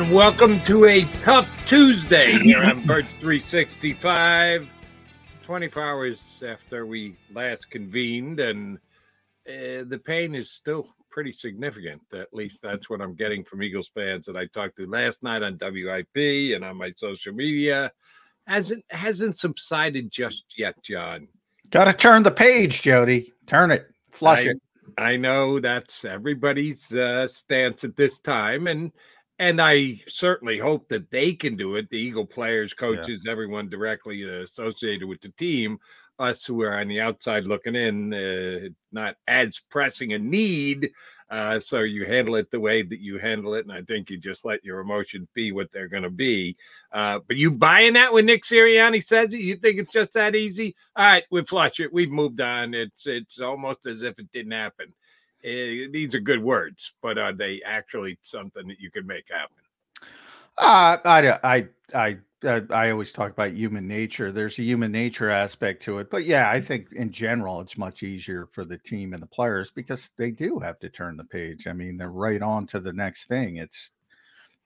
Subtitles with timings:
[0.00, 4.66] And welcome to a tough Tuesday here on Birds 365.
[5.42, 8.78] 24 hours after we last convened, and
[9.46, 12.00] uh, the pain is still pretty significant.
[12.14, 15.42] At least that's what I'm getting from Eagles fans that I talked to last night
[15.42, 17.92] on WIP and on my social media.
[18.46, 21.28] Hasn't hasn't subsided just yet, John.
[21.68, 23.34] Got to turn the page, Jody.
[23.46, 24.56] Turn it, flush I, it.
[24.96, 28.92] I know that's everybody's uh, stance at this time, and
[29.40, 31.88] and I certainly hope that they can do it.
[31.88, 33.32] The Eagle players, coaches, yeah.
[33.32, 35.78] everyone directly associated with the team,
[36.18, 40.90] us who are on the outside looking in, uh, not as pressing a need.
[41.30, 44.18] Uh, so you handle it the way that you handle it, and I think you
[44.18, 46.54] just let your emotions be what they're going to be.
[46.92, 49.40] Uh, but you buying that when Nick Sirianni says it?
[49.40, 50.76] You think it's just that easy?
[50.96, 51.90] All right, we flush it.
[51.90, 52.74] We've moved on.
[52.74, 54.92] It's it's almost as if it didn't happen.
[55.42, 59.56] Uh, these are good words, but are they actually something that you can make happen?
[60.58, 64.30] Uh, I, I, I, I, I always talk about human nature.
[64.30, 68.02] There's a human nature aspect to it, but yeah, I think in general it's much
[68.02, 71.66] easier for the team and the players because they do have to turn the page.
[71.66, 73.56] I mean, they're right on to the next thing.
[73.56, 73.90] It's,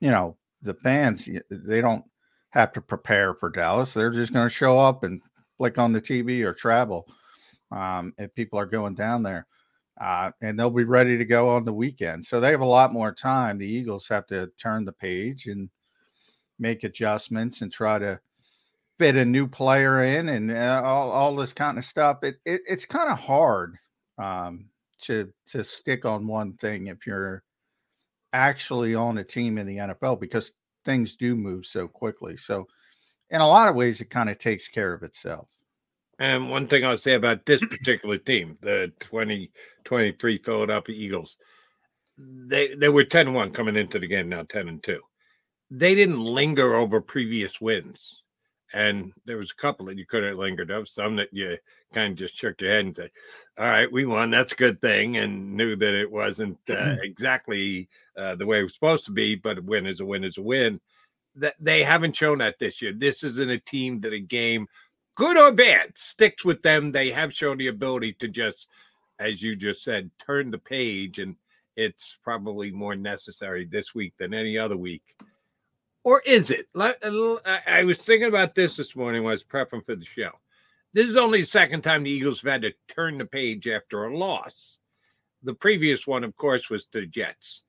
[0.01, 2.03] you know, the fans they don't
[2.49, 3.93] have to prepare for Dallas.
[3.93, 5.21] They're just going to show up and
[5.57, 7.07] flick on the TV or travel
[7.71, 9.47] um, if people are going down there
[9.99, 12.25] uh, and they'll be ready to go on the weekend.
[12.25, 13.57] So they have a lot more time.
[13.57, 15.69] The Eagles have to turn the page and
[16.59, 18.19] make adjustments and try to
[18.97, 22.19] fit a new player in and uh, all, all this kind of stuff.
[22.23, 23.77] It, it it's kind of hard
[24.17, 24.65] um,
[25.01, 27.43] to to stick on one thing if you're
[28.33, 30.53] actually on a team in the NFL because
[30.83, 32.37] things do move so quickly.
[32.37, 32.67] So
[33.29, 35.47] in a lot of ways, it kind of takes care of itself.
[36.19, 41.37] And one thing I'll say about this particular team, the 2023 Philadelphia Eagles,
[42.17, 44.99] they they were 10-1 coming into the game, now 10 and 2.
[45.71, 48.21] They didn't linger over previous wins.
[48.73, 51.57] And there was a couple that you could have lingered over, some that you
[51.93, 53.11] kind of just shook your head and said,
[53.57, 54.31] All right, we won.
[54.31, 55.17] That's a good thing.
[55.17, 57.87] And knew that it wasn't uh, exactly
[58.17, 60.37] uh, the way it was supposed to be, but a win is a win is
[60.37, 60.81] a win.
[61.35, 62.93] That they haven't shown that this year.
[62.93, 64.67] This isn't a team that a game
[65.15, 66.91] good or bad, sticks with them.
[66.91, 68.67] They have shown the ability to just,
[69.19, 71.35] as you just said, turn the page and
[71.75, 75.15] it's probably more necessary this week than any other week.
[76.03, 76.67] Or is it?
[76.75, 76.93] Uh,
[77.65, 80.31] I was thinking about this this morning when I was prepping for the show.
[80.93, 84.05] This is only the second time the Eagles have had to turn the page after
[84.05, 84.77] a loss.
[85.43, 87.63] The previous one, of course, was to the Jets.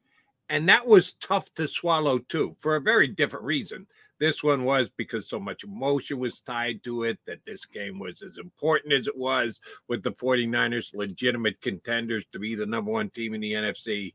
[0.49, 3.87] And that was tough to swallow too, for a very different reason.
[4.19, 8.23] This one was because so much emotion was tied to it that this game was
[8.23, 13.11] as important as it was with the 49ers, legitimate contenders to be the number one
[13.11, 14.15] team in the NFC.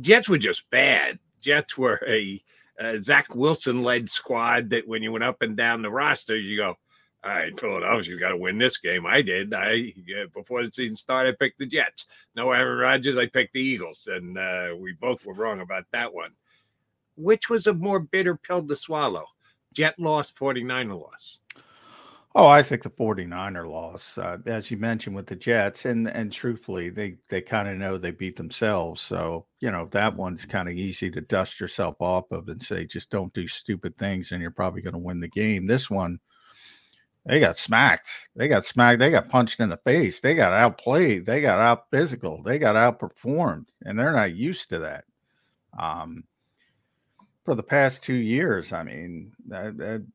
[0.00, 1.18] Jets were just bad.
[1.40, 2.42] Jets were a,
[2.78, 6.56] a Zach Wilson led squad that when you went up and down the rosters, you
[6.56, 6.76] go,
[7.24, 9.06] all right, Philadelphia's got to win this game.
[9.06, 9.54] I did.
[9.54, 9.94] I
[10.34, 12.04] before the season started, I picked the Jets.
[12.36, 13.16] No Aaron Rodgers.
[13.16, 16.32] I picked the Eagles, and uh, we both were wrong about that one.
[17.16, 19.24] Which was a more bitter pill to swallow?
[19.72, 21.38] Jet loss, 49er loss.
[22.36, 26.32] Oh, I think the 49er loss, uh, as you mentioned with the Jets, and and
[26.32, 29.02] truthfully, they they kind of know they beat themselves.
[29.02, 32.86] So you know that one's kind of easy to dust yourself off of and say
[32.86, 35.66] just don't do stupid things, and you're probably going to win the game.
[35.66, 36.18] This one
[37.26, 38.10] they got smacked.
[38.36, 38.98] They got smacked.
[38.98, 40.20] They got punched in the face.
[40.20, 41.24] They got outplayed.
[41.24, 42.42] They got out physical.
[42.42, 45.04] They got outperformed, and they're not used to that.
[45.78, 46.24] Um,
[47.44, 50.06] for the past two years, I mean, that, that,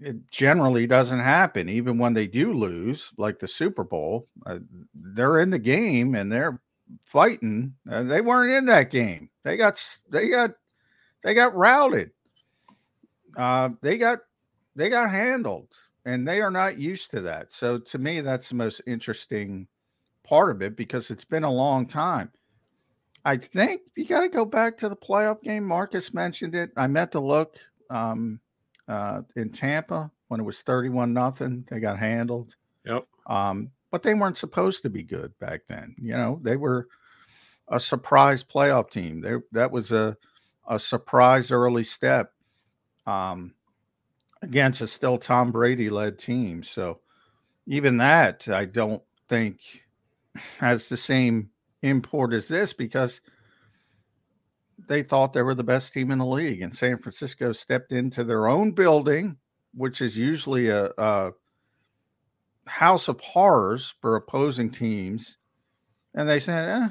[0.00, 1.68] it generally doesn't happen.
[1.68, 4.58] Even when they do lose, like the Super Bowl, uh,
[4.94, 6.60] they're in the game and they're
[7.04, 7.74] fighting.
[7.90, 9.28] Uh, they weren't in that game.
[9.42, 10.52] They got they got
[11.22, 12.10] they got routed.
[13.36, 14.20] Uh, they got
[14.74, 15.68] they got handled
[16.04, 17.52] and they are not used to that.
[17.52, 19.66] So to me, that's the most interesting
[20.24, 22.30] part of it because it's been a long time.
[23.24, 25.64] I think you got to go back to the playoff game.
[25.64, 26.70] Marcus mentioned it.
[26.76, 27.56] I meant to look
[27.90, 28.40] um,
[28.88, 31.66] uh, in Tampa when it was 31 nothing.
[31.68, 32.54] They got handled.
[32.86, 33.06] Yep.
[33.26, 35.94] Um, but they weren't supposed to be good back then.
[36.00, 36.88] You know, they were
[37.68, 39.20] a surprise playoff team.
[39.20, 40.16] They, that was a,
[40.68, 42.32] a surprise early step.
[43.06, 43.54] Um,
[44.42, 46.62] against a still Tom Brady led team.
[46.62, 47.00] So
[47.66, 49.60] even that, I don't think
[50.58, 51.50] has the same
[51.82, 53.20] import as this because
[54.88, 56.62] they thought they were the best team in the league.
[56.62, 59.36] And San Francisco stepped into their own building,
[59.74, 61.32] which is usually a, a
[62.66, 65.38] house of horrors for opposing teams.
[66.14, 66.88] And they said, eh,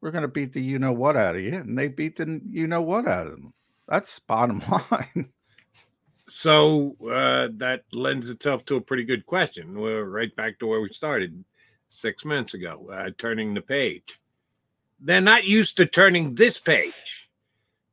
[0.00, 1.54] we're going to beat the you know what out of you.
[1.54, 3.52] And they beat the you know what out of them.
[3.88, 5.30] That's bottom line.
[6.28, 9.78] So uh, that lends itself to a pretty good question.
[9.78, 11.44] We're right back to where we started
[11.88, 14.18] six months ago, uh, turning the page.
[15.04, 17.28] They're not used to turning this page.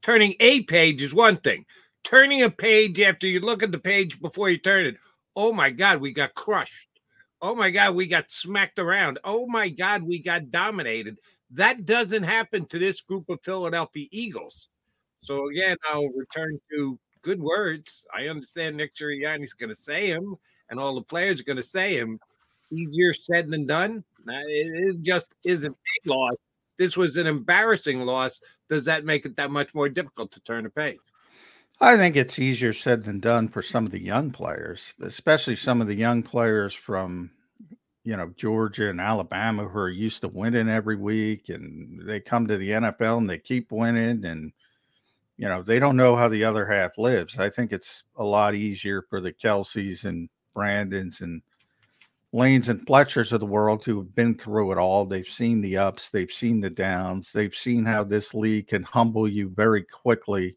[0.02, 1.66] Turning a page is one thing.
[2.04, 4.96] Turning a page after you look at the page before you turn it.
[5.36, 6.88] Oh my God, we got crushed.
[7.42, 9.20] Oh my God, we got smacked around.
[9.24, 11.18] Oh my God, we got dominated.
[11.52, 14.70] That doesn't happen to this group of Philadelphia Eagles.
[15.20, 18.06] So again, I'll return to good words.
[18.16, 20.36] I understand Nick Sirianni's going to say him,
[20.70, 22.20] and all the players are going to say him.
[22.72, 24.04] Easier said than done.
[24.28, 26.36] It just isn't a loss.
[26.80, 28.42] This was an embarrassing loss.
[28.70, 30.98] Does that make it that much more difficult to turn a page?
[31.82, 35.82] I think it's easier said than done for some of the young players, especially some
[35.82, 37.32] of the young players from,
[38.04, 42.48] you know, Georgia and Alabama who are used to winning every week and they come
[42.48, 44.54] to the NFL and they keep winning and
[45.38, 47.40] you know, they don't know how the other half lives.
[47.40, 51.42] I think it's a lot easier for the Kelces and Brandons and
[52.32, 55.06] Lanes and Fletchers of the world who have been through it all.
[55.06, 59.28] They've seen the ups, they've seen the downs, they've seen how this league can humble
[59.28, 60.56] you very quickly.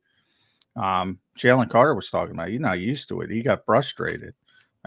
[0.76, 2.50] Um, Jalen Carter was talking about.
[2.50, 3.30] you're not used to it.
[3.30, 4.34] He got frustrated.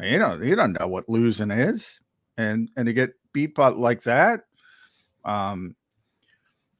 [0.02, 2.00] You know, you don't know what losing is,
[2.38, 4.42] and and to get beat by like that,
[5.24, 5.76] um,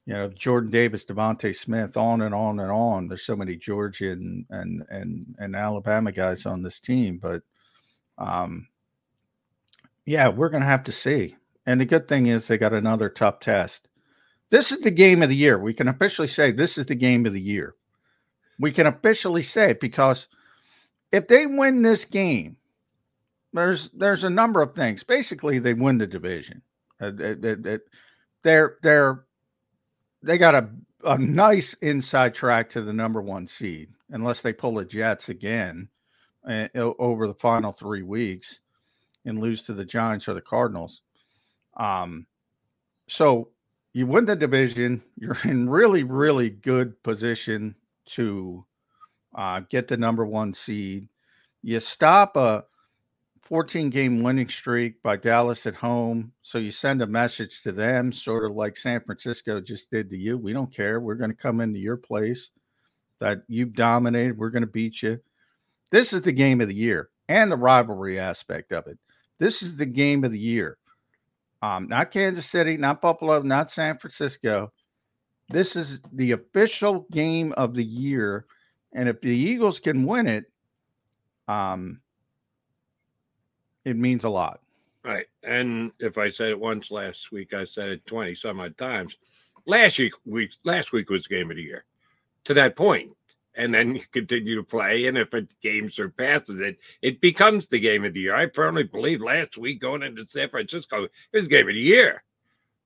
[0.04, 3.08] you know, Jordan Davis, DeVonta Smith, on and on and on.
[3.08, 7.42] There's so many Georgia and and and, and Alabama guys on this team, but
[8.18, 8.68] um,
[10.06, 11.36] yeah, we're gonna have to see.
[11.66, 13.88] And the good thing is they got another tough test.
[14.50, 15.58] This is the game of the year.
[15.58, 17.74] We can officially say this is the game of the year.
[18.60, 20.28] We can officially say it because
[21.10, 22.56] if they win this game,
[23.52, 25.02] there's there's a number of things.
[25.02, 26.62] Basically, they win the division.
[27.00, 27.10] Uh,
[28.42, 29.24] they're they're
[30.22, 30.70] they got a,
[31.04, 35.88] a nice inside track to the number one seed, unless they pull the Jets again
[36.48, 38.60] uh, over the final three weeks
[39.26, 41.02] and lose to the Giants or the Cardinals.
[41.76, 42.26] Um,
[43.08, 43.50] so
[43.92, 47.74] you win the division, you're in really, really good position
[48.06, 48.64] to
[49.34, 51.08] uh, get the number one seed.
[51.62, 52.64] You stop a
[53.46, 56.32] 14 game winning streak by Dallas at home.
[56.42, 60.16] So you send a message to them, sort of like San Francisco just did to
[60.16, 60.36] you.
[60.36, 61.00] We don't care.
[61.00, 62.50] We're going to come into your place
[63.20, 64.36] that you've dominated.
[64.36, 65.20] We're going to beat you.
[65.90, 68.98] This is the game of the year and the rivalry aspect of it.
[69.38, 70.78] This is the game of the year.
[71.62, 74.72] Um, not Kansas City, not Buffalo, not San Francisco.
[75.48, 78.46] This is the official game of the year.
[78.92, 80.44] And if the Eagles can win it,
[81.48, 82.00] um,
[83.84, 84.60] it means a lot.
[85.04, 85.26] Right.
[85.44, 89.16] And if I said it once last week, I said it 20 some odd times.
[89.66, 91.84] Last week, last week was game of the year
[92.44, 93.12] to that point.
[93.56, 95.06] And then you continue to play.
[95.06, 98.36] And if a game surpasses it, it becomes the game of the year.
[98.36, 102.22] I firmly believe last week going into San Francisco, it was game of the year.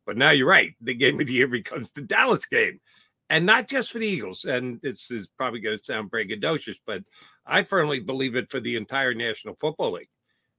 [0.06, 0.74] But now you're right.
[0.80, 2.80] The game of the year becomes the Dallas game.
[3.28, 4.44] And not just for the Eagles.
[4.44, 7.02] And this is probably going to sound braggadocious, but
[7.46, 10.08] I firmly believe it for the entire National Football League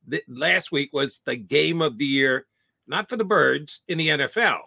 [0.08, 2.48] the, last week was the game of the year,
[2.88, 4.60] not for the birds in the NFL.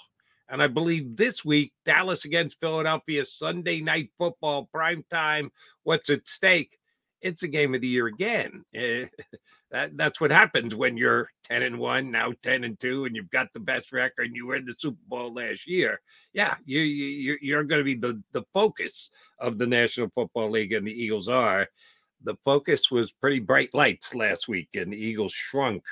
[0.48, 5.50] And I believe this week, Dallas against Philadelphia, Sunday night football, prime time.
[5.84, 6.78] What's at stake?
[7.22, 8.64] It's a game of the year again.
[8.76, 9.06] Uh,
[9.70, 13.30] that, that's what happens when you're 10 and 1, now 10 and 2, and you've
[13.30, 16.00] got the best record and you were in the Super Bowl last year.
[16.34, 20.74] Yeah, you, you, you're going to be the, the focus of the National Football League,
[20.74, 21.66] and the Eagles are
[22.24, 25.84] the focus was pretty bright lights last week, and the Eagles shrunk.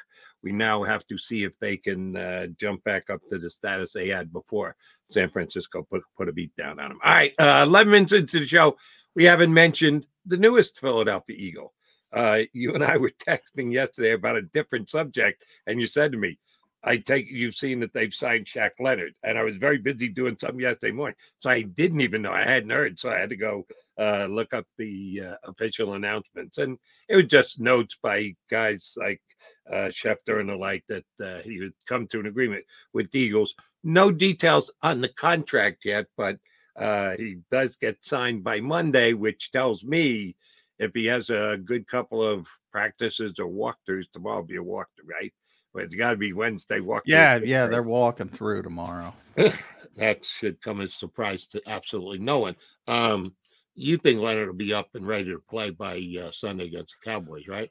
[0.43, 3.93] We now have to see if they can uh, jump back up to the status
[3.93, 6.99] they had before San Francisco put, put a beat down on them.
[7.05, 8.77] All right, uh, 11 minutes into the show,
[9.15, 11.73] we haven't mentioned the newest Philadelphia Eagle.
[12.13, 16.19] Uh, you and I were texting yesterday about a different subject, and you said to
[16.19, 16.39] me,
[16.85, 20.37] I take you've seen that they've signed Shaq Leonard, and I was very busy doing
[20.39, 23.37] something yesterday morning, so I didn't even know I hadn't heard, so I had to
[23.37, 23.67] go
[23.99, 29.23] uh, look up the uh, official announcements, and it was just notes by guys like
[29.71, 33.21] uh, Schefter and the like that uh, he would come to an agreement with the
[33.21, 33.54] Eagles.
[33.85, 36.38] No details on the contract yet, but
[36.76, 40.35] uh, he does get signed by Monday, which tells me
[40.78, 45.07] if he has a good couple of practices or walkthroughs, tomorrow will be a walkthrough,
[45.07, 45.33] right?
[45.75, 46.81] But it's got to be Wednesday.
[46.81, 47.02] Walk.
[47.07, 49.14] Yeah, yeah, they're walking through tomorrow.
[49.97, 52.57] that should come as a surprise to absolutely no one.
[52.88, 53.35] Um,
[53.75, 57.11] you think Leonard will be up and ready to play by uh, Sunday against the
[57.11, 57.71] Cowboys, right?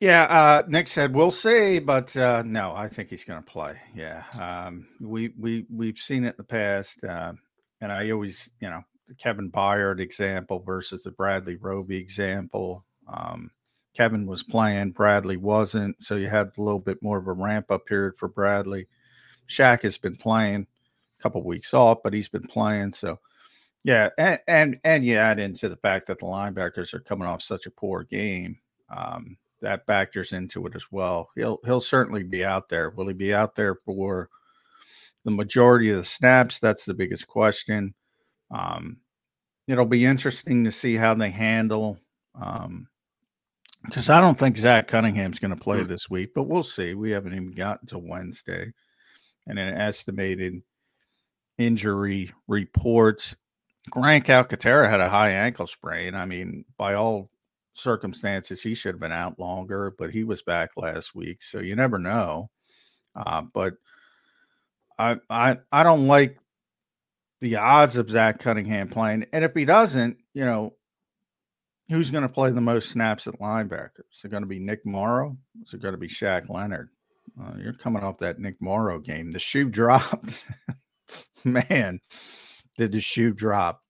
[0.00, 3.78] Yeah, uh, Nick said we'll see, but uh, no, I think he's going to play.
[3.94, 7.34] Yeah, um, we we we've seen it in the past, uh,
[7.82, 12.82] and I always, you know, the Kevin Byard example versus the Bradley Roby example.
[13.12, 13.50] Um,
[13.94, 15.96] Kevin was playing, Bradley wasn't.
[16.02, 18.86] So you had a little bit more of a ramp up period for Bradley.
[19.50, 20.66] Shaq has been playing
[21.18, 22.94] a couple weeks off, but he's been playing.
[22.94, 23.18] So
[23.84, 27.42] yeah, and, and and you add into the fact that the linebackers are coming off
[27.42, 28.58] such a poor game.
[28.88, 31.30] Um, that factors into it as well.
[31.36, 32.90] He'll he'll certainly be out there.
[32.90, 34.28] Will he be out there for
[35.24, 36.58] the majority of the snaps?
[36.58, 37.94] That's the biggest question.
[38.50, 38.98] Um,
[39.68, 41.98] it'll be interesting to see how they handle
[42.40, 42.88] um,
[43.84, 45.88] because I don't think Zach Cunningham's going to play mm.
[45.88, 46.94] this week, but we'll see.
[46.94, 48.72] We haven't even gotten to Wednesday.
[49.46, 50.62] And an estimated
[51.58, 53.36] injury reports.
[53.88, 56.14] Grant Calcaterra had a high ankle sprain.
[56.14, 57.30] I mean, by all
[57.74, 61.42] circumstances, he should have been out longer, but he was back last week.
[61.42, 62.50] So you never know.
[63.14, 63.74] Uh, but
[64.98, 66.38] I, I, I don't like
[67.40, 69.26] the odds of Zach Cunningham playing.
[69.32, 70.74] And if he doesn't, you know,
[71.88, 74.02] who's going to play the most snaps at linebacker?
[74.12, 75.36] Is it going to be Nick Morrow?
[75.64, 76.90] Is it going to be Shaq Leonard?
[77.40, 79.32] Uh, you're coming off that Nick Morrow game.
[79.32, 80.44] The shoe dropped.
[81.44, 82.00] Man,
[82.76, 83.82] did the shoe drop?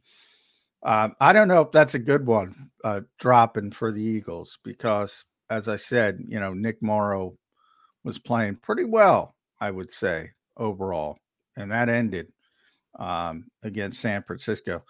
[0.82, 5.24] Uh, I don't know if that's a good one, uh, dropping for the Eagles, because
[5.50, 7.36] as I said, you know, Nick Morrow
[8.04, 11.18] was playing pretty well, I would say, overall.
[11.56, 12.28] And that ended
[12.98, 14.82] um, against San Francisco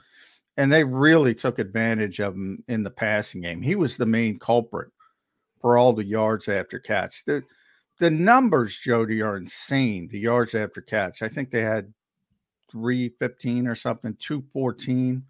[0.60, 3.62] and they really took advantage of him in the passing game.
[3.62, 4.90] He was the main culprit
[5.60, 7.24] for all the yards after catch.
[7.24, 7.42] The
[7.98, 10.08] the numbers, Jody, are insane.
[10.08, 11.22] The yards after catch.
[11.22, 11.92] I think they had
[12.70, 15.22] 315 or something, 214.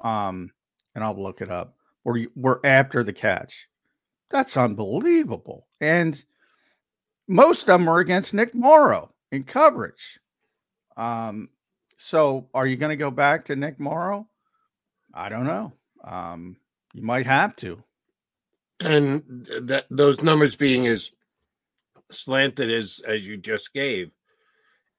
[0.00, 0.52] Um,
[0.94, 1.74] and I'll look it up.
[2.04, 3.68] we're after the catch.
[4.30, 5.66] That's unbelievable.
[5.80, 6.22] And
[7.28, 10.20] most of them were against Nick Morrow in coverage.
[10.96, 11.48] Um,
[11.96, 14.28] so are you going to go back to Nick Morrow?
[15.12, 15.72] I don't know.
[16.04, 16.56] Um,
[16.94, 17.82] you might have to.
[18.80, 21.10] And that those numbers being as
[22.10, 24.10] slanted as as you just gave,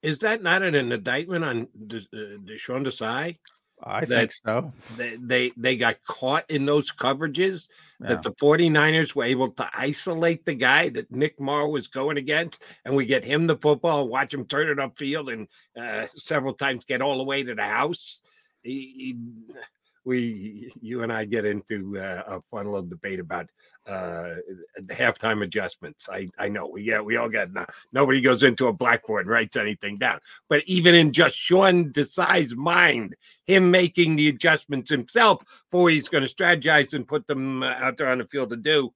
[0.02, 3.38] is that not an, indictment on uh, Sean Desai?
[3.84, 4.72] I think so.
[4.96, 7.68] They, they they got caught in those coverages
[8.00, 8.08] yeah.
[8.08, 12.62] that the 49ers were able to isolate the guy that Nick Morrow was going against,
[12.84, 16.84] and we get him the football, watch him turn it upfield, and uh, several times
[16.84, 18.20] get all the way to the house.
[18.62, 19.16] He,
[19.50, 19.54] he,
[20.04, 23.48] we you and I get into uh, a fun little debate about
[23.86, 24.34] uh,
[24.76, 26.08] the halftime adjustments.
[26.10, 29.30] I I know we yeah we all get no, nobody goes into a blackboard and
[29.30, 30.20] writes anything down.
[30.48, 33.14] But even in just Sean Desai's mind,
[33.46, 37.96] him making the adjustments himself for he's going to strategize and put them uh, out
[37.96, 38.92] there on the field to do.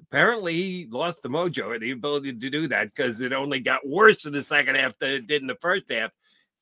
[0.00, 3.86] Apparently, he lost the mojo and the ability to do that because it only got
[3.86, 6.10] worse in the second half than it did in the first half.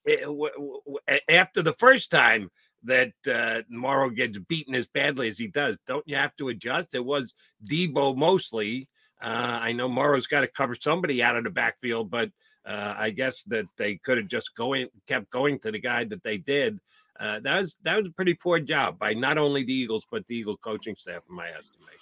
[0.05, 2.51] It, w- w- after the first time,
[2.85, 5.79] that uh, Morrow gets beaten as badly as he does.
[5.87, 6.95] Don't you have to adjust?
[6.95, 7.35] It was
[7.69, 8.89] Deebo mostly.
[9.21, 12.31] Uh, I know Morrow's got to cover somebody out of the backfield, but
[12.67, 16.23] uh, I guess that they could have just going kept going to the guy that
[16.23, 16.79] they did.
[17.19, 20.27] Uh, that was that was a pretty poor job by not only the Eagles but
[20.27, 21.97] the Eagle coaching staff, in my estimation.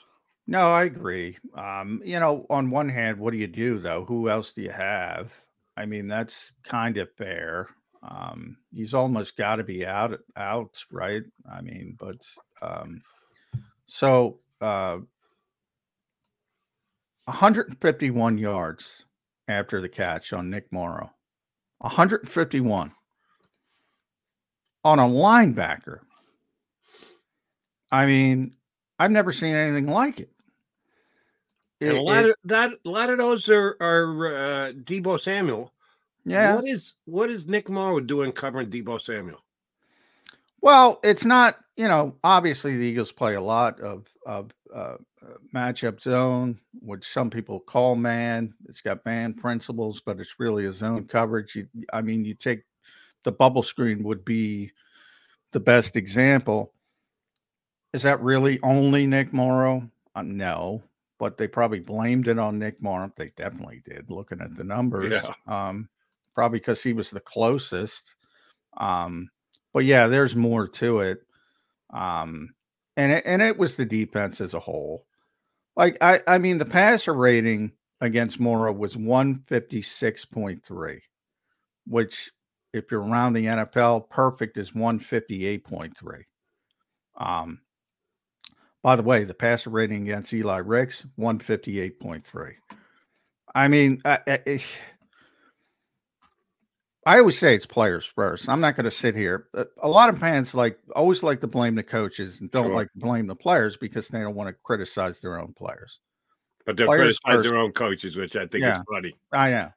[0.46, 1.38] No, I agree.
[1.54, 4.04] Um, you know, on one hand, what do you do though?
[4.04, 5.32] Who else do you have?
[5.76, 7.68] I mean, that's kind of fair.
[8.06, 11.23] Um, he's almost got to be out out, right?
[11.50, 12.20] I mean, but
[12.61, 13.00] um,
[13.87, 14.99] so uh,
[17.26, 19.04] 151 yards
[19.49, 21.11] after the catch on Nick Morrow.
[21.78, 22.92] 151
[24.84, 26.00] on a linebacker.
[27.90, 28.52] I mean,
[28.99, 30.30] I've never seen anything like it.
[31.80, 35.20] it and a lot it, of that, a lot of those are are uh, Deebo
[35.20, 35.73] Samuel.
[36.24, 36.56] Yeah.
[36.56, 39.40] What is what is Nick Morrow doing covering Deebo Samuel?
[40.60, 45.36] Well, it's not, you know, obviously the Eagles play a lot of of uh, uh,
[45.54, 48.54] matchup zone, which some people call man.
[48.66, 51.54] It's got man principles, but it's really a zone coverage.
[51.56, 52.62] You, I mean, you take
[53.24, 54.72] the bubble screen would be
[55.52, 56.72] the best example.
[57.92, 59.90] Is that really only Nick Morrow?
[60.14, 60.82] Uh, no,
[61.18, 63.12] but they probably blamed it on Nick Morrow.
[63.16, 65.12] They definitely did, looking at the numbers.
[65.12, 65.68] Yeah.
[65.68, 65.88] Um,
[66.34, 68.14] probably because he was the closest.
[68.76, 69.30] Um,
[69.72, 71.20] but yeah, there's more to it.
[71.92, 72.50] Um,
[72.96, 75.06] and it, and it was the defense as a whole.
[75.76, 81.00] Like I, I mean, the passer rating against Morrow was 156.3,
[81.87, 82.30] which
[82.72, 86.22] if you're around the NFL, perfect is 158.3.
[87.16, 87.61] Um,
[88.82, 92.52] by the way, the passer rating against Eli Ricks, 158.3.
[93.54, 94.64] I mean, I, I,
[97.06, 98.48] I always say it's players first.
[98.48, 99.48] I'm not going to sit here.
[99.82, 102.74] A lot of fans like always like to blame the coaches and don't sure.
[102.74, 106.00] like to blame the players because they don't want to criticize their own players.
[106.64, 107.48] But they criticize first.
[107.48, 109.14] their own coaches, which I think yeah, is funny.
[109.32, 109.70] I know.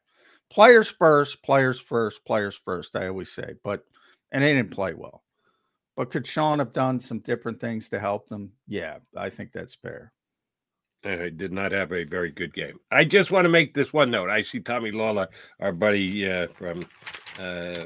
[0.49, 2.95] Players first, players first, players first.
[2.95, 3.83] I always say, but
[4.31, 5.23] and they didn't play well.
[5.97, 8.51] But could Sean have done some different things to help them?
[8.67, 10.13] Yeah, I think that's fair.
[11.03, 12.79] I did not have a very good game.
[12.91, 14.29] I just want to make this one note.
[14.29, 15.27] I see Tommy Lawlor,
[15.59, 16.85] our buddy uh, from
[17.39, 17.85] uh,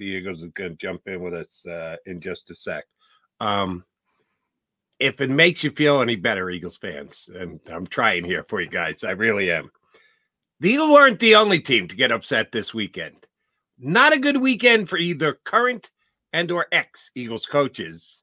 [0.00, 2.84] Eagles, is going to jump in with us uh, in just a sec.
[3.40, 3.84] Um,
[4.98, 8.68] if it makes you feel any better, Eagles fans, and I'm trying here for you
[8.68, 9.70] guys, I really am.
[10.60, 13.26] The Eagles weren't the only team to get upset this weekend.
[13.78, 15.90] Not a good weekend for either current
[16.32, 18.22] and or ex Eagles coaches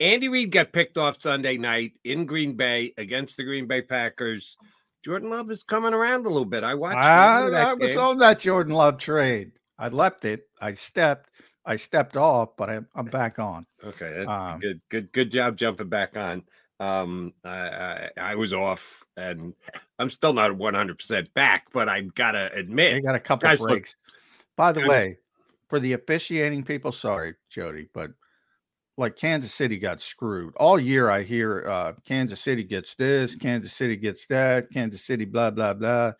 [0.00, 4.56] Andy Reid got picked off Sunday night in Green Bay against the Green Bay Packers.
[5.04, 6.64] Jordan Love is coming around a little bit.
[6.64, 6.96] I watched.
[6.96, 9.52] I, I was on that Jordan Love trade.
[9.80, 10.46] I left it.
[10.60, 11.30] I stepped.
[11.64, 13.66] I stepped off, but I, am back on.
[13.84, 16.42] Okay, um, good, good, good job jumping back on.
[16.78, 19.54] Um, I, I, I was off, and
[19.98, 23.96] I'm still not 100 percent back, but I gotta admit, I got a couple breaks.
[24.06, 24.14] Look,
[24.56, 25.18] By the guys, way,
[25.68, 28.10] for the officiating people, sorry, Jody, but
[28.96, 30.54] like Kansas City got screwed.
[30.56, 35.24] All year I hear uh, Kansas City gets this, Kansas City gets that, Kansas City
[35.24, 36.12] blah blah blah.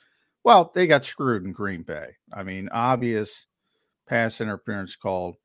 [0.44, 2.16] Well, they got screwed in Green Bay.
[2.32, 3.46] I mean, obvious
[4.10, 5.36] pass interference called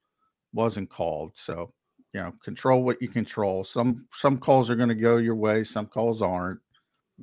[0.51, 1.34] wasn't called.
[1.36, 1.71] So,
[2.13, 3.63] you know, control what you control.
[3.63, 6.60] Some some calls are going to go your way, some calls aren't.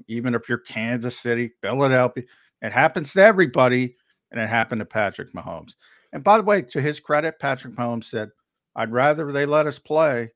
[0.07, 2.25] Even if you're Kansas City, Philadelphia,
[2.63, 3.97] it happens to everybody,
[4.31, 5.75] and it happened to Patrick Mahomes.
[6.13, 8.31] And by the way, to his credit, Patrick Mahomes said,
[8.77, 10.31] I'd rather they let us play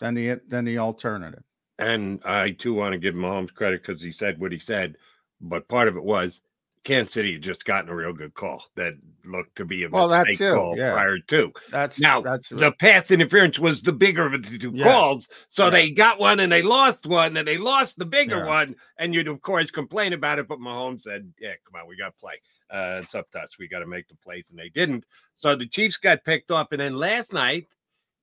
[0.00, 1.44] than the than the alternative.
[1.78, 4.96] And I too want to give Mahomes credit because he said what he said,
[5.40, 6.40] but part of it was
[6.84, 10.08] Kansas City had just gotten a real good call that looked to be a well,
[10.08, 10.92] mistake call yeah.
[10.92, 11.52] prior to.
[11.70, 15.28] That's now that's the pass interference was the bigger of the two calls.
[15.48, 15.70] So yeah.
[15.70, 18.46] they got one and they lost one and they lost the bigger yeah.
[18.46, 18.76] one.
[18.98, 22.06] And you'd of course complain about it, but Mahomes said, Yeah, come on, we got
[22.06, 22.34] to play.
[22.68, 23.58] Uh, it's up to us.
[23.58, 25.04] We got to make the plays, and they didn't.
[25.34, 26.72] So the Chiefs got picked off.
[26.72, 27.66] And then last night,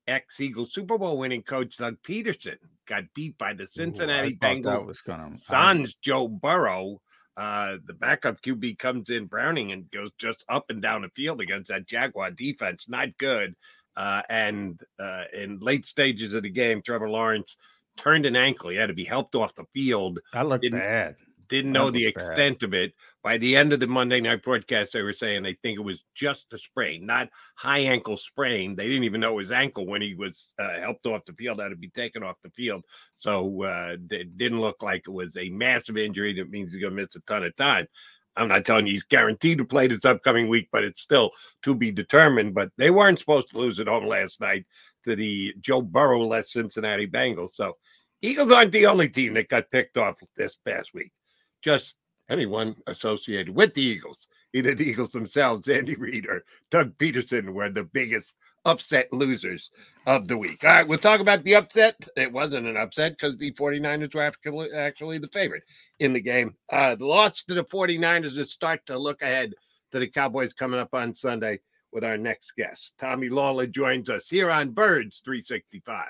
[0.08, 4.86] ex Eagle Super Bowl winning coach Doug Pederson got beat by the Cincinnati Ooh, Bengals.
[4.86, 7.00] was gonna, Sans Joe Burrow.
[7.39, 11.39] Uh, the backup QB comes in Browning and goes just up and down the field
[11.39, 12.89] against that Jaguar defense.
[12.89, 13.56] Not good.
[13.95, 17.56] Uh, and uh, in late stages of the game, Trevor Lawrence
[17.95, 18.69] turned an ankle.
[18.69, 20.19] He had to be helped off the field.
[20.34, 21.15] That looked Didn't- bad.
[21.50, 22.30] Didn't know the looked bad.
[22.30, 22.94] extent of it.
[23.24, 26.06] By the end of the Monday night broadcast, they were saying they think it was
[26.14, 28.76] just a sprain, not high ankle sprain.
[28.76, 31.70] They didn't even know his ankle when he was uh, helped off the field, had
[31.70, 32.86] to be taken off the field.
[33.16, 36.34] So uh, it didn't look like it was a massive injury.
[36.34, 37.88] That means he's going to miss a ton of time.
[38.36, 41.32] I'm not telling you he's guaranteed to play this upcoming week, but it's still
[41.64, 42.54] to be determined.
[42.54, 44.66] But they weren't supposed to lose at home last night
[45.06, 47.52] to the Joe Burrow less Cincinnati Bengals.
[47.52, 47.76] So
[48.22, 51.12] Eagles aren't the only team that got picked off this past week.
[51.62, 51.98] Just
[52.30, 57.69] anyone associated with the Eagles, either the Eagles themselves, Andy Reid, or Doug Pederson, were
[57.69, 59.72] the biggest upset losers
[60.06, 60.63] of the week.
[60.63, 61.95] All right, we'll talk about the upset.
[62.15, 65.63] It wasn't an upset because the 49ers were actually, the favorite
[66.00, 66.56] in the game.
[66.72, 69.54] Uh, the loss to the 49ers is start to look ahead
[69.91, 71.60] to the Cowboys coming up on Sunday
[71.91, 72.93] with our next guest.
[73.00, 76.06] Tommy Lawlor joins us here on Birds 365.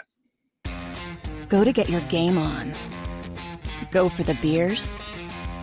[1.48, 2.74] Go to get your game on.
[3.92, 5.08] Go for the beers.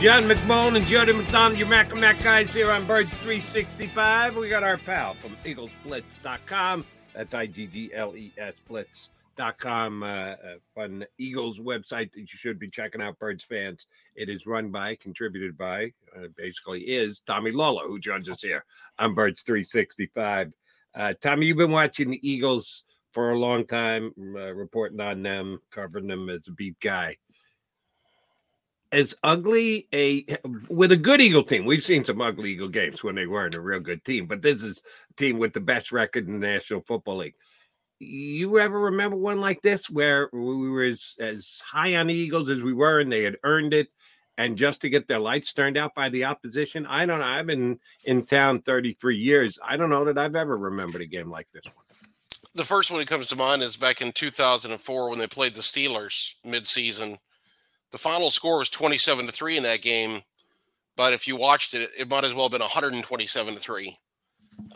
[0.00, 4.34] John McMullen and Jody McDonald, your Mac and Mac guys here on Birds 365.
[4.34, 6.86] We got our pal from IgglesBlitz.com.
[7.14, 10.02] That's I G G L E S Blitz.com.
[10.02, 10.36] Uh, a
[10.74, 13.86] fun Eagles website that you should be checking out, Birds fans.
[14.16, 18.64] It is run by, contributed by, uh, basically is Tommy Lawlor, who joins us here
[18.98, 20.50] on Birds 365.
[20.94, 25.60] Uh, Tommy, you've been watching the Eagles for a long time, uh, reporting on them,
[25.70, 27.18] covering them as a beat guy
[28.92, 30.24] as ugly a
[30.68, 31.64] with a good Eagle team.
[31.64, 34.62] We've seen some ugly Eagle games when they weren't a real good team, but this
[34.62, 37.34] is a team with the best record in the National Football League.
[38.00, 42.48] You ever remember one like this where we were as, as high on the Eagles
[42.48, 43.88] as we were and they had earned it?
[44.38, 47.26] And just to get their lights turned out by the opposition, I don't know.
[47.26, 49.58] I've been in town 33 years.
[49.62, 51.84] I don't know that I've ever remembered a game like this one.
[52.54, 55.60] The first one that comes to mind is back in 2004 when they played the
[55.60, 57.18] Steelers midseason
[57.92, 60.20] the final score was 27 to 3 in that game,
[60.96, 63.96] but if you watched it, it might as well have been 127 to 3.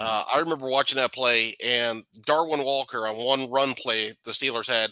[0.00, 4.66] Uh, I remember watching that play, and Darwin Walker on one run play the Steelers
[4.66, 4.90] had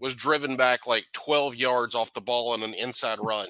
[0.00, 3.46] was driven back like 12 yards off the ball on an inside run.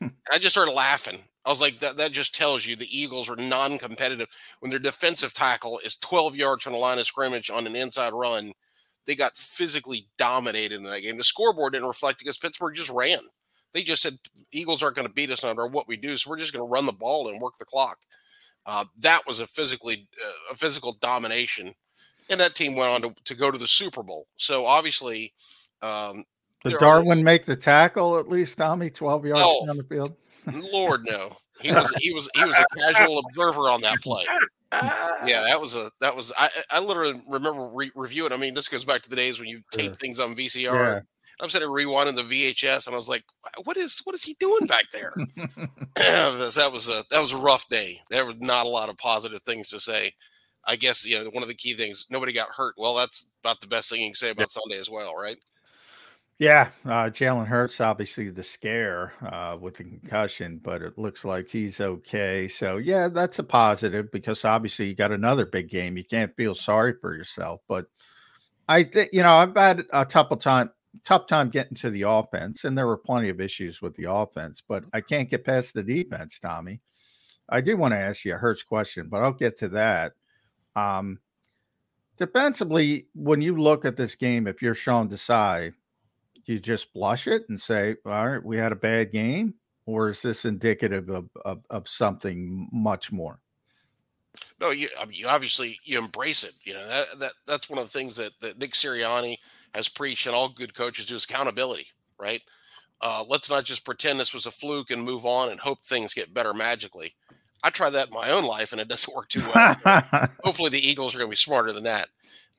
[0.32, 1.18] I just started laughing.
[1.44, 4.28] I was like, that, that just tells you the Eagles are non competitive.
[4.60, 8.12] When their defensive tackle is 12 yards from the line of scrimmage on an inside
[8.12, 8.52] run,
[9.06, 11.16] they got physically dominated in that game.
[11.16, 13.18] The scoreboard didn't reflect because Pittsburgh just ran.
[13.74, 14.18] They just said
[14.52, 16.64] Eagles aren't going to beat us no matter what we do, so we're just going
[16.64, 17.98] to run the ball and work the clock.
[18.66, 21.72] Uh, that was a physically uh, a physical domination,
[22.30, 24.26] and that team went on to, to go to the Super Bowl.
[24.36, 25.34] So obviously,
[25.82, 26.24] um,
[26.64, 28.88] did Darwin are, make the tackle at least, Tommy?
[28.88, 30.16] Twelve yards oh, down the field.
[30.72, 34.24] Lord no, he was he was he was a casual observer on that play.
[34.72, 38.32] Yeah, that was a that was I I literally remember re- reviewing.
[38.32, 40.64] I mean, this goes back to the days when you tape things on VCR.
[40.64, 41.00] Yeah.
[41.40, 43.24] I'm sitting rewinding the VHS, and I was like,
[43.64, 45.12] "What is what is he doing back there?"
[45.96, 47.98] that was a that was a rough day.
[48.10, 50.12] There was not a lot of positive things to say.
[50.66, 52.74] I guess you know one of the key things nobody got hurt.
[52.78, 55.36] Well, that's about the best thing you can say about Sunday as well, right?
[56.38, 61.48] Yeah, uh, Jalen Hurts obviously the scare uh, with the concussion, but it looks like
[61.48, 62.48] he's okay.
[62.48, 65.96] So yeah, that's a positive because obviously you got another big game.
[65.96, 67.84] You can't feel sorry for yourself, but
[68.68, 70.70] I think you know I've had a couple time
[71.04, 74.62] tough time getting to the offense, and there were plenty of issues with the offense,
[74.66, 76.80] but I can't get past the defense, Tommy.
[77.48, 80.12] I do want to ask you a Hurts question, but I'll get to that.
[80.76, 81.18] Um,
[82.16, 85.72] defensively, when you look at this game, if you're Sean Desai,
[86.46, 89.54] you just blush it and say, "All right, we had a bad game,"
[89.86, 93.40] or is this indicative of of, of something much more?
[94.60, 96.54] No, you, I mean, you obviously you embrace it.
[96.64, 99.36] You know that, that that's one of the things that, that Nick Sirianni
[99.74, 101.86] has preached, and all good coaches do is accountability.
[102.18, 102.42] Right?
[103.00, 106.14] Uh, let's not just pretend this was a fluke and move on and hope things
[106.14, 107.14] get better magically.
[107.62, 109.76] I tried that in my own life, and it doesn't work too well.
[110.44, 112.08] Hopefully, the Eagles are going to be smarter than that.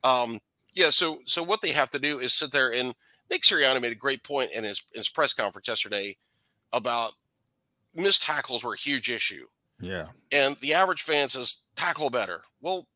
[0.04, 0.40] Um,
[0.74, 0.90] yeah.
[0.90, 2.94] So so what they have to do is sit there and
[3.30, 6.16] Nick Sirianni made a great point in his in his press conference yesterday
[6.74, 7.14] about
[7.94, 9.46] missed tackles were a huge issue
[9.80, 10.08] yeah.
[10.32, 12.42] And the average fan says tackle better.
[12.62, 12.88] Well,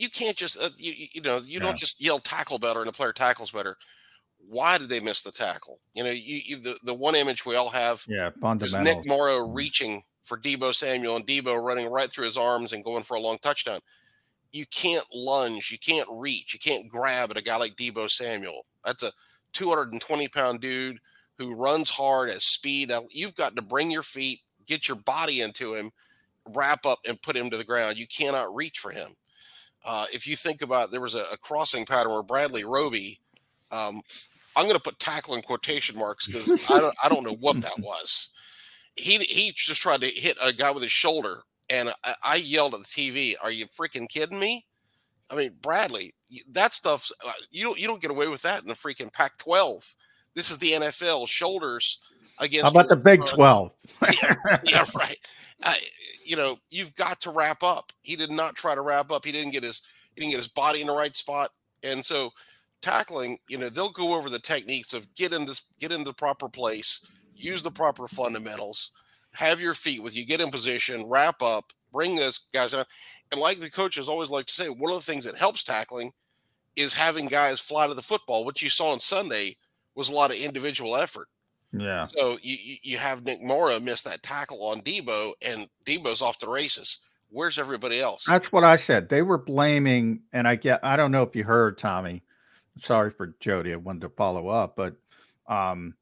[0.00, 1.60] you can't just uh, you, you know you yeah.
[1.60, 3.76] don't just yell tackle better and the player tackles better.
[4.38, 5.78] Why did they miss the tackle?
[5.92, 9.46] You know, you, you the, the one image we all have yeah, is Nick Morrow
[9.46, 13.20] reaching for Deebo Samuel and Deebo running right through his arms and going for a
[13.20, 13.78] long touchdown.
[14.52, 18.64] You can't lunge, you can't reach, you can't grab at a guy like Deebo Samuel.
[18.84, 19.12] That's a
[19.52, 20.98] 220 pound dude
[21.36, 22.90] who runs hard, has speed.
[23.10, 25.90] You've got to bring your feet, get your body into him,
[26.48, 27.98] wrap up and put him to the ground.
[27.98, 29.10] You cannot reach for him.
[29.84, 33.18] Uh, if you think about, there was a, a crossing pattern where Bradley Roby,
[33.70, 34.00] um,
[34.56, 37.60] I'm going to put tackle in quotation marks because I don't, I don't know what
[37.62, 38.30] that was.
[38.96, 42.74] He he just tried to hit a guy with his shoulder, and I, I yelled
[42.74, 44.66] at the TV, "Are you freaking kidding me?"
[45.30, 46.12] I mean, Bradley,
[46.50, 49.94] that stuff uh, you don't you don't get away with that in the freaking Pac-12.
[50.34, 51.28] This is the NFL.
[51.28, 52.00] Shoulders
[52.38, 52.64] against.
[52.64, 53.72] How about the Big Twelve?
[54.22, 55.16] yeah, yeah, right.
[55.62, 55.74] Uh,
[56.24, 57.92] you know, you've got to wrap up.
[58.02, 59.24] He did not try to wrap up.
[59.24, 59.82] He didn't get his
[60.14, 61.50] he didn't get his body in the right spot,
[61.82, 62.32] and so
[62.82, 66.48] tackling, you know, they'll go over the techniques of get into get into the proper
[66.48, 67.00] place,
[67.34, 68.92] use the proper fundamentals,
[69.34, 72.84] have your feet with you, get in position, wrap up, bring this guys down.
[73.32, 76.12] And like the coaches always like to say, one of the things that helps tackling
[76.76, 78.44] is having guys fly to the football.
[78.44, 79.56] What you saw on Sunday
[79.94, 81.28] was a lot of individual effort.
[81.72, 82.04] Yeah.
[82.04, 86.48] So you you have Nick Morrow miss that tackle on Deebo, and Deebo's off the
[86.48, 86.98] races.
[87.30, 88.24] Where's everybody else?
[88.24, 89.08] That's what I said.
[89.08, 90.80] They were blaming, and I get.
[90.82, 92.22] I don't know if you heard Tommy.
[92.78, 93.72] Sorry for Jody.
[93.72, 94.96] I wanted to follow up, but
[95.46, 95.94] um,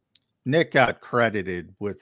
[0.47, 2.01] Nick got credited with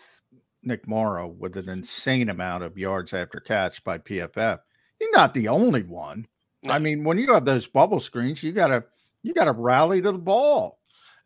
[0.62, 4.61] Nick Morrow with an insane amount of yards after catch by PFF.
[5.00, 6.26] You're not the only one.
[6.68, 8.85] I mean, when you have those bubble screens, you gotta
[9.22, 10.79] you gotta rally to the ball.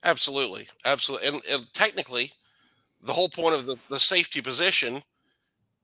[0.04, 2.32] Absolutely, absolutely, and, and technically,
[3.02, 5.02] the whole point of the, the safety position,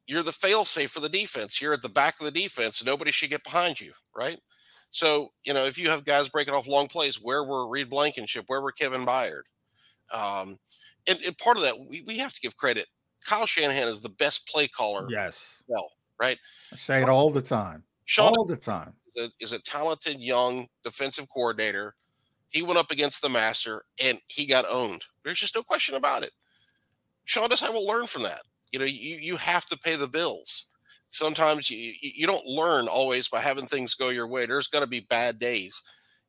[0.06, 1.60] you're the fail safe for the defense.
[1.60, 2.84] You're at the back of the defense.
[2.84, 4.38] Nobody should get behind you, right?
[4.90, 8.44] So you know if you have guys breaking off long plays, where were Reed Blankenship?
[8.46, 9.42] Where were Kevin Byard?
[10.12, 10.56] Um,
[11.08, 12.86] and, and part of that, we, we have to give credit.
[13.26, 15.06] Kyle Shanahan is the best play caller.
[15.10, 15.44] Yes.
[15.66, 16.38] Well, right.
[16.72, 17.82] I say it all the time.
[18.04, 18.92] Sean all the time.
[19.14, 21.94] Is a, is a talented young defensive coordinator.
[22.50, 25.04] He went up against the master and he got owned.
[25.24, 26.32] There's just no question about it.
[27.24, 28.42] Sean Desai will learn from that.
[28.72, 30.66] You know, you, you have to pay the bills.
[31.08, 34.46] Sometimes you, you don't learn always by having things go your way.
[34.46, 35.82] There's going to be bad days.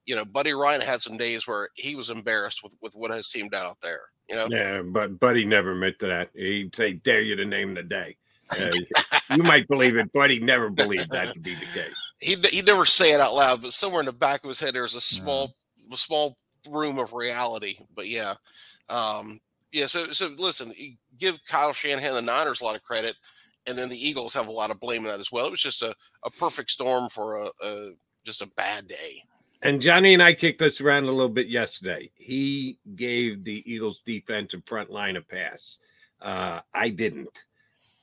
[0.05, 3.29] You know, Buddy Ryan had some days where he was embarrassed with, with what his
[3.29, 4.01] team done out there.
[4.29, 6.29] You know, Yeah, but Buddy never admit to that.
[6.33, 8.17] He'd say, "Dare you to name the day."
[8.49, 8.69] Uh,
[9.35, 11.95] you might believe it, but he never believed that to be the case.
[12.19, 14.73] he he never say it out loud, but somewhere in the back of his head
[14.73, 15.53] there's a small a
[15.95, 16.35] small
[16.69, 17.77] room of reality.
[17.95, 18.33] But yeah,
[18.89, 19.39] um,
[19.71, 19.85] yeah.
[19.85, 20.73] So so listen,
[21.17, 23.15] give Kyle Shanahan the Niners a lot of credit,
[23.67, 25.47] and then the Eagles have a lot of blame in that as well.
[25.47, 25.93] It was just a,
[26.25, 27.91] a perfect storm for a, a
[28.25, 29.23] just a bad day.
[29.63, 32.11] And Johnny and I kicked this around a little bit yesterday.
[32.15, 35.77] He gave the Eagles defensive front line a pass.
[36.21, 37.43] Uh, I didn't.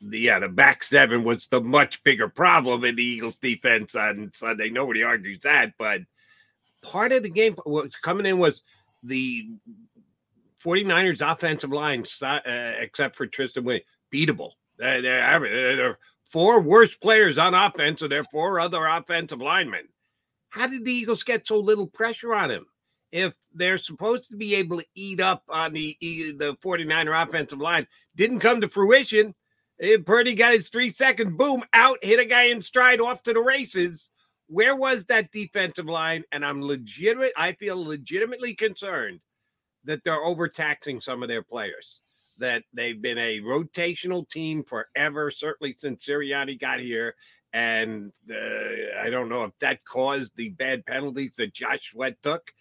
[0.00, 4.32] The, yeah, the back seven was the much bigger problem in the Eagles defense on
[4.34, 4.68] Sunday.
[4.68, 6.00] Nobody argues that, but
[6.84, 8.62] part of the game was coming in was
[9.02, 9.48] the
[10.62, 12.40] 49ers offensive line, uh,
[12.78, 14.52] except for Trent Williams, beatable.
[14.78, 15.98] They're, they're, they're
[16.30, 19.88] four worst players on offense, and there are four other offensive linemen.
[20.50, 22.66] How did the Eagles get so little pressure on him?
[23.12, 27.86] If they're supposed to be able to eat up on the the 49er offensive line,
[28.16, 29.34] didn't come to fruition.
[29.80, 33.32] Eh, Purdy got his three second boom out, hit a guy in stride off to
[33.32, 34.10] the races.
[34.48, 36.24] Where was that defensive line?
[36.32, 37.32] And I'm legitimate.
[37.36, 39.20] I feel legitimately concerned
[39.84, 42.00] that they're overtaxing some of their players.
[42.40, 47.14] That they've been a rotational team forever, certainly since Sirianni got here.
[47.52, 52.52] And uh, I don't know if that caused the bad penalties that Josh Sweat took.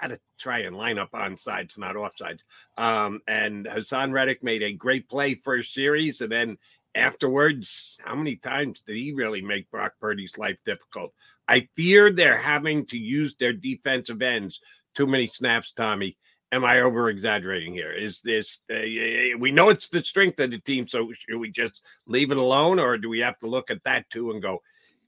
[0.00, 2.40] Got to try and line up on sides, not offsides.
[2.76, 6.58] Um, and Haason Reddick made a great play first series, and then
[6.94, 11.12] afterwards, how many times did he really make Brock Purdy's life difficult?
[11.48, 14.60] I fear they're having to use their defensive ends
[14.94, 16.16] too many snaps, Tommy.
[16.50, 17.92] Am I over exaggerating here?
[17.92, 21.82] Is this, uh, we know it's the strength of the team, so should we just
[22.06, 24.60] leave it alone, or do we have to look at that too and go,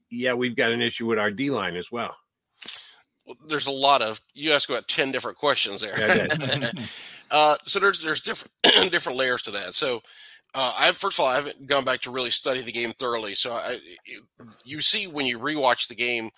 [0.09, 2.15] yeah, we've got an issue with our D line as well?
[3.27, 5.99] Well, there's a lot of you ask about 10 different questions there.
[5.99, 6.71] Yeah,
[7.31, 8.51] uh, so there's there's different
[8.91, 9.73] different layers to that.
[9.73, 10.01] So
[10.55, 13.35] uh, I first of all I haven't gone back to really study the game thoroughly.
[13.35, 13.77] So I,
[14.63, 16.29] you see when you rewatch the game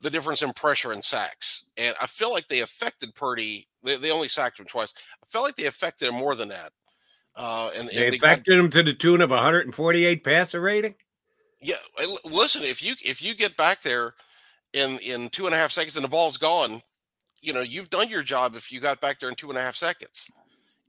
[0.00, 3.66] the difference in pressure and sacks, and I feel like they affected Purdy.
[3.84, 4.94] They, they only sacked him twice.
[5.22, 6.70] I felt like they affected him more than that.
[7.36, 10.94] Uh, and, They and they got- affected him to the tune of 148 passer rating.
[11.60, 11.74] yeah,
[12.24, 14.14] listen, if you if you get back there
[14.72, 16.80] in in two and a half seconds and the ball's gone,
[17.42, 18.54] you know you've done your job.
[18.56, 20.30] If you got back there in two and a half seconds,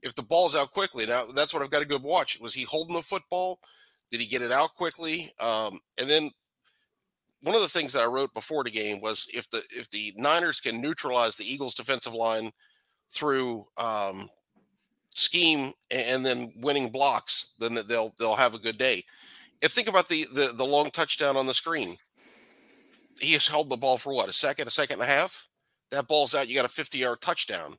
[0.02, 2.38] if the ball's out quickly, now that's what I've got to good watch.
[2.40, 3.60] Was he holding the football?
[4.10, 5.32] Did he get it out quickly?
[5.40, 6.30] Um, and then
[7.42, 10.12] one of the things that I wrote before the game was if the if the
[10.16, 12.50] Niners can neutralize the Eagles' defensive line
[13.10, 14.28] through um,
[15.14, 19.04] scheme a- and then winning blocks, then they'll they'll have a good day.
[19.60, 21.96] If think about the the, the long touchdown on the screen.
[23.20, 25.46] He has held the ball for what a second, a second and a half.
[25.92, 26.48] That ball's out.
[26.48, 27.76] You got a 50 yard touchdown.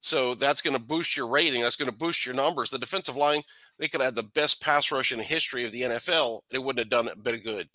[0.00, 1.62] So that's going to boost your rating.
[1.62, 2.70] That's going to boost your numbers.
[2.70, 3.42] The defensive line,
[3.78, 6.40] they could have the best pass rush in the history of the NFL.
[6.50, 7.68] And it wouldn't have done a bit of good.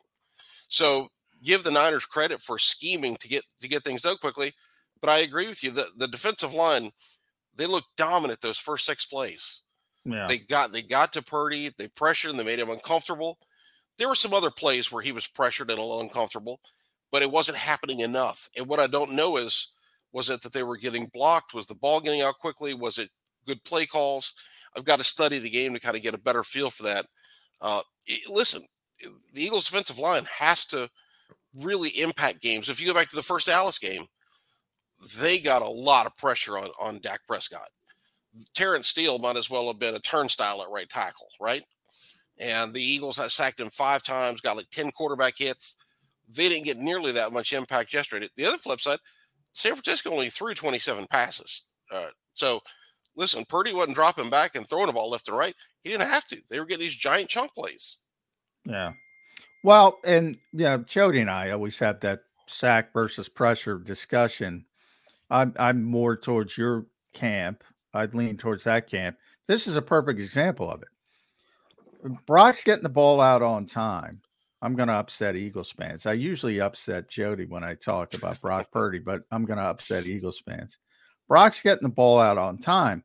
[0.67, 1.07] So
[1.43, 4.53] give the Niners credit for scheming to get to get things done quickly.
[5.01, 5.71] But I agree with you.
[5.71, 6.89] The the defensive line,
[7.55, 9.62] they looked dominant those first six plays.
[10.05, 10.27] Yeah.
[10.27, 13.38] They got they got to Purdy, they pressured him, they made him uncomfortable.
[13.97, 16.59] There were some other plays where he was pressured and a little uncomfortable,
[17.12, 18.49] but it wasn't happening enough.
[18.57, 19.73] And what I don't know is
[20.13, 21.54] was it that they were getting blocked?
[21.54, 22.73] Was the ball getting out quickly?
[22.73, 23.10] Was it
[23.45, 24.34] good play calls?
[24.76, 27.06] I've got to study the game to kind of get a better feel for that.
[27.62, 28.63] Uh, it- listen,
[29.34, 30.89] the Eagles' defensive line has to
[31.62, 32.69] really impact games.
[32.69, 34.06] If you go back to the first Dallas game,
[35.17, 37.67] they got a lot of pressure on on Dak Prescott.
[38.56, 41.63] Terence Steele might as well have been a turnstile at right tackle, right?
[42.39, 45.76] And the Eagles had sacked him five times, got like 10 quarterback hits.
[46.30, 48.28] They didn't get nearly that much impact yesterday.
[48.36, 48.97] The other flip side,
[49.54, 51.63] San Francisco only threw 27 passes.
[51.92, 52.60] Uh, so
[53.16, 55.56] listen, Purdy wasn't dropping back and throwing the ball left and right.
[55.84, 56.41] He didn't have to.
[56.49, 57.97] They were getting these giant chunk plays.
[58.66, 58.93] Yeah.
[59.64, 64.66] Well, and yeah, Jody and I always have that sack versus pressure discussion.
[65.30, 67.64] I'm I'm more towards your camp.
[67.93, 69.18] I'd lean towards that camp.
[69.47, 70.89] This is a perfect example of it.
[72.26, 74.22] Brock's getting the ball out on time.
[74.64, 76.05] I'm going to upset Eagles fans.
[76.05, 80.07] I usually upset Jody when I talk about Brock Purdy, but I'm going to upset
[80.07, 80.78] Eagles fans.
[81.28, 83.03] Brock's getting the ball out on time.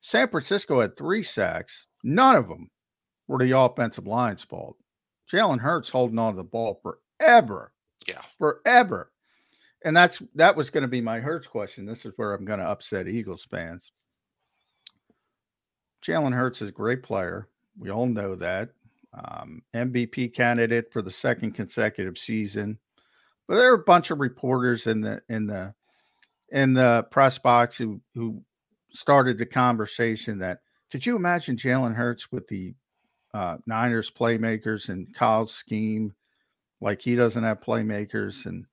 [0.00, 1.88] San Francisco had three sacks.
[2.04, 2.70] None of them
[3.26, 4.76] were the offensive line's fault.
[5.30, 7.72] Jalen Hurts holding on to the ball forever.
[8.06, 8.22] Yeah.
[8.38, 9.10] Forever.
[9.84, 11.84] And that's that was going to be my Hurts question.
[11.84, 13.90] This is where I'm going to upset Eagles fans.
[16.04, 17.48] Jalen Hurts is a great player.
[17.76, 18.70] We all know that.
[19.14, 22.78] Um, MVP candidate for the second consecutive season.
[23.46, 25.74] But there are a bunch of reporters in the in the
[26.50, 28.42] in the press box who who
[28.90, 30.60] started the conversation that
[30.90, 32.74] could you imagine Jalen Hurts with the
[33.34, 36.14] uh, Niners playmakers and Kyle's scheme?
[36.80, 38.66] Like he doesn't have playmakers and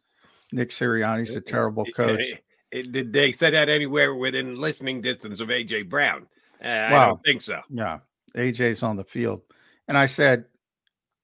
[0.52, 2.20] Nick Sirianni's a terrible coach.
[2.22, 6.28] It, it, did they say that anywhere within listening distance of AJ Brown?
[6.64, 7.62] Uh, I don't think so.
[7.70, 8.00] Yeah,
[8.36, 9.42] AJ's on the field,
[9.90, 10.46] and I said,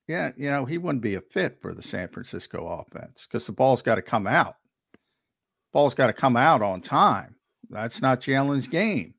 [0.07, 3.53] "Yeah, you know, he wouldn't be a fit for the San Francisco offense because the
[3.53, 4.55] ball's got to come out.
[5.71, 7.35] Ball's got to come out on time.
[7.69, 9.13] That's not Jalen's game.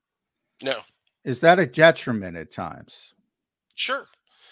[0.62, 0.78] No,
[1.24, 3.12] Is that a detriment at times?
[3.74, 4.07] sure.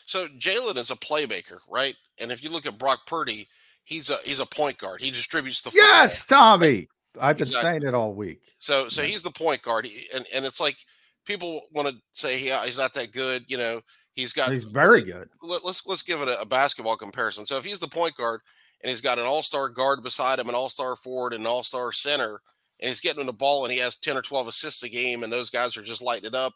[0.07, 1.97] So Jalen is a playmaker, right?
[2.21, 3.49] And if you look at Brock Purdy,
[3.85, 5.01] he's a he's a point guard.
[5.01, 5.89] He distributes the football.
[5.89, 6.89] Yes, Tommy.
[7.19, 7.71] I've been Exactly.
[7.71, 8.41] saying it all week.
[8.59, 10.77] So so he's the point guard, He- and and it's like
[11.25, 13.45] people want to say yeah he's not that good.
[13.49, 13.81] You know
[14.15, 15.29] he's got He's very good.
[15.43, 17.47] let, us let's give it a, a basketball comparison.
[17.47, 18.41] So if he's the point guard
[18.83, 22.41] and he's got an all-star guard beside him, an all-star forward, and an all-star center,
[22.81, 25.23] and he's getting in the ball and he has 10 or 12 assists a game,
[25.23, 26.53] and those guys are just lighting it up.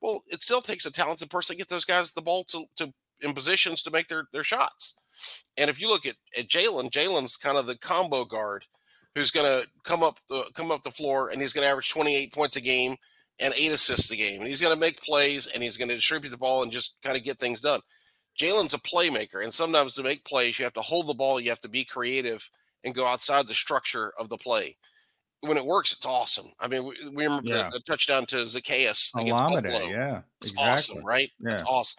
[0.00, 2.92] Well, it still takes a talented person to get those guys the ball to, to
[3.22, 4.94] in positions to make their, their shots.
[5.56, 8.64] And if you look at, at Jalen, Jalen's kind of the combo guard
[9.14, 11.90] who's going to come up the come up the floor and he's going to average
[11.90, 12.96] 28 points a game
[13.38, 14.40] and eight assists a game.
[14.40, 16.96] And he's going to make plays and he's going to distribute the ball and just
[17.02, 17.80] kind of get things done.
[18.38, 21.48] Jalen's a playmaker, and sometimes to make plays, you have to hold the ball, you
[21.48, 22.48] have to be creative
[22.84, 24.76] and go outside the structure of the play.
[25.40, 26.46] When it works, it's awesome.
[26.60, 27.64] I mean, we, we remember Yeah.
[27.70, 29.88] the, the touchdown to Zaccheaus against Olamide, Buffalo.
[29.88, 30.64] yeah, It's exactly.
[30.70, 31.30] awesome, right?
[31.40, 31.62] Yeah.
[31.66, 31.96] awesome.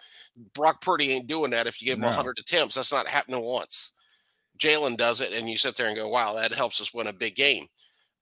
[0.54, 2.08] Brock Purdy ain't doing that if you give him No.
[2.08, 2.74] 100 attempts.
[2.76, 3.94] That's not happening once.
[4.58, 7.12] Jalen does it, and you sit there and go, wow, that helps us win a
[7.12, 7.66] big game.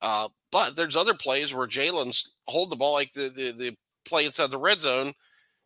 [0.02, 4.24] Uh, but there's other plays where Jalen's hold the ball like the, the, the play
[4.26, 5.12] inside the red zone.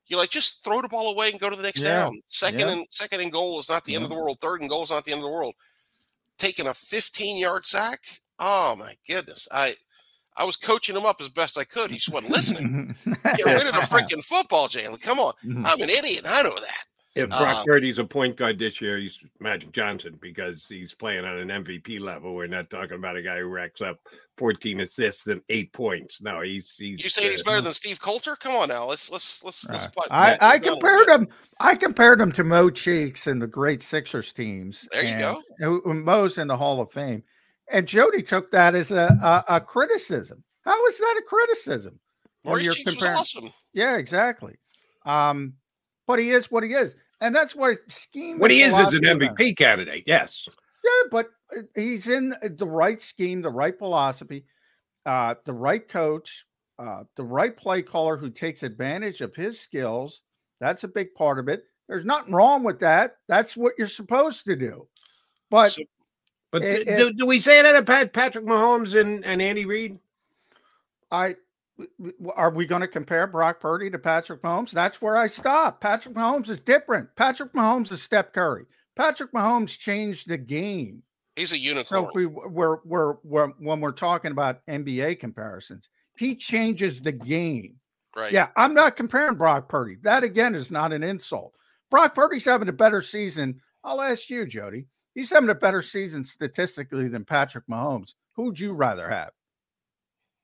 [0.07, 2.01] You're like, just throw the ball away and go to the next Yeah.
[2.01, 2.21] down.
[2.29, 2.71] Second Yeah.
[2.71, 4.39] and second and goal is not the end of the world.
[4.41, 5.55] Third and goal is not the end of the world.
[6.39, 8.01] Taking a 15 yard sack.
[8.39, 9.47] Oh my goodness.
[9.53, 9.77] I
[10.37, 11.91] I was coaching him up as best I could.
[11.91, 12.95] He just wasn't listening.
[13.05, 15.01] Get rid of the freaking football, Jalen.
[15.01, 15.35] Come on.
[15.45, 16.23] I'm an idiot.
[16.27, 16.85] I know that.
[17.17, 21.25] If Brock Uh, Purdy's a point guard this year, he's Magic Johnson because he's playing
[21.25, 22.35] on an MVP level.
[22.35, 23.99] We're not talking about a guy who racks up
[24.37, 26.23] 14 assists and eight points.
[26.23, 27.03] No, he's he's.
[27.03, 28.37] You saying he's uh, better than Steve Coulter?
[28.37, 28.87] Come on now.
[28.87, 31.29] Let's let's let's let's put I, I it down a compared him.
[31.59, 34.89] I compared him to Mo Cheeks and the great Sixers teams.
[34.93, 35.43] There you and, go.
[35.59, 37.25] who- who Mo's in the Hall of Fame,
[37.73, 40.45] and Jody took that as a, a, a criticism.
[40.65, 41.99] How is that a criticism?
[42.43, 43.51] When Maurice you're comparing- awesome.
[43.73, 44.57] Yeah, exactly.
[45.05, 45.55] Um,
[46.11, 48.41] but he is what he is, and that's why scheme.
[48.41, 49.05] What he is is an.
[49.05, 50.03] MVP candidate.
[50.09, 50.49] Yes.
[50.85, 54.45] Yeah, but uh, he's in the right scheme, the right philosophy,
[55.07, 56.47] uh, the right coach,
[56.81, 60.23] uh, the right play caller who takes advantage of his skills.
[60.59, 61.63] That's a big part of it.
[61.89, 63.19] There's nothing wrong with that.
[63.29, 64.89] That's what you're supposed to do.
[65.49, 65.79] But
[66.51, 69.97] But it- do, do we say that about Patrick Mahomes and, and Andy Reid?
[71.13, 71.37] I
[72.35, 74.71] are we going to compare Brock Purdy to Patrick Mahomes?
[74.71, 75.81] That's where I stop.
[75.81, 77.09] Patrick Mahomes is different.
[77.17, 78.65] Patrick Mahomes is Steph Curry.
[78.97, 81.03] Patrick Mahomes changed the game.
[81.37, 82.05] He's a So unicorn.
[82.05, 87.77] if we we're, we're, we're when we're talking about NBA comparisons, he changes the game.
[88.17, 88.33] right.
[88.33, 89.97] Yeah, I'm not comparing Brock Purdy.
[90.03, 91.55] That again is not an insult.
[91.91, 93.61] Brock Purdy's having a better season.
[93.85, 94.87] I'll ask you, Jody.
[95.15, 98.15] He's having a better season statistically than Patrick Mahomes.
[98.37, 99.31] Who'd you rather have?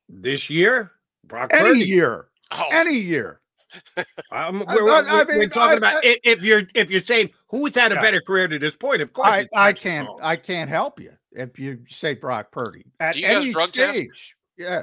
[0.08, 0.92] This year?
[1.26, 1.84] Brock Any Purdy.
[1.84, 2.28] year.
[2.52, 3.40] Oh, Any year.
[4.32, 7.00] Um, I- we're, we're- I we're talking I- about I- i- if you're if you're
[7.04, 8.00] saying who's had a Yeah.
[8.00, 9.28] better career to this point, of course.
[9.28, 10.20] I, I can't Mahomes.
[10.22, 13.96] I can't help you if you say Brock Purdy at Do you any drug test?
[13.96, 14.36] stage.
[14.56, 14.82] Yeah,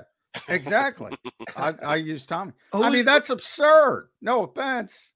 [0.50, 1.12] exactly.
[1.56, 2.52] I, I use Tommy.
[2.74, 4.10] I mean, that's absurd.
[4.22, 5.12] No offense.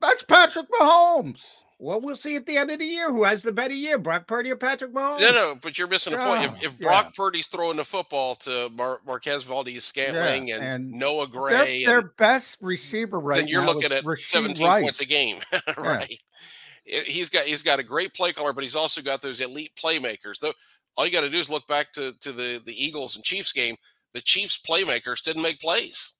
[0.00, 1.56] That's Patrick Mahomes.
[1.80, 4.26] Well, we'll see at the end of the year who has the better year, Brock
[4.26, 5.20] Purdy or Patrick Mahomes.
[5.20, 6.42] No, no, but you're missing the point.
[6.42, 6.86] Yeah, If, if yeah.
[6.86, 12.16] Brock Purdy's throwing the football to Mar- Marquez Valdes-Scantling and, and Noah Gray, their and
[12.16, 15.38] best receiver right then you're now looking is at Rasheed 17 points a game,
[15.78, 16.10] right?
[16.10, 19.72] I- He's got he's got a great play caller, but he's also got those elite
[19.76, 20.38] playmakers.
[20.40, 20.54] Though
[20.96, 23.52] all you got to do is look back to to the the Eagles and Chiefs
[23.52, 23.76] game.
[24.14, 26.14] The Chiefs playmakers didn't make plays,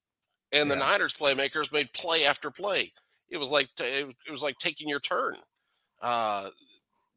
[0.53, 2.93] and the Niners playmakers made play after play.
[3.31, 5.35] It was like t- it was like taking your turn.
[6.03, 6.49] Uh,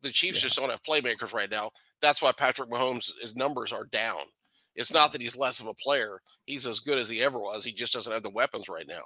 [0.02, 1.70] the Chiefs just don't have playmakers right now.
[2.02, 4.22] That's why Patrick Mahomes' his numbers are down.
[4.74, 6.22] It's not that he's less of a player.
[6.46, 7.66] He's as good as he ever was.
[7.66, 9.04] He just doesn't have the weapons right now.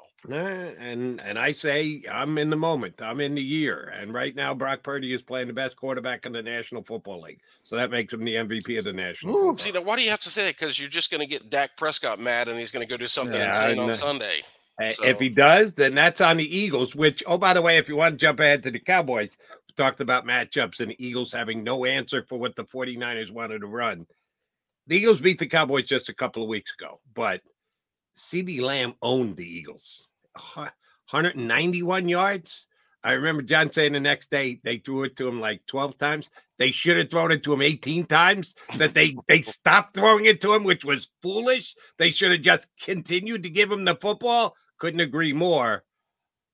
[0.79, 3.01] And and I say I'm in the moment.
[3.01, 3.91] I'm in the year.
[3.99, 7.39] And right now, Brock Purdy is playing the best quarterback in the National Football League.
[7.63, 9.33] So that makes him the MVP of the National.
[9.33, 10.55] Football See, now why do you have to say that?
[10.55, 13.07] Because you're just going to get Dak Prescott mad, and he's going to go do
[13.07, 13.93] something Yeah, insane on.
[13.95, 14.41] Sunday.
[14.91, 17.87] So- If he does, then that's on the Eagles, which, oh, by the way, if
[17.87, 21.31] you want to jump ahead to the Cowboys, we talked about matchups and the Eagles
[21.31, 24.05] having no answer for what the 49ers wanted to run.
[24.87, 27.41] The Eagles beat the Cowboys just a couple of weeks ago, but
[28.17, 30.07] CeeDee Lamb owned the Eagles.
[31.11, 32.67] 191 yards.
[33.03, 36.29] I remember John saying the next day they threw it to him like 12 times.
[36.57, 38.55] They should have thrown it to him 18 times.
[38.77, 41.75] That they they stopped throwing it to him, which was foolish.
[41.99, 44.55] They should have just continued to give him the football.
[44.77, 45.83] Couldn't agree more.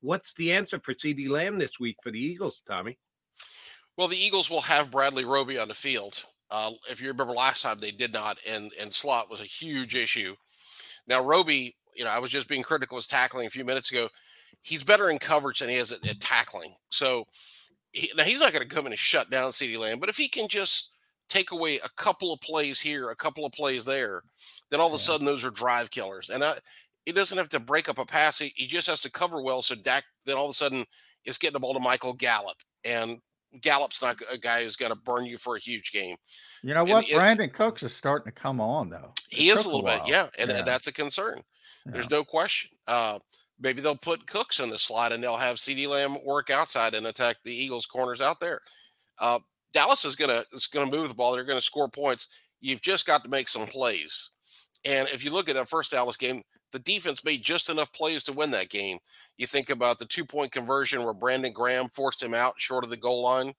[0.02, 2.98] What's the answer for CeeDee Lamb this week for the Eagles, Tommy?
[3.98, 6.24] Well, the Eagles will have Bradley Roby on the field.
[6.50, 9.96] Uh, if you remember last time, they did not, and and slot was a huge
[9.96, 10.36] issue.
[11.08, 14.10] Now, Roby, you know, I was just being critical his tackling a few minutes ago.
[14.62, 16.74] He's better in coverage than he is at, at tackling.
[16.90, 17.26] So
[17.92, 20.18] he, now he's not going to come in and shut down CeeDee Lamb, but if
[20.18, 20.92] he can just
[21.30, 24.22] take away a couple of plays here, a couple of plays there,
[24.70, 26.30] then all of a sudden those are drive killers.
[26.30, 26.54] And I,
[27.06, 28.40] he doesn't have to break up a pass.
[28.40, 29.62] He, he just has to cover well.
[29.62, 30.86] So Dak then all of a sudden
[31.26, 33.20] is getting the ball to Michael Gallup, and
[33.62, 36.16] Gallup's not a guy who's going to burn you for a huge game.
[36.64, 37.10] You know And what?
[37.10, 39.14] it- Brandin Cooks is starting to come on though.
[39.30, 41.42] He is a little bit, yeah, and, and that's a concern.
[41.86, 42.70] There's no question.
[42.88, 43.18] Uh,
[43.60, 47.08] maybe they'll put Cooks in the slot and they'll have CeeDee Lamb work outside and
[47.08, 48.60] attack the Eagles' corners out there.
[49.20, 49.40] Uh,
[49.74, 51.34] Dallas is gonna is gonna move the ball.
[51.34, 52.28] They're gonna score points.
[52.60, 54.30] You've just got to make some plays.
[54.86, 58.24] And if you look at that first Dallas game, the defense made just enough plays
[58.24, 58.98] to win that game.
[59.38, 62.90] You think about the two point conversion where Brandon Graham forced him out short of
[62.90, 63.54] the goal line.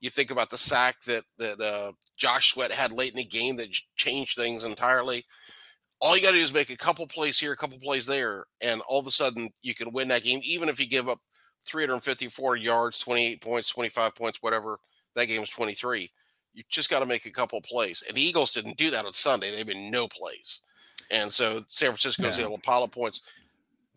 [0.00, 3.56] You think about the sack that that uh, Josh Sweat had late in the game
[3.56, 5.24] that changed things entirely
[6.00, 8.44] all you got to do is make a couple plays here, a couple plays there,
[8.60, 11.18] and all of a sudden you can win that game, even if you give up
[11.66, 14.78] 354 yards, 28 points, 25 points, whatever.
[15.14, 16.10] That game is 23.
[16.52, 18.02] You just got to make a couple plays.
[18.06, 19.50] And the Eagles didn't do that on Sunday.
[19.50, 20.62] They've been no plays.
[21.10, 22.46] And so San Francisco's Yeah.
[22.46, 23.22] able to pile of points.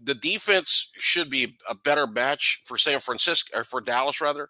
[0.03, 4.49] The defense should be a better match for San Francisco or for Dallas rather.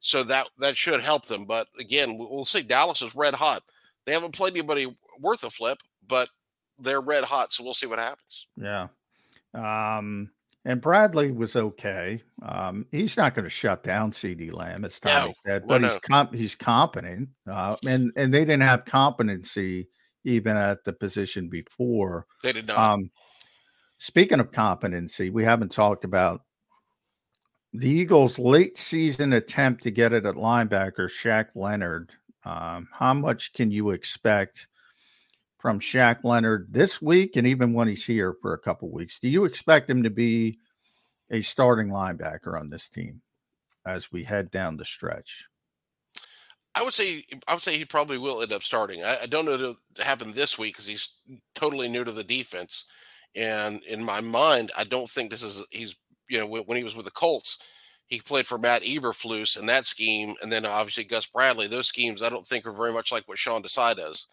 [0.00, 1.44] So that that should help them.
[1.44, 2.62] But again, we'll see.
[2.62, 3.62] Dallas is red hot.
[4.06, 6.28] They haven't played anybody worth a flip, but
[6.78, 7.52] they're red hot.
[7.52, 8.46] So we'll see what happens.
[8.56, 8.88] Yeah.
[9.54, 10.30] Um,
[10.64, 12.22] and Bradley was okay.
[12.42, 14.84] Um, he's not going to shut down CeeDee Lamb.
[14.84, 15.52] It's Tommy No.
[15.52, 17.28] Well, but he's comp- he's competent.
[17.46, 19.88] Uh, and and they didn't have competency
[20.24, 22.26] even at the position before.
[22.42, 22.78] They did not.
[22.78, 23.10] Um,
[23.98, 26.42] speaking of competency, we haven't talked about
[27.72, 32.12] the Eagles' late season attempt to get it at linebacker, Shaq Leonard.
[32.44, 34.68] Um, how much can you expect
[35.58, 39.18] from Shaq Leonard this week and even when he's here for a couple weeks?
[39.18, 40.58] Do you expect him to be
[41.30, 43.20] a starting linebacker on this team
[43.86, 45.46] as we head down the stretch?
[46.74, 49.02] I would say I would say he probably will end up starting.
[49.02, 51.20] I, I don't know to, to happen this week because he's
[51.54, 52.86] totally new to the defense,
[53.34, 55.96] and in my mind, I don't think this is he's
[56.28, 57.58] you know when, when he was with the Colts,
[58.06, 61.66] he played for Matt Eberflus in that scheme, and then obviously Gus Bradley.
[61.66, 64.28] Those schemes I don't think are very much like what Sean Desai does.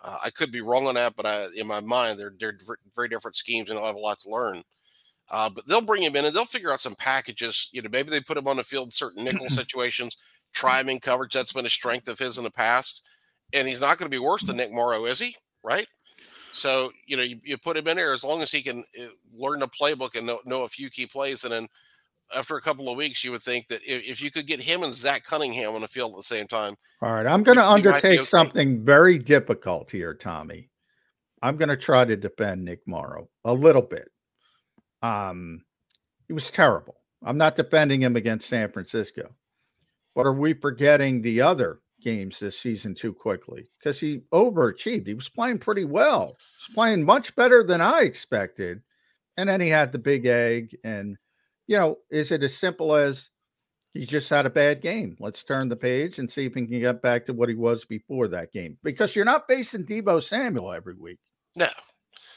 [0.00, 2.58] Uh, I could be wrong on that, but I, in my mind, they're they're
[2.96, 4.62] very different schemes, and they'll have a lot to learn.
[5.30, 7.68] Uh, but they'll bring him in and they'll figure out some packages.
[7.72, 10.16] You know, maybe they put him on the field in certain nickel situations,
[10.52, 11.32] try in coverage.
[11.32, 13.02] That's been a strength of his in the past.
[13.52, 15.36] And he's not going to be worse than Nick Morrow, is he?
[15.62, 15.86] Right.
[16.52, 19.06] So, you know, you, you put him in there as long as he can uh,
[19.34, 21.44] learn the playbook and know, know a few key plays.
[21.44, 21.68] And then
[22.36, 24.82] after a couple of weeks, you would think that if, if you could get him
[24.82, 27.62] and Zach Cunningham on the field at the same time, All right, I'm going to
[27.62, 28.24] you might be undertake okay.
[28.24, 30.68] something very difficult here, Tommy.
[31.42, 34.08] I'm going to try to defend Nick Morrow a little bit.
[35.02, 35.64] Um,
[36.28, 36.96] he was terrible.
[37.24, 39.28] I'm not defending him against San Francisco,
[40.14, 43.66] but are we forgetting the other games this season too quickly?
[43.78, 45.06] Because he overachieved.
[45.06, 46.36] He was playing pretty well.
[46.38, 48.82] He was playing much better than I expected,
[49.36, 50.76] and then he had the big egg.
[50.84, 51.16] And
[51.66, 53.30] you know, is it as simple as
[53.94, 55.16] he just had a bad game.
[55.20, 57.84] Let's turn the page and see if he can get back to what he was
[57.84, 58.78] before that game.
[58.82, 61.18] Because you're not facing Deebo Samuel every week.
[61.54, 61.66] No,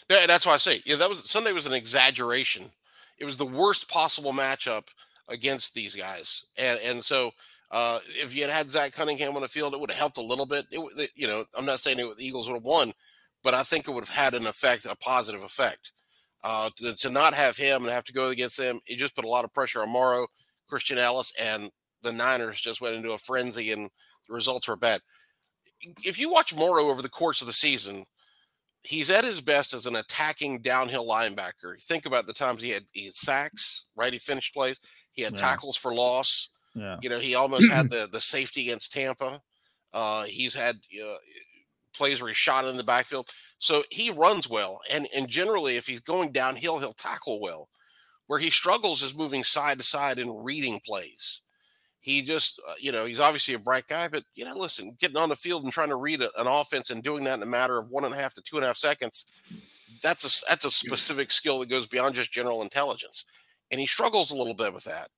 [0.10, 2.66] no, that's why I say, yeah, that was Sunday was an exaggeration.
[3.18, 4.88] It was the worst possible matchup
[5.30, 7.32] against these guys, and and so
[7.72, 10.22] uh, if you had had Zach Cunningham on the field, it would have helped a
[10.24, 10.66] little bit.
[10.72, 12.94] It, you know, I'm not saying it, the Eagles would have won,
[13.44, 15.92] but I think it would have had an effect, a positive effect.
[16.44, 19.26] Uh, to, to not have him and have to go against him, it just put
[19.26, 20.28] a lot of pressure on Morrow,
[20.68, 21.72] Christian Elliss, and
[22.04, 23.90] the Niners just went into a frenzy, and
[24.28, 25.02] the results were bad.
[26.04, 28.06] If you watch Morrow over the course of the season,
[28.84, 31.82] he's at his best as an attacking downhill linebacker.
[31.82, 34.14] Think about the times he had he had sacks, right?
[34.14, 34.80] He finished plays.
[35.14, 35.40] He had Yeah.
[35.40, 36.50] tackles for loss.
[36.76, 36.98] Yeah.
[37.02, 39.42] You know, he almost had the the safety against Tampa.
[39.94, 41.16] Uh, he's had uh,
[41.96, 43.30] plays where he shot in the backfield.
[43.60, 47.70] So he runs well, and and generally, if he's going downhill, he'll tackle well.
[48.28, 51.42] Where he struggles is moving side to side and reading plays.
[52.00, 55.18] He just, uh, you know, he's obviously a bright guy, but you know, listen, getting
[55.18, 57.48] on the field and trying to read a, an offense and doing that in a
[57.48, 59.26] matter of one and a half to two and a half seconds,
[60.04, 63.26] that's a that's a specific skill that goes beyond just general intelligence,
[63.72, 65.10] and he struggles a little bit with that.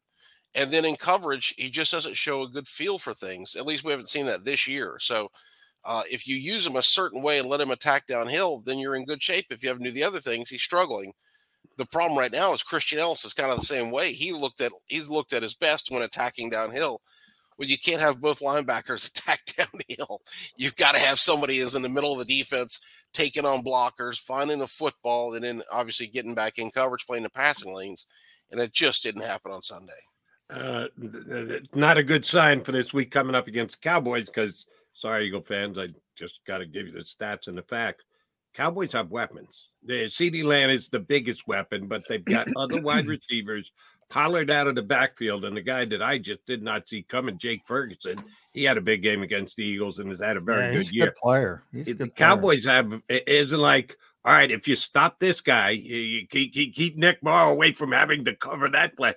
[0.57, 3.55] And then in coverage, he just doesn't show a good feel for things.
[3.55, 4.97] At least we haven't seen that this year.
[4.99, 5.29] So
[5.85, 8.95] uh, if you use him a certain way and let him attack downhill, then you're
[8.95, 9.45] in good shape.
[9.51, 11.13] If you haven't do the other things, he's struggling.
[11.77, 14.13] The problem right now is Christian Elliss is kind of the same way.
[14.13, 17.01] He looked at he's looked at his best when attacking downhill.
[17.57, 20.21] Well, you can't have both linebackers attack downhill.
[20.55, 22.81] You've got to have somebody who's in the middle of the defense,
[23.13, 27.29] taking on blockers, finding the football, and then obviously getting back in coverage, playing the
[27.29, 28.07] passing lanes.
[28.49, 29.93] And it just didn't happen on Sunday.
[30.49, 30.87] Uh,
[31.73, 35.41] not a good sign for this week coming up against the Cowboys because, sorry, Eagle
[35.41, 38.03] fans, I just got to give you the stats and the fact.
[38.53, 39.67] Cowboys have weapons.
[39.85, 43.71] The CeeDee Lamb is the biggest weapon, but they've got other wide receivers.
[44.09, 47.37] Pollard out of the backfield, and the guy that I just did not see coming,
[47.37, 48.17] Jake Ferguson,
[48.53, 50.87] he had a big game against the Eagles and has had a very Yeah, good
[50.87, 51.05] a year.
[51.07, 51.63] good player.
[51.73, 52.29] He's the good player.
[52.29, 54.49] Cowboys have it isn't like all right.
[54.49, 58.69] If you stop this guy, you, keep keep Nick Morrow away from having to cover
[58.69, 59.13] that play.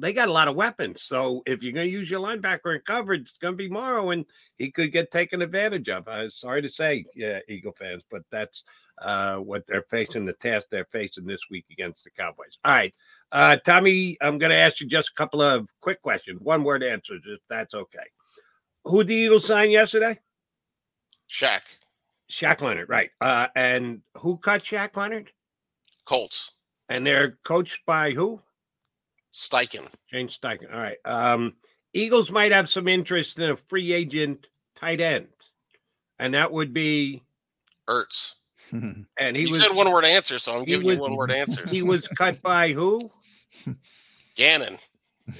[0.00, 2.80] They got a lot of weapons, so if you're going to use your linebacker in
[2.82, 4.24] coverage, it's going to be Morrow, and
[4.56, 6.06] he could get taken advantage of.
[6.06, 8.64] Uh, sorry to say, yeah, Eagle fans, but that's
[9.02, 10.24] uh, what they're facing.
[10.24, 12.58] The task they're facing this week against the Cowboys.
[12.64, 12.94] All right,
[13.32, 16.82] uh, Tommy, I'm going to ask you just a couple of quick questions, one word
[16.82, 18.06] answers, if that's okay.
[18.84, 20.18] Who did the Eagles sign yesterday?
[21.28, 21.62] Shaq.
[22.30, 23.10] Shaq Leonard, right.
[23.20, 25.32] Uh, and who cut Shaq Leonard?
[26.04, 26.52] Colts.
[26.88, 28.40] And they're coached by who?
[29.32, 29.88] Steichen.
[30.06, 30.72] Shane Steichen.
[30.72, 30.98] All right.
[31.04, 31.54] Um,
[31.94, 35.28] Eagles might have some interest in a free agent tight end,
[36.18, 37.22] and that would be
[37.88, 38.34] Ertz.
[38.70, 41.30] And he you was said one word answer, so I'm giving was- you one word
[41.30, 41.66] answer.
[41.66, 43.10] He was cut by who?
[44.36, 44.76] Gannon.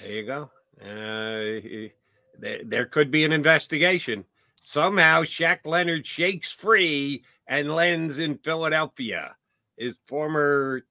[0.03, 0.51] There you go.
[0.82, 1.93] Uh, he-
[2.39, 4.24] there, there could be an investigation.
[4.61, 9.36] Somehow, Shaq Leonard shakes free and lands in Philadelphia.
[9.76, 10.82] His former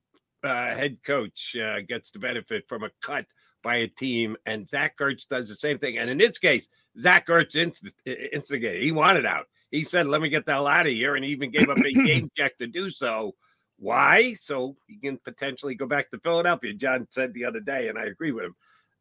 [0.43, 3.25] uh, head coach uh, gets to benefit from a cut
[3.63, 5.97] by a team, and Zach Ertz does the same thing.
[5.97, 6.69] And in this case,
[6.99, 8.83] Zach Ertz inst- instigated.
[8.83, 9.47] He wanted out.
[9.71, 11.77] He said, "Let me get the hell out of here," and he even gave up
[11.77, 13.35] a game check to do so.
[13.77, 14.33] Why?
[14.35, 16.73] So he can potentially go back to Philadelphia.
[16.73, 18.55] John said the other day, and I agree with him.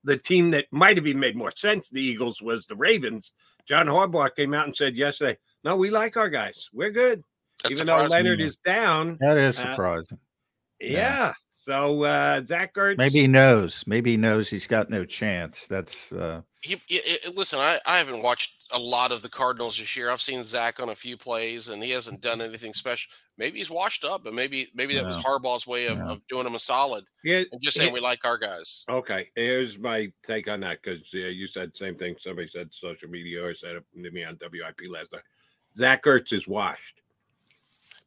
[0.05, 3.33] The team that might have even made more sense, the Eagles, was the Ravens.
[3.67, 6.69] John Harbaugh came out and said yesterday, "No, we like our guys.
[6.73, 7.23] We're good."
[7.63, 8.45] That even though Leonard me.
[8.45, 9.19] is down.
[9.21, 9.75] That is uh,
[10.81, 10.97] surprising.
[10.97, 11.33] yeah.
[11.53, 12.97] So uh Zach Ertz.
[12.99, 13.83] Maybe he knows.
[13.87, 15.67] Maybe he knows he's got no chance.
[15.67, 19.79] That's uh He, he- he- listen, I, I haven't watched a lot of the Cardinals
[19.79, 20.11] this year.
[20.11, 23.11] I've seen Zach on a few plays, and he hasn't done anything special.
[23.39, 25.23] Maybe he's washed up, but maybe maybe that was Yeah.
[25.23, 26.09] Harbaugh's way of, Yeah.
[26.11, 27.95] of doing him a solid Yeah, and just saying yeah.
[27.95, 28.85] we like our guys.
[28.89, 32.15] Okay, here's my take on that because uh, you said the same thing.
[32.21, 35.23] Somebody said social media or said it to me on WIP last night.
[35.75, 37.01] Zach Ertz is washed.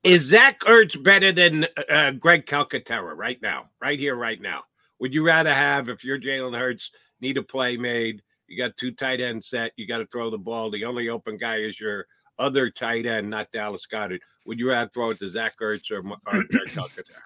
[0.04, 4.64] Is Zach Ertz better than uh, Greg Calcaterra right now, right here, right now?
[5.00, 8.92] Would you rather have, if you're Jalen Hurts, need a play made, you got two
[8.92, 10.70] tight ends set, you got to throw the ball.
[10.70, 12.06] The only open guy is your
[12.38, 14.22] other tight end, not Dallas Goedert.
[14.46, 17.20] Would you rather throw it to Zach Ertz or, or Greg Calcaterra?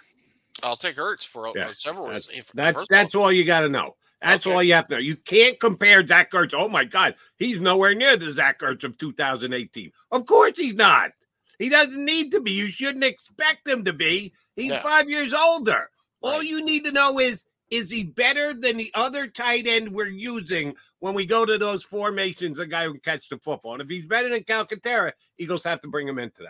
[0.64, 2.52] I'll take Ertz for Yeah, uh, several That's reasons.
[2.56, 3.96] That's, that's all you got to know.
[4.22, 5.00] That's all you have to know.
[5.00, 6.54] You can't compare Zach Ertz.
[6.54, 9.92] Oh my God, he's nowhere near the Zach Ertz of 2018.
[10.12, 11.12] Of course he's not.
[11.60, 12.52] He doesn't need to be.
[12.52, 14.34] You shouldn't expect him to be.
[14.56, 14.82] He's Yeah.
[14.82, 15.90] five years older.
[16.22, 20.06] All you need to know is is he better than the other tight end we're
[20.08, 22.60] using when we go to those formations?
[22.60, 23.74] A guy who can catch the football.
[23.74, 26.50] And if he's better than Calcaterra, Eagles have to bring him in today.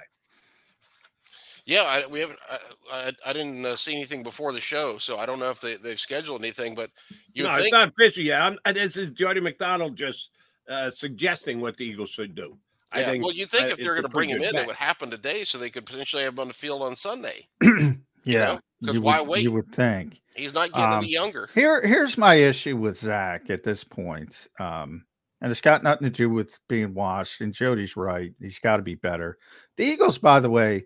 [1.65, 2.39] yeah, I, we haven't.
[2.51, 2.57] I,
[2.91, 5.75] I, I didn't uh, see anything before the show, so I don't know if they,
[5.75, 6.75] they've scheduled anything.
[6.75, 6.91] But
[7.33, 8.41] you no, would it's think not official yet.
[8.41, 10.29] I'm, this is Jody McDonald just
[10.67, 12.57] uh, suggesting what the Eagles should do.
[12.93, 13.23] I Yeah, think.
[13.23, 15.43] well, you think if they're going to bring him in, good it would happen today,
[15.43, 17.47] so they could potentially have him on the field on Sunday.
[18.23, 18.59] yeah.
[18.85, 19.43] 'cause you why would, wait?
[19.43, 20.21] You would think.
[20.35, 21.49] He's not getting Um, any younger.
[21.53, 24.47] Here, here's my issue with Zach at this point.
[24.59, 25.05] Um,
[25.41, 27.41] and it's got nothing to do with being washed.
[27.41, 29.37] And Jody's right; he's got to be better.
[29.77, 30.85] The Eagles, by the way,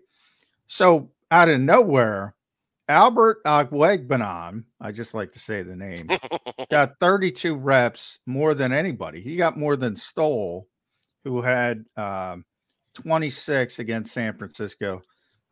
[0.66, 2.34] so out of nowhere,
[2.88, 6.06] Albert Okwuegbunam, I just like to say the name,
[6.70, 9.20] got 32 reps more than anybody.
[9.20, 10.66] He got more than Stoll,
[11.28, 12.42] who had um,
[12.94, 15.02] 26 against San Francisco.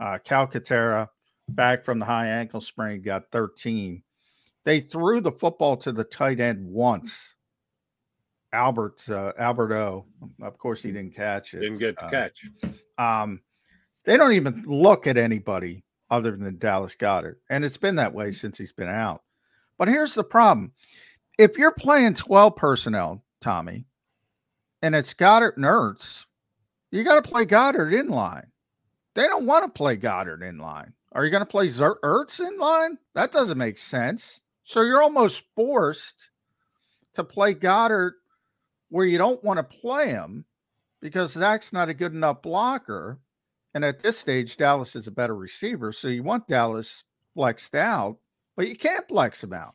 [0.01, 1.09] Uh, Calcaterra,
[1.51, 4.03] back from the high ankle sprain, got 13.
[4.65, 7.35] They threw the football to the tight end once.
[8.55, 10.07] Albert uh, Alberto,
[10.41, 11.61] of course, he didn't catch it.
[11.61, 12.47] Didn't get to Uh, catch.
[12.97, 13.43] Um,
[14.05, 18.33] they don't even look at anybody other than Dallas Goedert, and it's been that way
[18.33, 19.23] since he's been out.
[19.77, 20.73] But here's the problem:
[21.39, 23.85] if you're playing 12 personnel, Tommy,
[24.83, 26.25] and it's Goedert and Ertz,
[26.91, 28.47] you got to play Goedert in line.
[29.15, 30.93] They don't want to play Goedert in line.
[31.13, 32.99] Are you going to play Zer- Ertz in line?
[33.15, 34.43] That doesn't make sense.
[34.65, 36.31] So you're almost forced
[37.15, 38.13] to play Goedert
[38.91, 40.45] where you don't want to play him
[41.01, 43.19] because Zach's not a good enough blocker.
[43.75, 45.93] And at this stage, Dallas is a better receiver.
[45.93, 47.05] So you want Dallas
[47.35, 48.19] flexed out,
[48.57, 49.75] but you can't flex him out.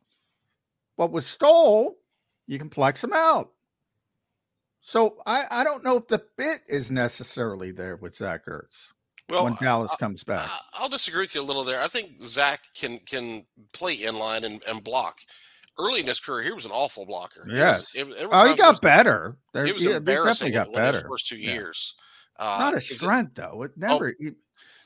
[0.96, 1.96] But with Stoll,
[2.46, 3.50] you can flex him out.
[4.82, 8.88] So I, I don't know if the fit is necessarily there with Zach Ertz
[9.28, 10.50] Well, when Dallas comes back.
[10.74, 11.80] I'll disagree with you a little there.
[11.80, 15.20] I think Zach can can play inline and, and block.
[15.78, 17.42] Early in his career, he was an awful blocker.
[17.42, 17.94] It was- yes.
[17.94, 19.36] it- oh, he got was- better.
[19.54, 21.08] There, It was yeah, embarrassing definitely got better.
[21.08, 21.52] first two Yeah.
[21.54, 21.94] years.
[22.38, 23.62] Uh, Not a 'cause it- though.
[23.62, 24.14] It never.
[24.18, 24.32] he-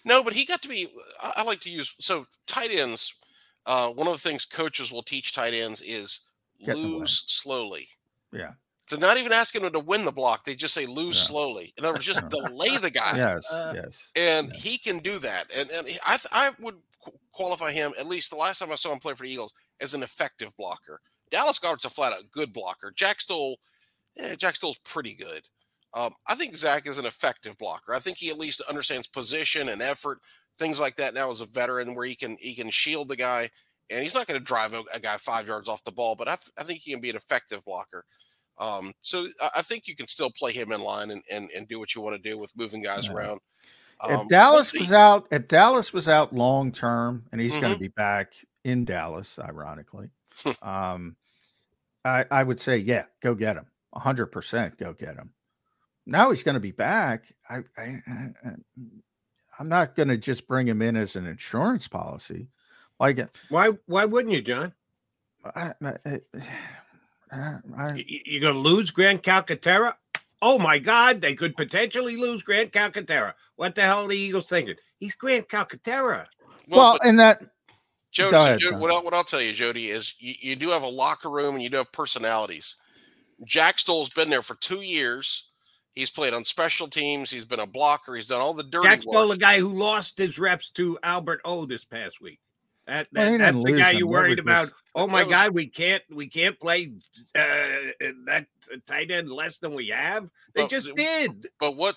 [0.05, 0.89] no, but he got to be.
[1.23, 3.15] I, I like to use so tight ends.
[3.65, 6.21] Uh, one of the things coaches will teach tight ends is
[6.65, 6.95] Get in the way.
[6.99, 7.89] lose slowly.
[8.33, 8.53] yeah.
[8.87, 11.73] So not even asking them to win the block, they just say lose slowly.
[11.77, 13.17] In other words, just delay the guy.
[13.17, 13.45] Yes.
[13.53, 13.99] yes.
[14.15, 15.47] and he can do that.
[15.57, 16.77] And and I I would
[17.33, 19.95] qualify him at least the last time I saw him play for the Eagles as
[19.95, 21.01] an effective blocker.
[21.31, 22.93] Dallas Goedert's a flat out good blocker.
[22.95, 23.59] Jack Stoll,
[24.19, 25.43] eh, Jack Stoll's pretty good.
[25.95, 27.95] Um, I think Zach is an effective blocker.
[27.95, 30.21] I think he at least understands position and effort,
[30.59, 31.15] things like that.
[31.15, 33.51] Now as a veteran, where he can he can shield the guy,
[33.91, 36.15] and he's not going to drive a, a guy five yards off the ball.
[36.15, 38.05] But I, th- I think he can be an effective blocker.
[38.59, 41.69] Um, so I, I think you can still play him in line and, and, and
[41.69, 43.41] do what you want to do with moving guys around.
[44.03, 44.95] if Um, Dallas was see.
[44.95, 47.75] out, if Dallas was out long term, and he's going Mhm.
[47.75, 48.35] to be back
[48.65, 50.11] in Dallas, ironically,
[50.63, 51.17] um,
[52.05, 55.33] I I would say, yeah, go get him, hundred percent, go get him.
[56.07, 57.33] Now he's going to be back.
[57.51, 58.55] I, I, I
[59.59, 62.49] I'm not going to just bring him in as an insurance policy.
[63.01, 63.71] Like, why?
[63.87, 64.75] Why wouldn't you, John?
[65.45, 66.21] I, I,
[67.33, 69.95] I, You- You're going to lose Grant Calcaterra?
[70.43, 73.33] Oh my God, they could potentially lose Grant Calcaterra.
[73.57, 74.77] What the hell are the Eagles thinking?
[74.99, 76.27] He's Grant Calcaterra.
[76.69, 77.41] well, and that
[78.13, 80.57] Jody, Go so ahead, Jody, what, I'll, what I'll tell you, Jody, is you, you
[80.57, 82.77] do have a locker room and you do have personalities.
[83.45, 85.51] Jack Stoll's been there for two years.
[85.95, 87.31] He's played on special teams.
[87.31, 88.15] He's been a blocker.
[88.15, 89.15] He's done all the dirty Jack work.
[89.15, 92.41] Stoll, the guy who lost his reps to Albert O this past week.
[92.87, 94.69] That, Well, that- he didn't that's the guy you worried was about.
[94.99, 96.91] Oh my was- God, we can't we can't play
[97.35, 97.43] uh,
[98.27, 98.47] that
[98.87, 100.25] tight end less than we have.
[100.55, 101.49] They But- just did.
[101.61, 101.97] But what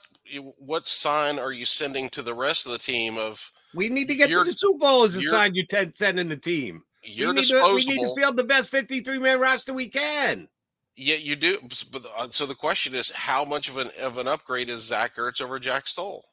[0.58, 4.16] what sign are you sending to the rest of the team of We need to
[4.16, 6.84] get to the Super Bowl as a you're- sign you ten sending the team.
[7.04, 10.50] you're we need, to, we need to field the best 53 man roster we can.
[10.95, 11.58] Yeah, you do.
[11.91, 15.16] But uh, so the question is, how much of an of an upgrade is Zach
[15.16, 16.26] Ertz over Jack Stoll?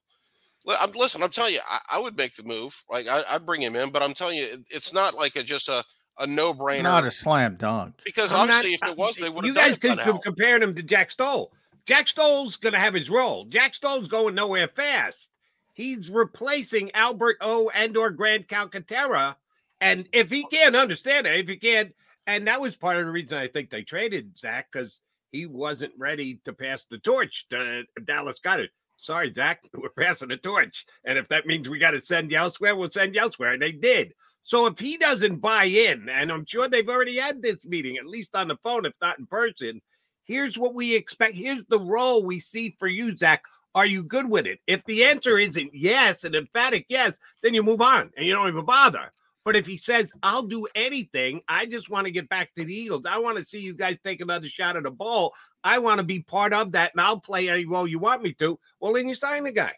[0.69, 2.83] I'm, listen, I'm telling you, I, I would make the move.
[2.91, 5.45] Like I, I'd bring him in, but I'm telling you, it- it's not like a
[5.45, 5.85] just a
[6.19, 6.83] a no brainer.
[6.83, 7.95] not a slam dunk.
[8.05, 10.05] because I'm obviously, not- if it was, they would You have done guys it by
[10.05, 10.19] could now.
[10.21, 11.53] comparing him to Jack Stoll.
[11.87, 13.45] Jack Stoll's going to have his role.
[13.45, 15.31] Jack Stoll's going nowhere fast.
[15.75, 19.37] He's replacing Albert O and or Grant Calcaterra.
[19.81, 21.95] And if he can't understand it, if he can't,
[22.27, 25.03] and that was part of the reason I think they traded Zach because
[25.33, 28.71] he wasn't ready to pass the torch to Dallas Goedert.
[28.99, 30.87] Sorry, Zach, we're passing the torch.
[31.05, 33.53] And if that means we got to send you elsewhere, we'll send you elsewhere.
[33.53, 34.15] And they did.
[34.47, 38.07] So if he doesn't buy in, and I'm sure they've already had this meeting, at
[38.07, 39.83] least on the phone, if not in person,
[40.23, 41.35] here's what we expect.
[41.35, 43.43] Here's the role we see for you, Zach.
[43.75, 44.61] Are you good with it?
[44.69, 48.47] If the answer isn't yes, an emphatic yes, then you move on and you don't
[48.47, 49.13] even bother.
[49.45, 52.73] But if he says, I'll do anything, I just want to get back to the
[52.73, 53.05] Eagles.
[53.05, 55.35] I want to see you guys take another shot at the ball.
[55.65, 58.33] I want to be part of that and I'll play any role you want me
[58.35, 58.61] to.
[58.79, 59.73] Well, then you sign the guy.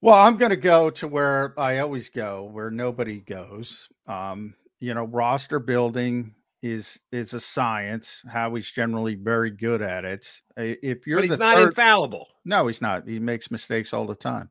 [0.00, 3.88] Well, I'm going to go to where I always go, where nobody goes.
[4.06, 8.22] Um, you know, roster building is is a science.
[8.28, 10.26] Howie's generally very good at it.
[10.56, 12.28] If you're But he's not third, infallible.
[12.44, 13.06] no, he's not.
[13.08, 14.50] He makes mistakes all the time.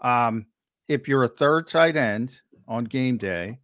[0.00, 0.46] Um,
[0.88, 3.58] if you're a third tight end on game day,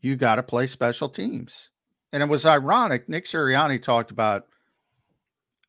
[0.00, 1.70] you got to play special teams.
[2.12, 3.08] And it was ironic.
[3.08, 4.46] Nick Sirianni talked about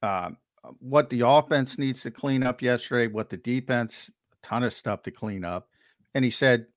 [0.01, 0.37] um,
[0.79, 4.09] what the offense needs to clean up yesterday, what the defense,
[4.43, 5.67] ton of stuff to clean up.
[6.13, 6.67] And he said,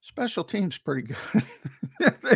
[0.00, 1.44] special teams pretty good.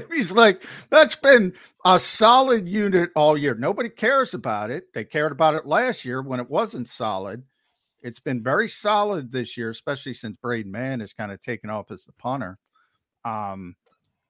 [0.12, 3.54] He's like, that's been a solid unit all year.
[3.54, 4.92] Nobody cares about it.
[4.94, 7.42] They cared about it last year when it wasn't solid.
[8.00, 11.90] It's been very solid this year, especially since Braden Mann has kind of taken off
[11.90, 12.58] as the punter.
[13.24, 13.76] Um,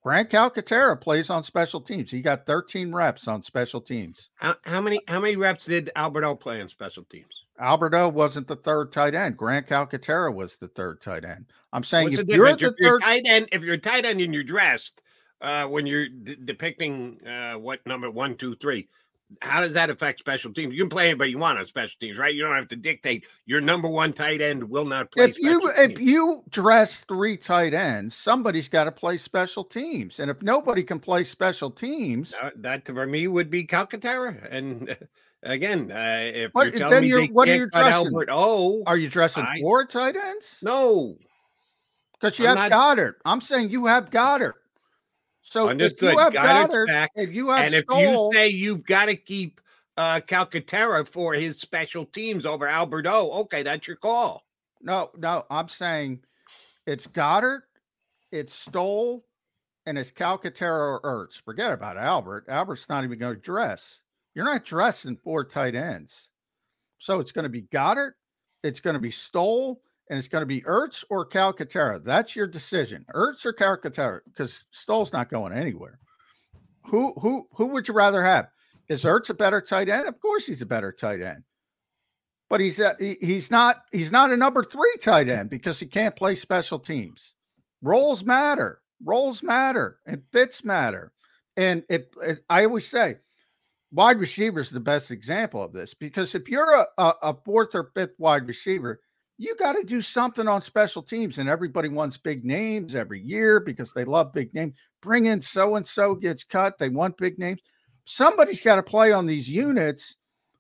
[0.09, 2.11] Grant Calcaterra plays on special teams.
[2.11, 4.31] He got 13 reps on special teams.
[4.37, 7.45] How, how many how many reps did Alberto play on special teams?
[7.61, 9.37] Alberto wasn't the third tight end.
[9.37, 11.45] Grant Calcaterra was the third tight end.
[11.75, 13.79] I'm saying What's if the you're the if you're third, tight end, if you're a
[13.79, 15.03] tight end and you're dressed,
[15.43, 18.89] uh, when you're d- depicting uh, what number one, two, three,
[19.43, 20.73] how does that affect special teams?
[20.75, 22.35] You can play anybody you want on special teams, right?
[22.35, 25.25] You don't have to dictate your number one tight end will not play.
[25.27, 30.19] if you special if you dress three tight ends, somebody's got to play special teams.
[30.21, 34.47] And if nobody can play special teams, Uh, that for me would be Calcaterra.
[34.51, 34.95] And uh,
[35.43, 37.93] again, uh, if what, you're telling then me you're they what are you dressing?
[38.07, 40.59] Albert, oh, Are you dressing I- four tight ends?
[40.63, 41.17] No,
[42.19, 43.15] because you I'm have not- Goedert.
[43.27, 44.55] I'm saying you have Goedert.
[45.51, 46.11] So understood.
[46.11, 49.07] if you have Goedert's Goedert, back, if you have and if you say you've got
[49.07, 49.61] to keep
[49.97, 54.45] uh, Calcaterra for his special teams over Alberto, okay, that's your call.
[54.83, 56.21] no, no, I'm saying
[56.87, 57.63] it's Goedert,
[58.31, 59.25] it's Stoll,
[59.87, 61.43] and it's Calcaterra or Ertz.
[61.43, 62.45] Forget about Albert.
[62.49, 64.01] Albert's not even going to dress.
[64.35, 66.29] You're not dressing four tight ends.
[66.99, 68.13] So it's going to be Goedert,
[68.63, 69.81] it's going to be Stoll,
[70.11, 72.03] and it's going to be Ertz or Calcaterra.
[72.03, 73.05] That's your decision.
[73.15, 75.99] Ertz or Calcaterra, because Stoll's not going anywhere.
[76.87, 78.49] Who who who would you rather have?
[78.89, 80.09] Is Ertz a better tight end?
[80.09, 81.45] Of course he's a better tight end.
[82.49, 85.87] But he's a, he- he's not he's not a number three tight end because he
[85.87, 87.35] can't play special teams.
[87.83, 88.81] Roles matter.
[89.05, 91.13] Roles matter and fits matter.
[91.57, 93.17] And if, if I always say
[93.93, 97.75] wide receiver is the best example of this because if you're a, a, a fourth
[97.75, 99.01] or fifth wide receiver,
[99.39, 101.39] you got to do something on special teams.
[101.39, 104.77] And everybody wants big names every year because they love big names.
[105.01, 106.77] Bring in so and so gets cut.
[106.77, 107.61] They want big names.
[108.05, 110.17] Somebody's got to play on these units,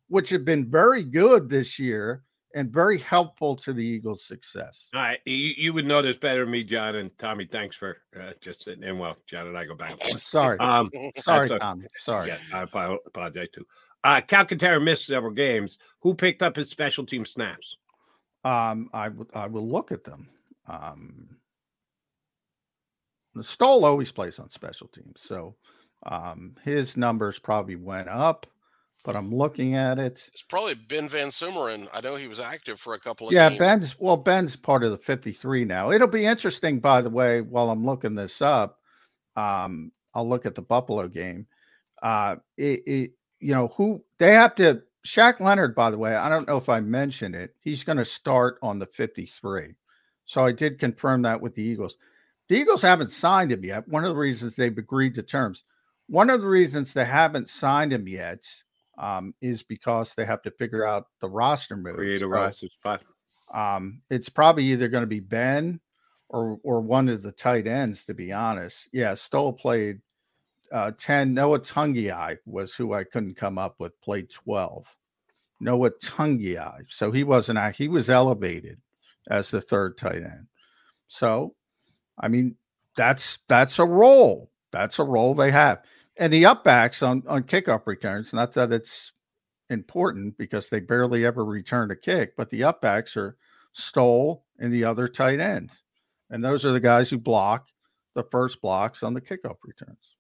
[0.08, 2.22] which have been very good this year
[2.54, 4.88] and very helpful to the Eagles' success.
[4.94, 7.46] All right, you, you would know this better than me, John and Tommy.
[7.46, 8.98] Thanks for uh, just sitting in.
[8.98, 10.00] Well, John and I go back.
[10.02, 10.58] Sorry.
[10.58, 11.48] Um, Sorry.
[11.48, 11.86] Tommy.
[11.98, 12.28] Sorry.
[12.28, 13.66] Yeah, I apologize too.
[14.04, 15.78] Uh, Calcaterra missed several games.
[16.00, 17.76] Who picked up his special team snaps?
[18.44, 20.28] Um, I would I will look at them.
[20.66, 21.36] Um,
[23.34, 25.56] the Stoll always plays on special teams, so
[26.04, 28.46] um, his numbers probably went up.
[29.04, 30.28] But I'm looking at it.
[30.32, 31.88] It's probably Ben VanSumeren.
[31.94, 33.58] I know he was active for a couple of Yeah, games.
[33.58, 35.92] Ben's well, Ben's part of the 53 now.
[35.92, 38.80] It'll be interesting, by the way, while I'm looking this up.
[39.36, 41.46] Um, I'll look at the Buffalo game.
[42.02, 44.82] Uh, it, it you know who they have to.
[45.06, 47.54] Shaq Leonard, by the way, I don't know if I mentioned it.
[47.60, 49.74] He's going to start on the 53.
[50.24, 51.96] So I did confirm that with the Eagles.
[52.48, 53.86] The Eagles haven't signed him yet.
[53.88, 55.64] One of the reasons they've agreed to terms.
[56.08, 58.44] One of the reasons they haven't signed him yet
[58.98, 61.96] um, is because they have to figure out the roster move.
[61.96, 63.02] Create a So, roster spot.
[63.54, 65.80] um, it's probably either going to be Ben
[66.30, 68.88] or or one of the tight ends, to be honest.
[68.92, 70.00] Yeah, Stoll played
[70.72, 71.34] uh, 10.
[71.34, 74.86] Noah Togiai was who I couldn't come up with, played 12.
[75.60, 76.80] Noah Togiai.
[76.88, 78.78] So he wasn't, he was elevated
[79.28, 80.46] as the third tight end.
[81.08, 81.54] So,
[82.18, 82.56] I mean,
[82.96, 84.50] that's that's a role.
[84.72, 85.82] That's a role they have.
[86.18, 89.12] And the upbacks on on kickoff returns, not that it's
[89.70, 93.36] important because they barely ever return a kick, but the upbacks are
[93.72, 95.70] Stoll and the other tight end.
[96.30, 97.68] And those are the guys who block
[98.14, 100.17] the first blocks on the kickoff returns.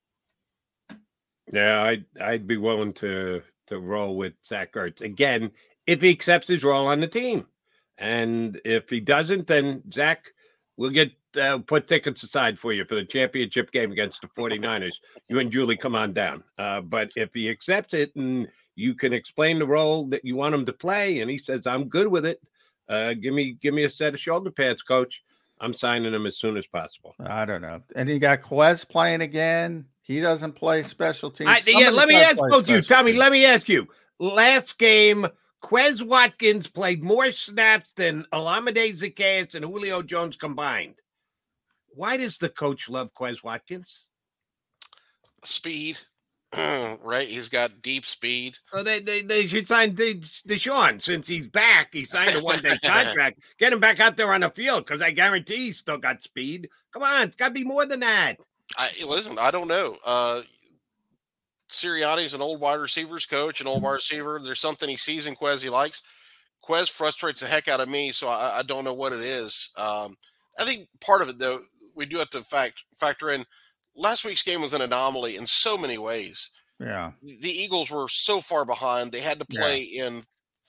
[1.52, 5.50] Yeah, I'd I'd be willing to to roll with Zach Ertz again
[5.88, 7.46] if he accepts his role on the team,
[7.96, 10.30] and if he doesn't, then Zach
[10.76, 14.96] will get uh, put tickets aside for you for the championship game against the 49ers.
[15.28, 16.44] you and Julie come on down.
[16.58, 20.54] Uh, but if he accepts it and you can explain the role that you want
[20.54, 22.40] him to play, and he says I'm good with it,
[22.90, 25.22] uh, give me give me a set of shoulder pads, coach.
[25.60, 27.14] I'm signing him as soon as possible.
[27.18, 27.82] I don't know.
[27.96, 29.86] And you got Quez playing again.
[30.08, 31.50] He doesn't play special teams.
[31.50, 33.12] I, yeah, let me ask both you, Tommy.
[33.12, 33.20] teams.
[33.20, 33.86] Let me ask you.
[34.18, 35.26] Last game,
[35.62, 40.94] Quez Watkins played more snaps than Olamide Zaccheaus and Julio Jones combined.
[41.88, 44.06] Why does the coach love Quez Watkins?
[45.44, 45.98] Speed,
[46.56, 47.28] right?
[47.28, 48.56] He's got deep speed.
[48.64, 51.90] So they they, they should sign De- DeSean since he's back.
[51.92, 53.40] He signed a one day contract.
[53.58, 56.70] Get him back out there on the field because I guarantee he's still got speed.
[56.94, 58.38] Come on, it's got to be more than that.
[58.76, 59.38] I listen.
[59.38, 59.96] I don't know.
[60.04, 60.42] Uh,
[61.70, 64.40] Sirianni's an old wide receivers coach, an old wide receiver.
[64.42, 66.02] There's something he sees in Quez he likes.
[66.64, 69.70] Quez frustrates the heck out of me, so I, I don't know what it is.
[69.76, 70.16] Um,
[70.58, 71.60] I think part of it, though,
[71.94, 73.44] we do have to fact factor in.
[73.96, 76.50] Last week's game was an anomaly in so many ways.
[76.78, 77.12] Yeah.
[77.22, 79.60] The Eagles were so far behind; they had to Yeah.
[79.60, 80.22] play in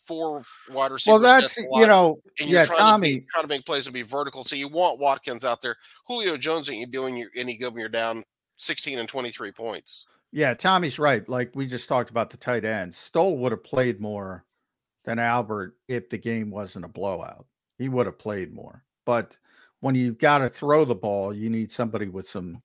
[0.09, 0.41] four
[0.71, 1.21] wide receivers.
[1.21, 3.13] Well, that's you know, and you're yeah, trying Tommy.
[3.13, 4.43] To be, trying to make plays and be vertical.
[4.43, 5.75] So you want Watkins out there.
[6.07, 8.23] Julio Jones ain't you doing any good when you're down
[8.57, 10.07] 16 and 23 points.
[10.31, 11.27] Yeah, Tommy's right.
[11.29, 12.97] Like we just talked about the tight ends.
[12.97, 14.45] Stoll would have played more
[15.05, 17.45] than Albert if the game wasn't a blowout.
[17.77, 18.83] He would have played more.
[19.05, 19.37] But
[19.79, 22.61] when you've got to throw the ball, you need somebody with some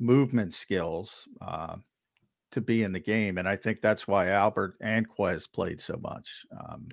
[0.00, 1.76] movement skills uh,
[2.52, 3.38] to be in the game.
[3.38, 6.44] And I think that's why Albert and Quez played so much.
[6.58, 6.86] Um,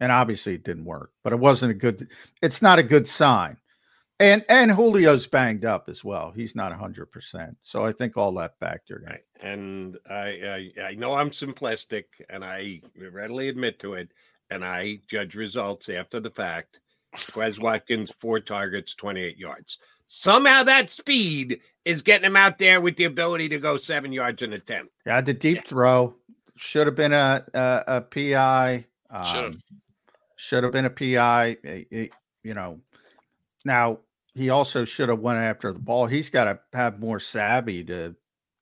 [0.00, 2.08] and obviously it didn't work, but it wasn't a good,
[2.42, 3.56] it's not a good sign.
[4.20, 6.30] And and Julio's banged up as well.
[6.30, 7.56] He's not hundred percent.
[7.62, 9.06] So I think all that factored in.
[9.06, 9.24] Right.
[9.40, 12.80] And I, I I know I'm simplistic and I
[13.10, 14.12] readily admit to it.
[14.50, 16.80] And I judge results after the fact.
[17.14, 19.78] Quez Watkins, four targets, 28 yards.
[20.16, 24.42] Somehow that speed is getting him out there with the ability to go seven yards
[24.42, 24.92] an attempt.
[25.04, 26.14] Yeah, the deep throw
[26.56, 28.86] should have been a a, a PI.
[29.26, 29.56] Should Um, have.
[30.36, 31.56] should have been a PI.
[31.64, 32.08] eh, eh,
[32.44, 32.80] You know,
[33.64, 33.98] now
[34.34, 36.06] he also should have went after the ball.
[36.06, 38.14] He's got to have more savvy to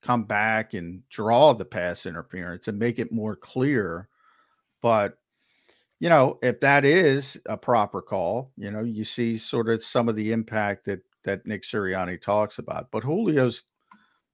[0.03, 4.09] come back and draw the pass interference and make it more clear.
[4.83, 5.19] But
[6.01, 10.09] you know, if that is a proper call, you know, you see sort of some
[10.09, 12.91] of the impact that that Nick Sirianni talks about.
[12.91, 13.65] But Julio's,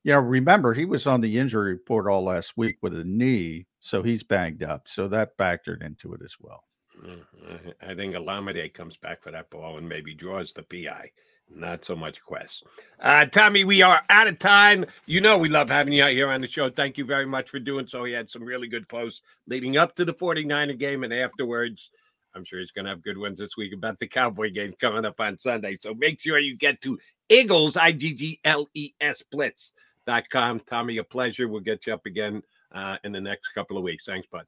[0.05, 3.67] you know, remember he was on the injury report all last week with a knee,
[3.81, 4.89] so he's banged up.
[4.89, 6.65] So that factored into it as well.
[7.05, 11.11] Mm, I think Olamide comes back for that ball and maybe draws the PI.
[11.57, 12.63] Not so much Quez.
[13.01, 14.85] Uh, Tommy, we are out of time.
[15.07, 16.69] You know we love having you out here on the show.
[16.69, 18.05] Thank you very much for doing so.
[18.05, 21.91] He had some really good posts leading up to the 49er game and afterwards.
[22.39, 25.05] I'm sure he's going to have good ones this week about the Cowboy game coming
[25.05, 25.77] up on Sunday.
[25.81, 26.97] So make sure you get to
[27.29, 30.61] Eagles, I G G L E S Blitz.com.
[30.61, 31.49] Tommy, a pleasure.
[31.49, 34.05] We'll get you up again uh, in the next couple of weeks.
[34.07, 34.47] Thanks, bud.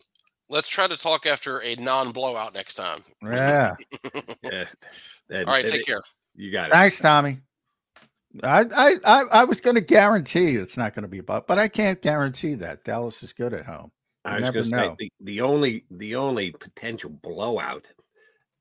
[0.48, 3.00] Let's try to talk after a non-blowout next time.
[3.22, 3.74] Yeah.
[4.42, 4.64] yeah.
[5.32, 6.02] All right, take care.
[6.36, 6.72] You got it.
[6.72, 7.38] Thanks, Tommy.
[8.44, 11.58] I I I, I was going to guarantee it's not going to be about, but
[11.58, 13.90] I can't guarantee that Dallas is good at home.
[14.24, 17.86] I was going to say the, the only the only potential blowout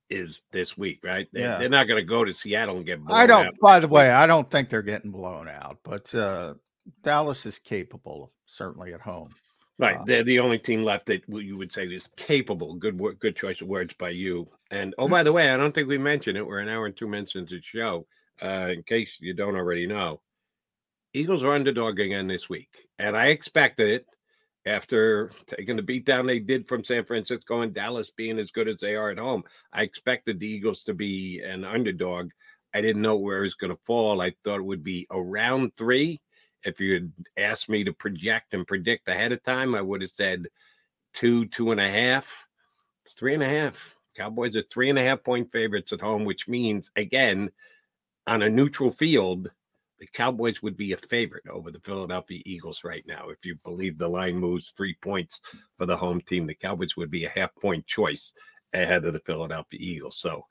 [0.09, 1.27] is this week, right?
[1.31, 1.57] They, Yeah.
[1.57, 3.47] They're not going to go to Seattle and get blown I don't.
[3.47, 3.53] out.
[3.61, 6.55] By the way, I don't think they're getting blown out, but uh,
[7.03, 9.29] Dallas is capable, certainly at home.
[9.77, 12.73] Right, Uh, they're the only team left that you would say is capable.
[12.75, 14.49] Good work, good choice of words by you.
[14.71, 16.45] And oh, by the way, I don't think we mentioned it.
[16.45, 18.05] We're an hour and two minutes into the show.
[18.41, 20.21] Uh, in case you don't already know,
[21.13, 24.05] Eagles are underdog again this week, and I expected it
[24.69, 28.77] after taking the beatdown they did from San Francisco and Dallas being as good as
[28.77, 29.43] they are at home.
[29.73, 32.29] I expected the Eagles to be an underdog.
[32.73, 34.21] I didn't know where it was going to fall.
[34.21, 36.21] I thought it would be around three.
[36.63, 40.11] If you had asked me to project and predict ahead of time, I would have
[40.11, 40.47] said
[41.13, 42.45] two, two and a half.
[43.01, 43.95] It's three and a half.
[44.15, 47.49] Cowboys are three and a half point favorites at home, which means, again,
[48.27, 49.49] on a neutral field,
[49.99, 53.29] the Cowboys would be a favorite over the Philadelphia Eagles right now.
[53.29, 55.41] If you believe the line moves three points
[55.77, 58.33] for the home team, the Cowboys would be a half point choice
[58.73, 60.17] ahead of the Philadelphia Eagles.
[60.17, 60.45] So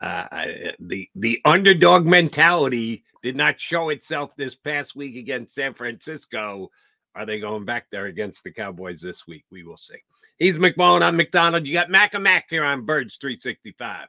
[0.00, 0.46] uh,
[0.80, 6.70] the the underdog mentality did not show itself this past week against San Francisco.
[7.14, 9.44] Are they going back there against the Cowboys this week?
[9.50, 9.98] We will see.
[10.38, 11.02] He's McMullen.
[11.02, 11.66] I'm McDonald.
[11.66, 14.08] You got Mac and Mac here on Birds 365.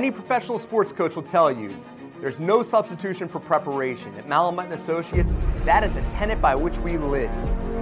[0.00, 1.76] Any professional sports coach will tell you
[2.22, 4.14] there's no substitution for preparation.
[4.14, 5.34] At Malamut Associates,
[5.66, 7.30] that is a tenet by which we live.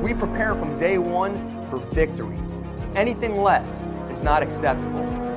[0.03, 1.33] We prepare from day one
[1.71, 2.37] for victory.
[2.97, 5.29] Anything less is not acceptable.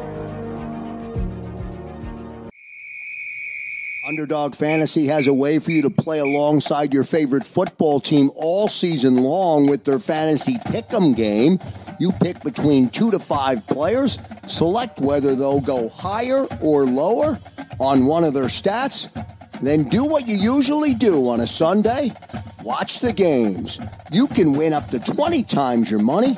[4.08, 8.68] Underdog Fantasy has a way for you to play alongside your favorite football team all
[8.68, 11.60] season long with their fantasy pick'em game.
[12.02, 17.40] You pick between two to five players, select whether they'll go higher or lower
[17.80, 19.08] on one of their stats,
[19.62, 22.12] then do what you usually do on a Sunday.
[22.64, 23.80] Watch the games.
[24.12, 26.38] You can win up to 20 times your money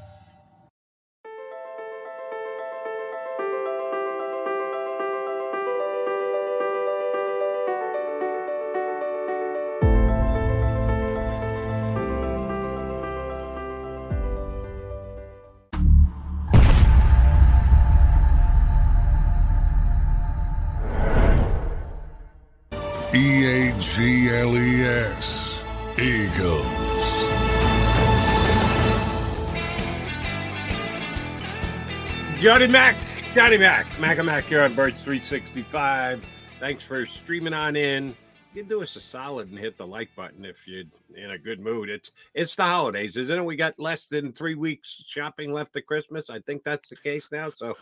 [32.41, 32.97] Johnny Mac,
[33.35, 36.25] Johnny Mac, Mac and Mac here on Birds 365.
[36.59, 38.15] Thanks for streaming on in.
[38.51, 40.85] You can do us a solid and hit the like button if you're
[41.15, 41.87] in a good mood.
[41.87, 43.45] It's it's the holidays, isn't it?
[43.45, 46.31] We got less than three weeks shopping left to Christmas.
[46.31, 47.51] I think that's the case now.
[47.55, 47.77] So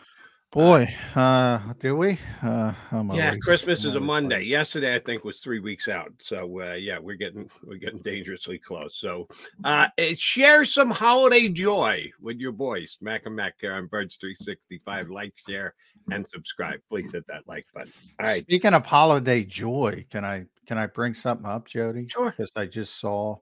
[0.52, 2.18] Boy, uh, do we?
[2.42, 4.42] Uh, I'm yeah, always- Christmas is a Monday.
[4.42, 6.12] Yesterday, I think, was three weeks out.
[6.18, 8.96] So uh, yeah, we're getting we're getting dangerously close.
[8.96, 9.28] So
[9.62, 14.16] uh, eh, share some holiday joy with your boys, Mac and Mac here on Birds
[14.16, 15.08] three sixty five.
[15.08, 15.74] Like, share,
[16.10, 16.80] and subscribe.
[16.88, 17.92] Please hit that like button.
[18.18, 18.42] All right.
[18.42, 22.08] Speaking of holiday joy, can I can I bring something up, Jody?
[22.08, 22.34] Sure.
[22.36, 23.36] Because I just saw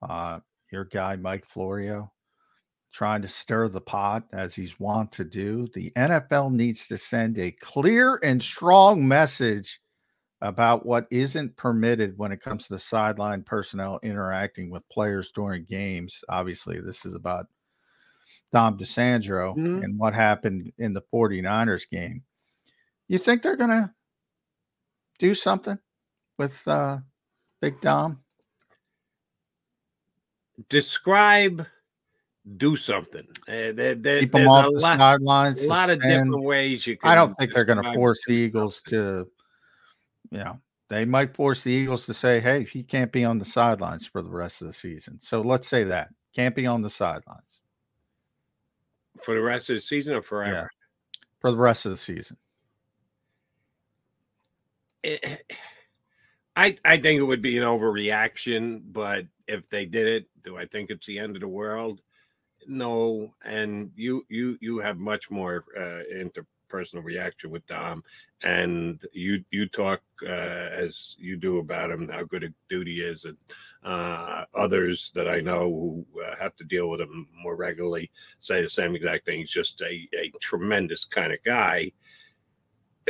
[0.00, 0.40] uh,
[0.72, 2.10] your guy Mike Florio
[2.92, 5.68] trying to stir the pot as he's wont to do.
[5.74, 9.80] The NFL needs to send a clear and strong message
[10.40, 15.64] about what isn't permitted when it comes to the sideline personnel interacting with players during
[15.64, 16.22] games.
[16.28, 17.46] Obviously, this is about
[18.52, 19.84] Dom DiSandro Mhm.
[19.84, 22.24] and what happened in the 49ers game.
[23.08, 23.92] You think they're going to
[25.18, 25.78] do something
[26.38, 26.98] with uh,
[27.60, 28.22] Big Dom?
[30.68, 31.66] Describe,
[32.56, 33.26] do something.
[33.46, 36.42] Uh, there, there- Keep 'em there's off a the lot, sidelines, A lot of different
[36.42, 37.10] ways you can.
[37.10, 39.28] I don't think they're going to force the Eagles to,
[40.30, 43.44] you know, they might force the Eagles to say, hey, he can't be on the
[43.44, 45.18] sidelines for the rest of the season.
[45.20, 47.60] So let's say that can't be on the sidelines
[49.22, 50.70] for the rest of the season or forever.
[51.40, 52.36] for the rest of the season.
[55.02, 55.42] it-
[56.56, 60.66] I I think it would be an overreaction, but if they did it, do I
[60.66, 62.00] think it's the end of the world?
[62.68, 68.04] No, and you you you have much more uh, interpersonal reaction with Dom,
[68.42, 73.00] and you you talk uh, as you do about him, how good a dude he
[73.00, 73.38] is, and
[73.84, 78.60] uh, others that I know who uh, have to deal with him more regularly say
[78.60, 79.38] the same exact thing.
[79.38, 81.90] He's just a, a tremendous kind of guy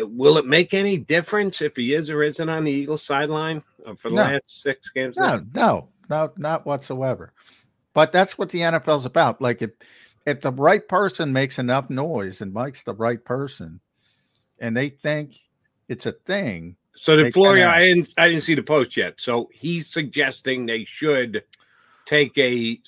[0.01, 3.95] will it make any difference if he is or isn't on the Eagles sideline uh,
[3.97, 4.23] for the No.
[4.23, 5.17] last six games?
[5.19, 7.33] No, no, no, not whatsoever.
[7.99, 9.43] But that's what the NFL's about.
[9.43, 9.73] Like if
[10.25, 13.81] if the right person makes enough noise and Mike's the right person,
[14.61, 15.35] and they think
[15.89, 16.77] it's a thing.
[16.95, 19.21] So did Florio, I didn't, I didn't see the post yet.
[19.21, 21.43] So he's suggesting they should
[22.07, 22.81] take a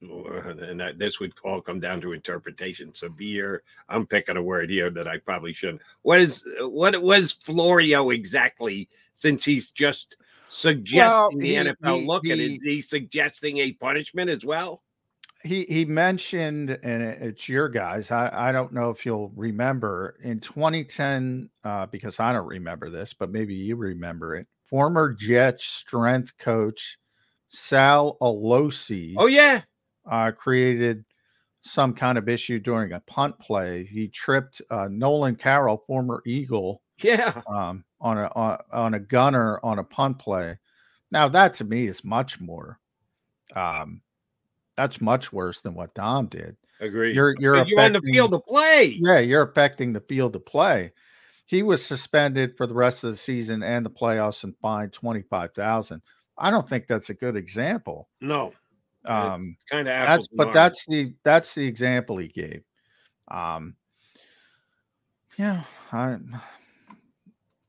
[0.00, 2.94] and this would all come down to interpretation.
[2.94, 3.64] Severe.
[3.90, 5.82] I'm picking a word here that I probably shouldn't.
[6.00, 8.88] What is what was Florio exactly?
[9.12, 10.16] Since he's just
[10.48, 14.44] suggesting Well, the NFL he- look at it, he- is he suggesting a punishment as
[14.44, 14.82] well?
[15.44, 20.40] he he mentioned and it's your guys i i don't know if you'll remember in
[20.40, 26.36] 2010 uh because i don't remember this but maybe you remember it former jets strength
[26.38, 26.98] coach
[27.46, 29.62] sal alosi Oh yeah,
[30.10, 31.04] uh created
[31.60, 36.82] some kind of issue during a punt play he tripped uh nolan carroll former eagle
[37.00, 37.42] yeah.
[37.46, 40.56] um on a on, on a gunner on a punt play
[41.10, 42.78] now that to me is much more
[43.54, 44.00] um
[44.78, 46.56] that's much worse than what Dom did.
[46.80, 47.12] Agree.
[47.12, 48.96] You're you're you're on the field to play.
[49.00, 50.92] Yeah, you're affecting the field of play.
[51.46, 55.22] He was suspended for the rest of the season and the playoffs and fined twenty
[55.22, 56.00] five thousand.
[56.38, 58.08] I don't think that's a good example.
[58.20, 58.54] No,
[59.06, 62.62] Um, it's kind of that's but that's the that's the example he gave.
[63.26, 63.74] Um,
[65.36, 66.18] yeah, I,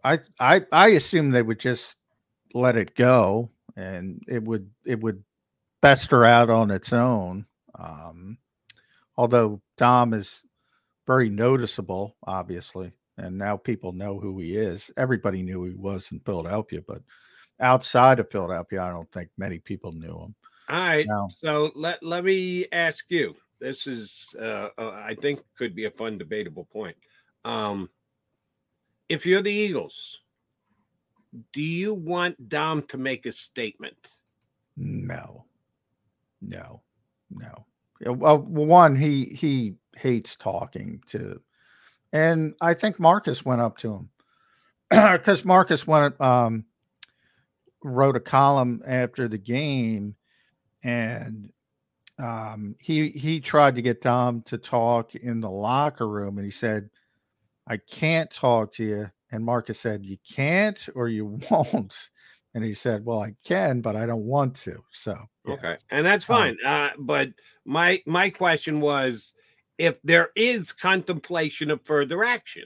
[0.03, 1.95] I, I, I assume they would just
[2.53, 5.23] let it go, and it would it would
[5.81, 7.45] fester out on its own.
[7.77, 8.37] Um,
[9.17, 10.43] although Dom is
[11.07, 14.91] very noticeable, obviously, and now people know who he is.
[14.97, 17.01] Everybody knew he was in Philadelphia, but
[17.59, 20.35] outside of Philadelphia, I don't think many people knew him.
[20.69, 21.05] All right.
[21.07, 21.27] No.
[21.37, 23.35] So let let me ask you.
[23.59, 26.95] This is, uh, uh, I think, could be a fun debatable point.
[27.43, 27.89] Um,
[29.09, 30.21] if you're the Eagles,
[31.51, 34.11] do you want Dom to make a statement?
[34.77, 35.45] No,
[36.41, 36.81] no,
[37.31, 37.65] no.
[38.01, 41.41] Well, one, he he hates talking to,
[42.13, 44.09] and I think Marcus went up to him
[45.17, 46.65] because Marcus went um
[47.83, 50.15] wrote a column after the game,
[50.83, 51.51] and
[52.19, 56.51] um he he tried to get Dom to talk in the locker room, and he
[56.51, 56.89] said,
[57.69, 62.09] "I can't talk to you." And Marcus said, "You can't or you won't."
[62.53, 65.15] And he said, "Well, I can, but I don't want to." So
[65.45, 65.53] yeah.
[65.53, 66.57] Okay, and that's Um, fine.
[66.65, 67.29] uh, but
[67.65, 69.33] my my question was,
[69.77, 72.65] if there is contemplation of further action,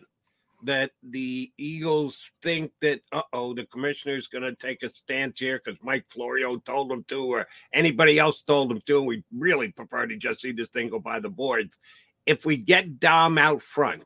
[0.63, 5.61] that the Eagles think that uh oh, the commissioner's going to take a stance here
[5.63, 10.07] because Mike Florio told them to, or anybody else told them to, we really prefer
[10.07, 11.77] to just see this thing go by the boards.
[12.25, 14.05] If we get Dom out front,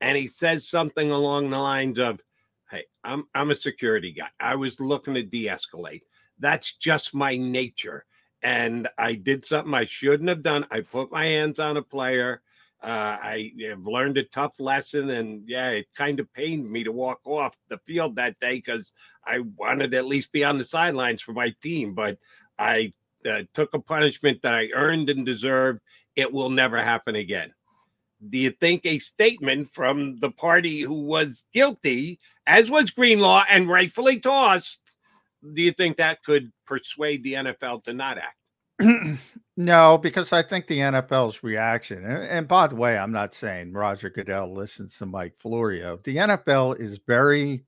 [0.00, 2.20] and he says something along the lines of,
[2.70, 4.28] "Hey, I'm I'm a security guy.
[4.40, 6.02] I was looking to de-escalate.
[6.38, 8.04] That's just my nature."
[8.42, 10.66] and I did something I shouldn't have done.
[10.70, 12.42] I put my hands on a player.
[12.80, 16.92] Uh, I have learned a tough lesson, and yeah, it kind of pained me to
[16.92, 18.94] walk off the field that day because
[19.24, 21.94] I wanted at least be on the sidelines for my team.
[21.94, 22.18] But
[22.56, 22.92] I
[23.28, 25.80] uh, took a punishment that I earned and deserved.
[26.14, 27.52] It will never happen again.
[28.28, 33.68] Do you think a statement from the party who was guilty, as was Greenlaw and
[33.68, 34.96] rightfully tossed,
[35.54, 39.18] do you think that could persuade the NFL to not act?
[39.56, 43.72] no, because I think the NFL's reaction, and, and by the way, I'm not saying
[43.72, 45.98] Roger Goodell listens to Mike Florio.
[46.04, 47.64] The NFL is very,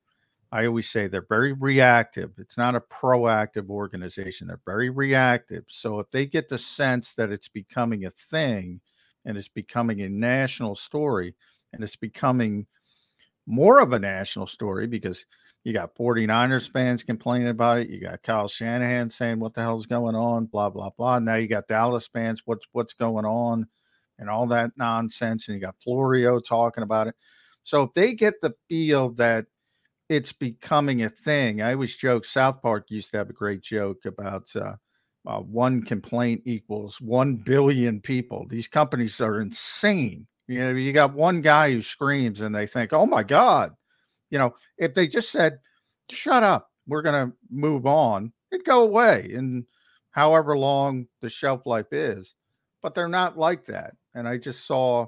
[0.53, 2.33] I always say they're very reactive.
[2.39, 4.49] It's not a proactive organization.
[4.49, 5.65] They're very reactive.
[5.69, 8.81] So if they get the sense that it's becoming a thing
[9.25, 11.35] and it's becoming a national story
[11.73, 12.67] and it's becoming
[13.47, 15.27] more of a national story because
[15.65, 17.91] you got 49ers fans complaining about it.
[17.91, 21.19] You got Kyle Shanahan saying what the hell's going on, blah, blah, blah.
[21.19, 23.67] Now you got Dallas fans, what's what's going on,
[24.19, 25.49] and all that nonsense.
[25.49, 27.15] And you got Florio talking about it.
[27.65, 29.47] So if they get the feel that
[30.09, 34.07] it's becoming a thing, I always joke, South Park used to have a great joke
[34.07, 34.75] about uh,
[35.27, 38.47] uh, one complaint equals one billion people.
[38.49, 40.27] These companies are insane.
[40.47, 43.73] You know, you got one guy who screams and they think, oh my God,
[44.31, 45.59] you know, if they just said,
[46.11, 49.67] shut up, we're going to move on, it'd go away in
[50.11, 52.35] however long the shelf life is.
[52.83, 53.95] But they're not like that.
[54.15, 55.07] And I just saw,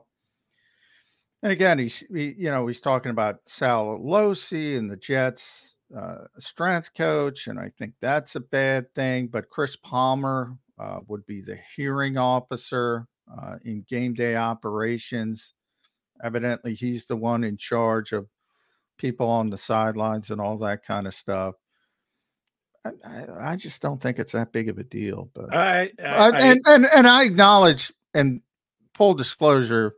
[1.42, 6.24] and again, he's, he, you know, he's talking about Sal Losi and the Jets uh,
[6.38, 7.46] strength coach.
[7.46, 9.28] And I think that's a bad thing.
[9.28, 13.06] But Chris Palmer uh, would be the hearing officer
[13.40, 15.54] uh, in game day operations.
[16.22, 18.28] Evidently, he's the one in charge of
[18.98, 21.54] people on the sidelines and all that kind of stuff.
[22.84, 22.90] I,
[23.52, 25.30] I, just don't think it's that big of a deal.
[25.34, 28.40] But I, I, and and and I acknowledge and
[28.94, 29.94] full disclosure,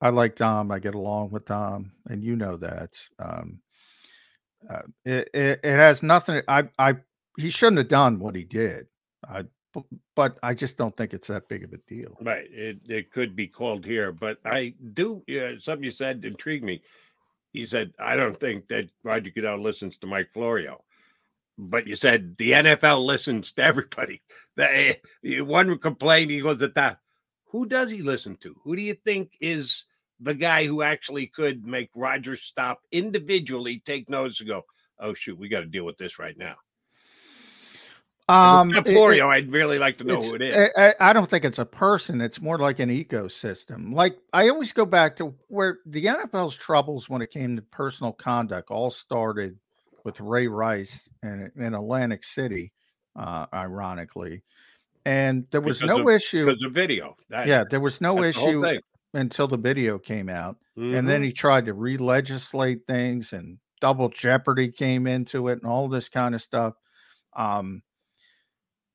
[0.00, 0.70] I like Dom.
[0.70, 2.98] I get along with Dom, and you know that.
[3.18, 3.60] Um,
[4.68, 6.42] uh, it, it, it has nothing.
[6.48, 6.96] I I
[7.36, 8.86] he shouldn't have done what he did.
[9.28, 9.44] I
[10.14, 12.16] but I just don't think it's that big of a deal.
[12.20, 12.46] Right.
[12.50, 15.22] It it could be called here, but I do.
[15.26, 16.82] Yeah, something you said intrigued me.
[17.52, 20.84] He said, "I don't think that Roger Goodell listens to Mike Florio."
[21.56, 24.22] But you said the NFL listens to everybody.
[24.56, 27.00] The, one complaint he goes at that.
[27.46, 28.54] Who does he listen to?
[28.62, 29.86] Who do you think is
[30.20, 34.62] the guy who actually could make Roger stop individually, take notes and go,
[34.98, 36.56] "Oh shoot, we got to deal with this right now."
[38.26, 40.70] Um, Florio, I'd really like to know who it is.
[40.78, 42.22] I, I, don't think it's a person.
[42.22, 43.92] It's more like an ecosystem.
[43.92, 48.14] Like I always go back to where the NFL's troubles when it came to personal
[48.14, 49.58] conduct all started
[50.04, 52.72] with Ray Rice in, in Atlantic City,
[53.14, 54.42] uh, ironically.
[55.04, 56.46] And there was because no of, issue.
[56.46, 57.16] Because of video.
[57.28, 58.80] That, yeah, there was no issue the
[59.14, 60.56] until the video came out.
[60.76, 60.94] Mm-hmm.
[60.94, 61.26] And then mm-hmm.
[61.26, 66.08] he tried to re legislate things and double jeopardy came into it and all this
[66.08, 66.74] kind of stuff.
[67.36, 67.82] Um,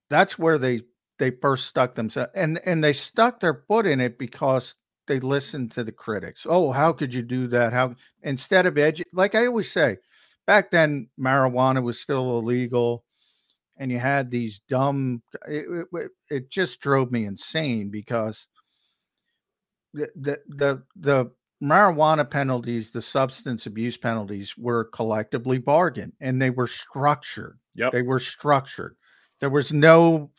[0.10, 0.82] that's where they
[1.18, 4.76] they first stuck themselves and and they stuck their foot in it because
[5.08, 6.46] they listened to the critics.
[6.48, 7.74] Oh, how could you do that?
[7.74, 9.98] How instead of edu- like I always say,
[10.46, 13.04] back then marijuana was still illegal,
[13.78, 15.22] and you had these dumb.
[15.48, 18.48] It, it, it just drove me insane because
[19.94, 26.50] the the the the marijuana penalties, the substance abuse penalties were collectively bargained and they
[26.50, 27.60] were structured.
[27.76, 27.92] Yep.
[27.92, 28.96] They were structured.
[29.40, 30.32] There was no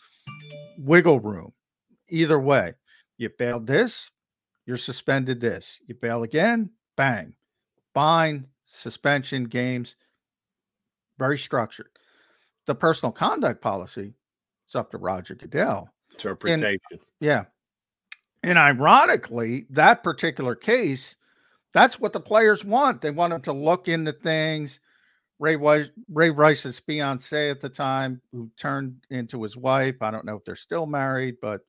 [0.79, 1.53] wiggle room
[2.09, 2.75] either way.
[3.19, 4.11] You bailed this,
[4.67, 5.79] you're suspended this.
[5.87, 7.35] You bail again, bang,
[7.93, 9.97] fine, suspension, games,
[11.19, 11.91] very structured.
[12.67, 14.15] The personal conduct policy,
[14.65, 15.91] it's up to Roger Goodell.
[16.13, 16.65] Interpretation.
[16.65, 17.45] And, yeah.
[18.43, 21.17] And ironically, that particular case,
[21.73, 23.01] that's what the players want.
[23.01, 24.81] They want them to look into things,
[25.39, 29.97] Ray Rice, Ray Rice's fiance at the time, who turned into his wife.
[30.01, 31.61] I don't know if they're still married, but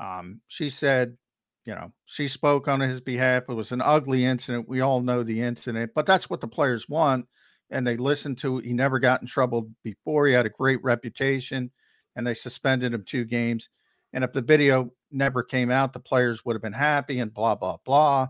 [0.00, 1.16] um, she said,
[1.64, 3.44] you know, she spoke on his behalf.
[3.48, 4.68] It was an ugly incident.
[4.68, 7.26] We all know the incident, but that's what the players want.
[7.70, 8.66] And they listened to it.
[8.66, 10.26] He never got in trouble before.
[10.26, 11.70] He had a great reputation,
[12.14, 13.68] and they suspended him two games.
[14.12, 17.54] And if the video never came out, the players would have been happy and blah,
[17.54, 18.28] blah, blah.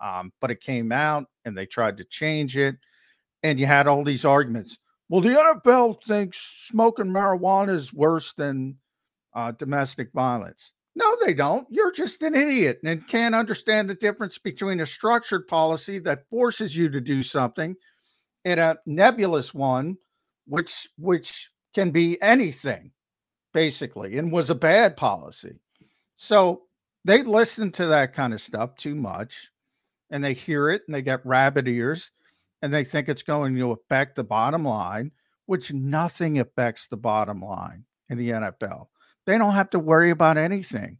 [0.00, 2.76] Um, but it came out and they tried to change it
[3.44, 4.78] and you had all these arguments.
[5.08, 8.76] Well, the NFL thinks smoking marijuana is worse than
[9.34, 10.72] uh, domestic violence.
[10.96, 11.66] No, they don't.
[11.70, 16.74] You're just an idiot and can't understand the difference between a structured policy that forces
[16.74, 17.76] you to do something
[18.44, 19.96] and a nebulous one,
[20.46, 22.92] which which can be anything,
[23.52, 25.58] basically, and was a bad policy.
[26.16, 26.62] So
[27.04, 29.48] they listen to that kind of stuff too much,
[30.10, 32.10] and they hear it and they get rabbit ears
[32.62, 35.12] and they think it's going to affect the bottom line,
[35.46, 38.86] which nothing affects the bottom line in the NFL.
[39.26, 40.98] They don't have to worry about anything.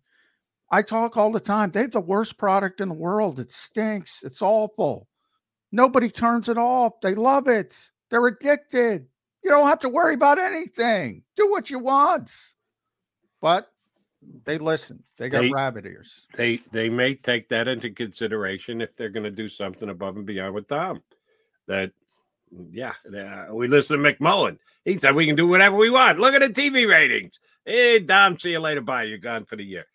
[0.70, 1.70] I talk all the time.
[1.70, 3.40] They have the worst product in the world.
[3.40, 4.22] It stinks.
[4.22, 5.08] It's awful.
[5.72, 7.00] Nobody turns it off.
[7.00, 7.76] They love it.
[8.10, 9.06] They're addicted.
[9.42, 11.22] You don't have to worry about anything.
[11.36, 12.30] Do what you want.
[13.40, 13.70] But
[14.44, 15.02] they listen.
[15.16, 16.26] They got they, rabbit ears.
[16.34, 20.26] They they may take that into consideration if they're going to do something above and
[20.26, 21.02] beyond with Dom
[21.66, 21.92] that
[22.70, 22.92] yeah,
[23.50, 24.58] we listen to McMullen.
[24.84, 26.18] He said we can do whatever we want.
[26.18, 27.40] Look at the TV ratings.
[27.64, 28.80] Hey, Dom, see you later.
[28.80, 29.04] Bye.
[29.04, 29.86] You're gone for the year.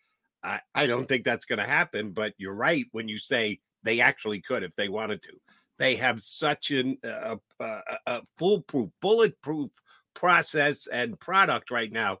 [0.42, 4.00] I, I don't think that's going to happen, but you're right when you say they
[4.00, 5.32] actually could if they wanted to.
[5.78, 9.70] They have such an, uh, uh, a foolproof, bulletproof
[10.14, 12.18] process and product right now.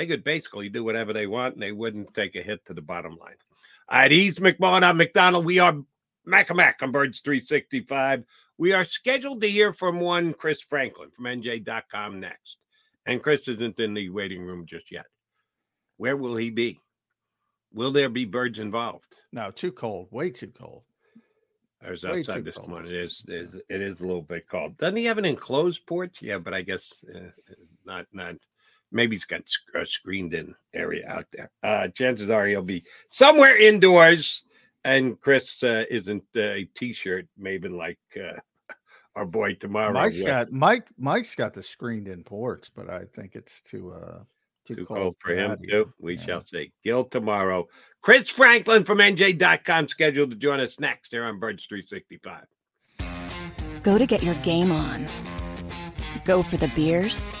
[0.00, 2.80] They could basically do whatever they want and they wouldn't take a hit to the
[2.80, 3.34] bottom line.
[3.86, 4.82] All right, he's McMullen.
[4.82, 5.44] I'm McDonald.
[5.44, 5.76] We are
[6.24, 8.24] Mac Mac on Birds 365.
[8.56, 12.56] We are scheduled to hear from one Chris Franklin from NJ.com next.
[13.04, 15.04] And Chris isn't in the waiting room just yet.
[15.98, 16.80] Where will he be?
[17.74, 19.18] Will there be birds involved?
[19.32, 20.08] No, too cold.
[20.10, 20.84] Way too cold.
[21.86, 22.90] I was outside this morning.
[22.90, 24.78] It is, it is, it is a little bit cold.
[24.78, 26.22] Doesn't he have an enclosed porch?
[26.22, 27.28] Yeah, but I guess uh,
[27.84, 28.06] not.
[28.14, 28.36] Not.
[28.92, 29.42] Maybe he's got
[29.74, 31.50] a screened in area out there.
[31.62, 34.42] Uh, chances are he'll be somewhere indoors.
[34.84, 38.40] And Chris uh, isn't a t-shirt maven like uh,
[39.14, 39.92] our boy tomorrow.
[39.92, 40.86] Mike's got Mike.
[40.98, 44.20] Mike's got the screened in ports, but I think it's too uh
[44.66, 45.92] too, too cold, cold, for him too.
[45.98, 46.24] We yeah.
[46.24, 46.72] shall see.
[46.82, 47.68] Gil tomorrow.
[48.00, 52.44] Chris Franklin from NJ.com scheduled to join us next here on Birds 365.
[53.82, 55.08] Go to get your game on.
[56.24, 57.40] Go for the beers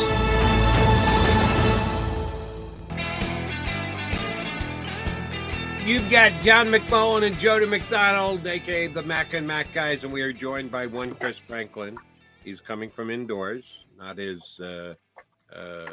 [5.83, 10.21] You've got John McMullen and Jody McDonald, aka the Mac and Mac guys, and we
[10.21, 11.97] are joined by one Chris Franklin.
[12.43, 14.93] He's coming from indoors, not his uh,
[15.53, 15.85] uh,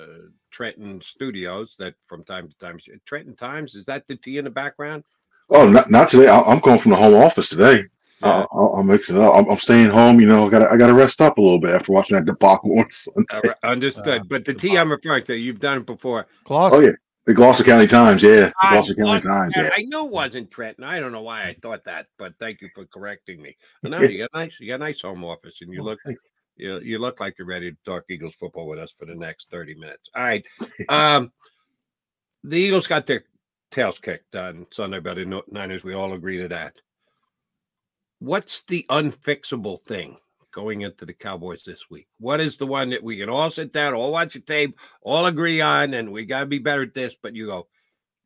[0.51, 2.79] Trenton studios that from time to time.
[3.07, 5.05] Trenton Times, is that the T in the background?
[5.49, 6.29] Oh, not, not today.
[6.29, 7.85] I, I'm going from the home office today.
[8.23, 9.35] Uh, I'll, I'll mix it up.
[9.35, 10.21] I'm, I'm staying home.
[10.21, 12.27] You know, I got I got to rest up a little bit after watching that
[12.27, 13.25] debacle on Sunday.
[13.31, 14.29] All right, understood.
[14.29, 16.27] but the T I'm referring to, you've done it before.
[16.51, 16.93] Oh yeah,
[17.29, 18.23] the Gloucester County Times.
[18.23, 19.55] Yeah, the I Gloucester County Times.
[19.55, 19.69] Yeah.
[19.77, 20.83] I knew it wasn't Trenton.
[20.83, 23.55] I don't know why I thought that, but thank you for correcting me.
[23.83, 25.99] But no, you got nice, you got a nice home office, and you look,
[26.57, 29.51] you you look like you're ready to talk Eagles football with us for the next
[29.51, 30.09] thirty minutes.
[30.17, 30.45] All right,
[30.89, 31.31] um,
[32.45, 33.25] the Eagles got their
[33.71, 35.85] tails kicked on Sunday by the Niners.
[35.85, 36.77] We all agree to that.
[38.21, 40.17] What's the unfixable thing
[40.53, 42.07] going into the Cowboys this week?
[42.19, 45.27] What is the one that we can all sit down, all watch the tape, all
[45.27, 47.15] agree on, and we got to be better at this?
[47.23, 47.69] But you go,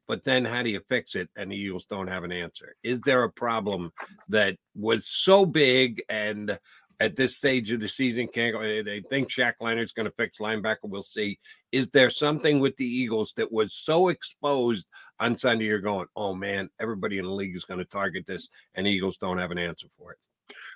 [0.09, 1.31] but then how do you fix it?
[1.37, 2.77] And the Eagles don't have an answer.
[2.83, 3.93] Is there a problem
[4.29, 6.59] that was so big and
[7.01, 8.61] at this stage of the season can't go?
[8.61, 10.85] Eh, they think Shaq Leonard's going to fix linebacker.
[10.85, 11.39] We'll see.
[11.73, 14.87] Is there something with the Eagles that was so exposed
[15.19, 15.65] on Sunday?
[15.67, 19.17] You're going, oh man, everybody in the league is going to target this, and Eagles
[19.17, 20.19] don't have an answer for it.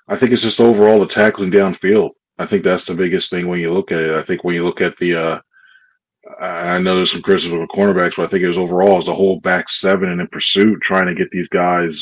[0.09, 2.11] I think it's just overall the tackling downfield.
[2.39, 4.15] I think that's the biggest thing when you look at it.
[4.15, 5.41] I think when you look at the, uh,
[6.41, 9.15] I know there's some criticism of cornerbacks, but I think it was overall as a
[9.15, 12.01] whole back seven and in pursuit, trying to get these guys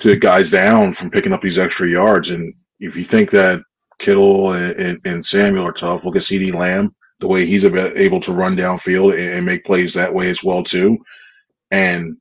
[0.00, 2.30] to guys down from picking up these extra yards.
[2.30, 3.62] And if you think that
[3.98, 8.20] Kittle and, and, and Samuel are tough, look at CeeDee Lamb, the way he's able
[8.20, 10.98] to run downfield and, and make plays that way as well too.
[11.70, 12.16] And,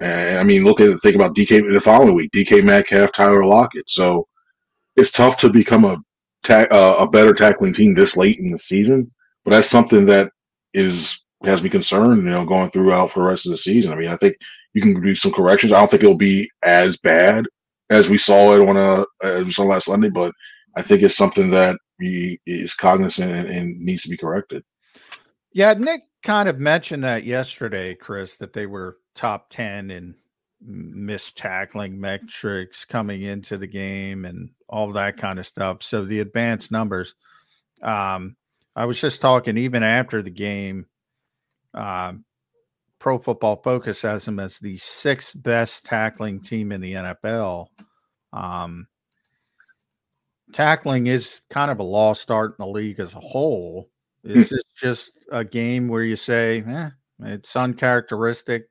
[0.00, 3.44] and I mean, look at it, think about DK the following week, DK Metcalf, Tyler
[3.44, 3.88] Lockett.
[3.88, 4.26] So
[4.96, 5.98] it's tough to become a
[6.42, 9.10] ta- uh, a better tackling team this late in the season,
[9.44, 10.30] but that's something that
[10.72, 12.24] is has me concerned.
[12.24, 13.92] You know, going throughout for the rest of the season.
[13.92, 14.36] I mean, I think
[14.72, 15.72] you can do some corrections.
[15.72, 17.44] I don't think it'll be as bad
[17.90, 20.32] as we saw it on a we saw last Sunday, but
[20.76, 24.64] I think it's something that he is cognizant and, and needs to be corrected.
[25.52, 30.16] Yeah, Nick kind of mentioned that yesterday, Chris, that they were top 10 in
[30.64, 35.82] missed tackling metrics coming into the game and all that kind of stuff.
[35.82, 37.14] So the advanced numbers.
[37.82, 38.36] Um,
[38.74, 40.86] I was just talking even after the game.
[41.74, 42.24] Um,
[42.98, 47.66] Pro Football Focus has them as the sixth best tackling team in the NFL.
[48.32, 48.88] Um,
[50.52, 53.90] tackling is kind of a lost art in the league as a whole.
[54.22, 56.90] Is this just a game where you say, eh,
[57.24, 58.70] it's uncharacteristic,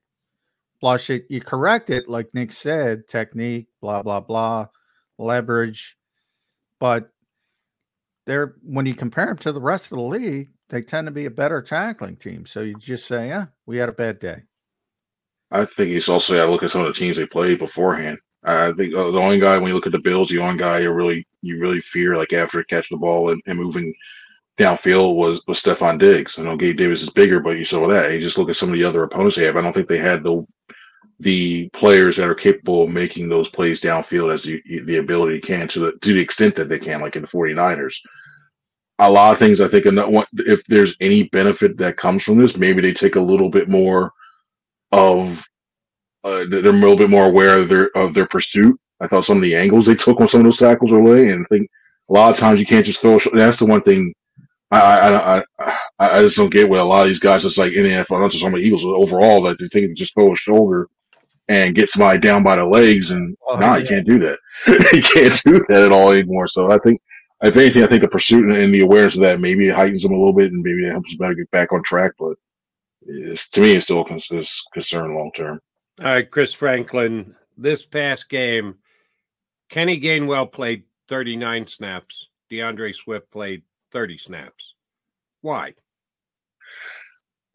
[0.83, 4.67] flush it, you correct it, like Nick said, technique, blah, blah, blah,
[5.17, 5.97] leverage.
[6.77, 7.09] But
[8.25, 11.23] they're when you compare them to the rest of the league, they tend to be
[11.23, 12.45] a better tackling team.
[12.45, 14.41] So you just say, yeah, we had a bad day.
[15.51, 18.17] I think he's also got to look at some of the teams they played beforehand.
[18.43, 20.79] I think uh, the only guy when you look at the Bills, the only guy
[20.79, 23.93] you really you really fear like after catching the ball and, and moving
[24.57, 26.37] downfield was was Stefon Diggs.
[26.37, 28.11] I know Gabe Davis is bigger, but you saw that.
[28.11, 29.55] You just look at some of the other opponents they have.
[29.55, 30.45] I don't think they had the
[31.19, 35.67] the players that are capable of making those plays downfield as the, the ability can
[35.69, 37.95] to the to the extent that they can, like in the 49ers.
[38.99, 42.81] A lot of things I think if there's any benefit that comes from this, maybe
[42.81, 44.11] they take a little bit more
[44.91, 45.45] of
[46.23, 48.79] uh, they're a little bit more aware of their of their pursuit.
[48.99, 51.29] I thought some of the angles they took on some of those tackles were late,
[51.29, 51.69] and I think
[52.09, 53.19] a lot of times you can't just throw.
[53.33, 54.13] That's the one thing
[54.71, 57.45] I I, I I just don't get with a lot of these guys.
[57.45, 59.97] It's like in the NFL, not just on the Eagles, but overall that they think
[59.97, 60.87] just throw a shoulder
[61.47, 63.77] and get somebody down by the legs, and oh, nah, yeah.
[63.77, 64.39] you can't do that.
[64.93, 66.47] you can't do that at all anymore.
[66.47, 67.01] So I think,
[67.41, 70.13] if anything, I think the pursuit and the awareness of that maybe it heightens them
[70.13, 72.13] a little bit, and maybe it helps them better get back on track.
[72.17, 72.37] But
[73.01, 75.59] it's, to me, it's still a concern long term.
[75.99, 77.35] All right, Chris Franklin.
[77.55, 78.75] This past game,
[79.69, 82.29] Kenny Gainwell played 39 snaps.
[82.51, 84.73] DeAndre Swift played 30 snaps.
[85.41, 85.73] Why?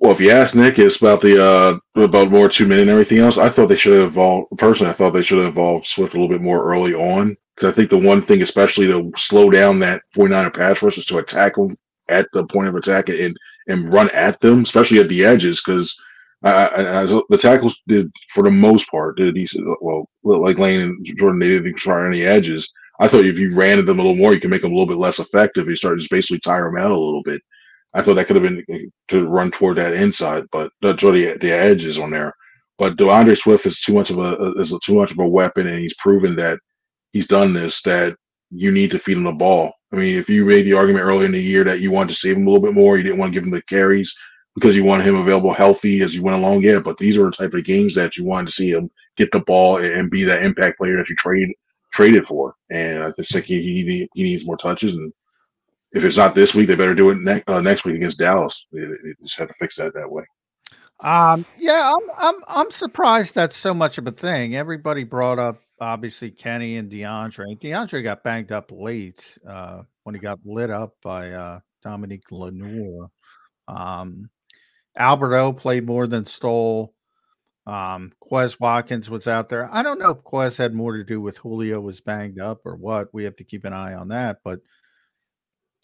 [0.00, 3.18] Well, if you ask Nick, it's about the uh about more two minute and everything
[3.18, 3.36] else.
[3.36, 4.56] I thought they should have involved.
[4.56, 7.72] Personally, I thought they should have involved Swift a little bit more early on because
[7.72, 11.18] I think the one thing, especially to slow down that 49er pass rush, is to
[11.18, 11.76] attack them
[12.08, 13.36] at the point of attack and
[13.68, 15.96] and run at them, especially at the edges, because
[16.42, 19.66] the tackles did for the most part did decent.
[19.80, 22.70] Well, like Lane and Jordan, they didn't try any edges.
[23.00, 24.74] I thought if you ran at them a little more, you can make them a
[24.74, 25.68] little bit less effective.
[25.68, 27.42] You start to just basically tire them out a little bit.
[27.94, 31.38] I thought that could have been uh, to run toward that inside, but that's the,
[31.40, 32.32] the edges on there.
[32.78, 35.78] But D'Andre Swift is too much of a is too much of a weapon, and
[35.80, 36.58] he's proven that
[37.12, 37.82] he's done this.
[37.82, 38.16] That
[38.50, 39.72] you need to feed him the ball.
[39.92, 42.18] I mean, if you made the argument earlier in the year that you wanted to
[42.18, 44.14] save him a little bit more, you didn't want to give him the carries
[44.54, 46.62] because you wanted him available healthy as you went along.
[46.62, 49.32] Yeah, but these are the type of games that you wanted to see him get
[49.32, 51.48] the ball and be that impact player that you trade
[51.92, 52.54] traded for.
[52.70, 54.94] And I just think he he, he needs more touches.
[54.94, 55.12] And
[55.92, 58.66] if it's not this week, they better do it ne- uh, next week against Dallas.
[58.72, 60.24] They, they just have to fix that that way.
[61.00, 64.56] Um, yeah, I'm I'm I'm surprised that's so much of a thing.
[64.56, 67.58] Everybody brought up obviously Kenny and DeAndre.
[67.60, 73.10] DeAndre got banged up late uh, when he got lit up by uh, Deommodore Lenoir.
[73.68, 74.30] Um,
[74.96, 76.94] Albert O played more than Stoll.
[77.66, 79.68] Um, Quez Watkins was out there.
[79.70, 82.76] I don't know if Quez had more to do with Julio was banged up or
[82.76, 83.12] what.
[83.12, 84.38] We have to keep an eye on that.
[84.42, 84.60] But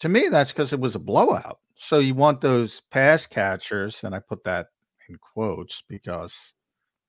[0.05, 1.57] to me, that's because it was a blowout.
[1.75, 4.67] So you want those pass catchers, and I put that
[5.09, 6.53] in quotes because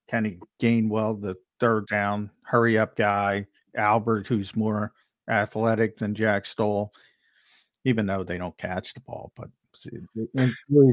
[0.08, 3.46] Kenny Gainwell, the third down, hurry up guy,
[3.76, 4.94] Albert, who's more
[5.28, 6.90] athletic than Jack Stoll,
[7.84, 9.50] even though they don't catch the ball, but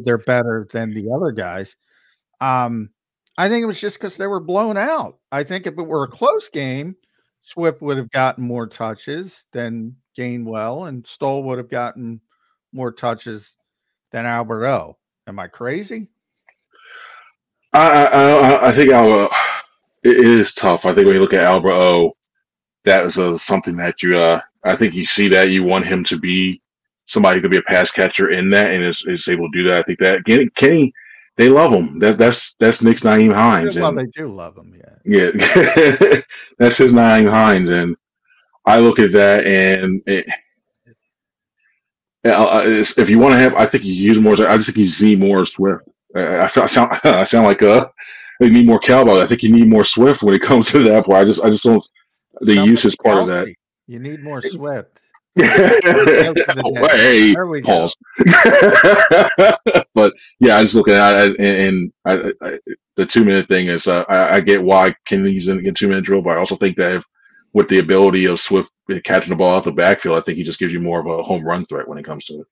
[0.03, 1.77] they're better than the other guys.
[2.41, 2.89] Um,
[3.37, 5.19] I think it was just because they were blown out.
[5.31, 6.97] I think if it were a close game,
[7.43, 12.21] Swift would have gotten more touches than Gainwell, and Stoll would have gotten
[12.71, 13.55] more touches
[14.11, 14.97] than Albert O.
[15.27, 16.07] Am I crazy?
[17.73, 19.31] I I, I think Albert,
[20.03, 20.85] it is tough.
[20.85, 22.13] I think when you look at Albert O,
[22.85, 26.03] that is a, something that you uh, I think you see that you want him
[26.05, 26.61] to be
[27.07, 29.67] somebody who could be a pass catcher in that and is, is able to do
[29.69, 29.79] that.
[29.79, 30.93] I think that Kenny, Kenny
[31.35, 31.99] they love him.
[31.99, 33.75] That, that's that's Nick's Nyheim Hines.
[33.75, 34.75] Well, and, they do love him.
[35.05, 36.21] Yeah, yeah,
[36.59, 37.95] that's his Nyheim Hines, and
[38.65, 40.25] I look at that and it,
[42.23, 44.33] if you want to have, I think you use more.
[44.33, 45.83] I just think you need more Swift.
[46.15, 47.91] I, I sound I sound like a
[48.39, 49.19] you need more cowboy.
[49.19, 51.17] I think you need more Swift when it comes to that part.
[51.17, 51.83] I just I just don't
[52.41, 53.53] the use is part of that.
[53.87, 54.99] You need more Swift.
[55.35, 57.95] hey, There we pause.
[59.95, 62.59] but yeah, I just look at it, and, and I, I,
[62.97, 66.05] the two minute thing is, uh, I, I get why Kennedy's in a two minute
[66.05, 67.05] drill, but I also think that if,
[67.53, 68.71] with the ability of Swift
[69.03, 71.23] catching the ball out the backfield, I think he just gives you more of a
[71.23, 72.47] home run threat when it comes to it.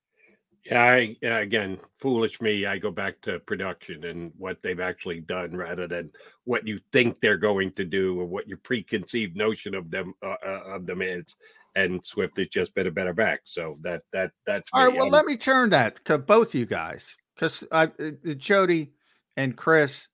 [0.63, 2.67] Yeah, I, again, foolish me.
[2.67, 6.11] I go back to production and what they've actually done rather than
[6.43, 10.35] what you think they're going to do or what your preconceived notion of them uh,
[10.45, 11.35] uh, of them is.
[11.75, 13.41] And Swift has just been a better back.
[13.45, 14.97] So that that that's All right, me.
[14.99, 18.91] well, I'm- let me turn that to both you guys because I, uh, uh, Jody
[19.35, 20.07] and Chris.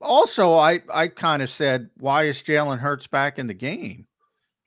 [0.00, 4.06] Also, I I kind of said, why is Jalen Hurts back in the game?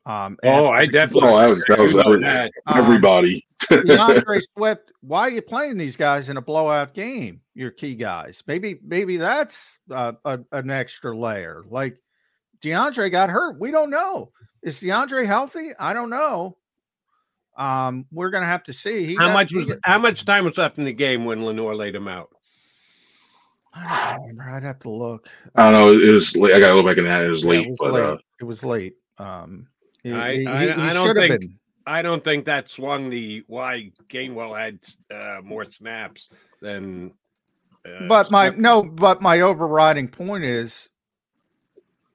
[0.06, 2.52] Um, Oh, I definitely Oh, I was that was, that was that.
[2.76, 3.46] everybody.
[3.70, 7.40] DeAndre Swift, why are you playing these guys in a blowout game?
[7.56, 8.44] Your key guys.
[8.46, 11.64] Maybe maybe that's uh, a, an extra layer.
[11.70, 11.98] Like
[12.62, 13.60] DeAndre got hurt.
[13.60, 14.32] We don't know.
[14.62, 15.70] Is DeAndre healthy?
[15.80, 16.58] I don't know.
[17.58, 19.06] Um, we're gonna have to see.
[19.06, 21.46] He how got- much was got- how much time was left in the game when
[21.46, 22.30] Lenoir laid him out?
[23.76, 24.44] I don't remember.
[24.52, 25.30] I'd have to look.
[25.56, 25.94] I don't know.
[25.94, 26.54] It was late.
[26.54, 27.24] I got to look back in that.
[27.24, 28.04] It was Yeah, late, it was but late.
[28.04, 28.94] uh, it was late.
[29.18, 29.68] Um,
[30.04, 31.60] he- I, he- I, he- I don't should have think been.
[31.86, 34.80] I don't think that swung the why Gainwell had
[35.14, 36.30] uh, more snaps
[36.62, 37.12] than.
[37.86, 38.60] Uh, But my Swift.
[38.60, 40.88] no, but my overriding point is,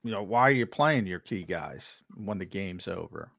[0.03, 3.31] you know, why are you playing your key guys when the game's over?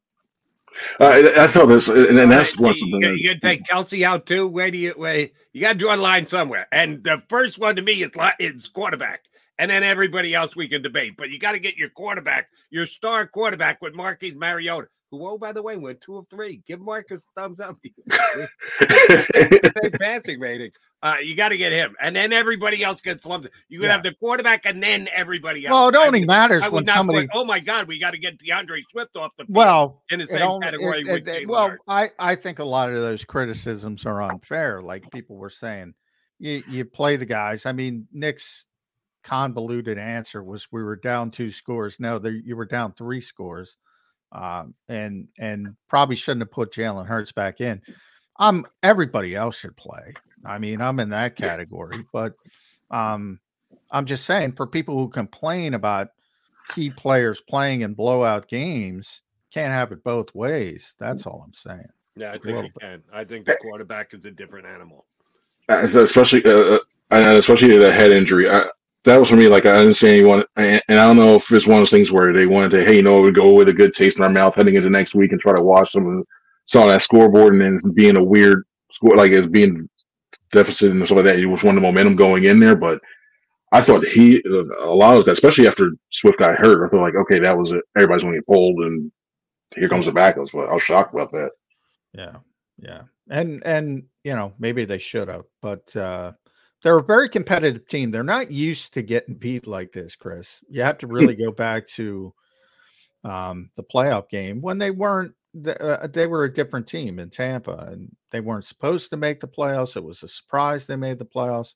[0.99, 3.01] Uh, I, I felt this, uh, and, and that's you, one you, something.
[3.01, 4.47] that- you got to take Kelsey out too.
[4.47, 6.67] Where do you where you got to draw a line somewhere?
[6.73, 9.25] And the first one to me is is quarterback,
[9.59, 11.15] and then everybody else we can debate.
[11.17, 15.39] But you got to get your quarterback, your star quarterback with Marquise Mariota, who oh
[15.39, 16.63] by the way went two of three.
[16.67, 17.77] Give Marcus a thumbs up.
[18.81, 20.71] Same passing rating.
[21.03, 23.49] Uh, you got to get him, and then everybody else gets lumped.
[23.69, 23.93] You can Yeah.
[23.95, 25.73] have the quarterback, and then everybody else.
[25.73, 28.19] Well, it only would- matters I when somebody- Put, oh my God, we got to
[28.19, 31.29] get DeAndre Swift off the field Well, in the it same only- category it- with
[31.29, 31.83] it- well, Hurts.
[31.89, 34.83] I I think a lot of those criticisms are unfair.
[34.83, 35.95] Like people were saying,
[36.39, 37.65] you you play the guys.
[37.67, 38.65] I mean, Nick's
[39.25, 41.99] convoluted answer was we were down two scores.
[42.01, 43.77] No, there, you were down three scores,
[44.33, 47.83] um, and and probably shouldn't have put Jalen Hurts back in.
[48.39, 50.15] Um, everybody else should play.
[50.45, 52.35] I mean, I'm in that category, but
[52.91, 53.41] um,
[53.91, 56.09] I'm just saying for people who complain about
[56.69, 60.95] key players playing in blowout games, can't have it both ways.
[60.99, 61.89] That's all I'm saying.
[62.17, 63.03] Yeah, I A think little you can.
[63.13, 65.07] I think the quarterback is a different animal.
[65.69, 66.79] Uh, especially uh, uh,
[67.11, 68.49] and especially the head injury.
[68.49, 68.67] I,
[69.05, 69.49] that was for me.
[69.49, 72.13] Like I didn't see anyone, and, I don't know if it's one of those things
[72.13, 74.31] where they wanted to, hey, you know, we go with a good taste in our
[74.31, 76.25] mouth heading into next week and try to watch them
[76.71, 79.89] saw that scoreboard and then being a weird score, like as being
[80.53, 81.45] deficit and stuff like that.
[81.47, 83.01] Was one of the momentum going in there, but
[83.73, 84.43] I thought he
[84.81, 87.73] a lot of guys, especially after Swift got hurt, I feel like okay, that was
[87.73, 87.83] it.
[87.97, 89.11] Everybody's going to get pulled, and
[89.75, 90.53] here comes the backups.
[90.53, 91.51] But I was shocked about that.
[92.13, 92.37] Yeah,
[92.79, 96.33] yeah, and and you know maybe they should have, but uh,
[96.83, 98.11] they're a very competitive team.
[98.11, 100.61] They're not used to getting beat like this, Chris.
[100.69, 102.33] You have to really go back to
[103.25, 105.35] um, the playoff game when they weren't.
[105.67, 109.49] Uh, they were a different team in Tampa, and they weren't supposed to make the
[109.49, 109.97] playoffs.
[109.97, 111.75] It was a surprise they made the playoffs,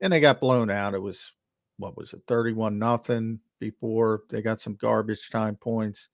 [0.00, 0.94] and they got blown out.
[0.94, 1.32] It was
[1.78, 6.08] what was it, thirty-one nothing before they got some garbage time points.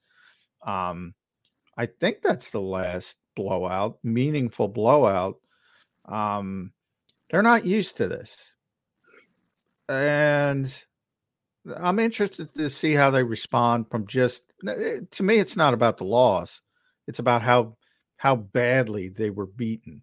[0.67, 1.15] Um,
[1.77, 5.37] I think that's the last blowout, meaningful blowout.
[6.07, 6.73] Um,
[7.33, 8.53] they're not used to this.
[9.89, 10.73] And
[11.77, 15.97] I'm interested to see how they respond from just eh, to me, it's not about
[15.97, 16.61] the loss.
[17.09, 17.77] It's about how
[18.17, 20.03] how badly they were beaten.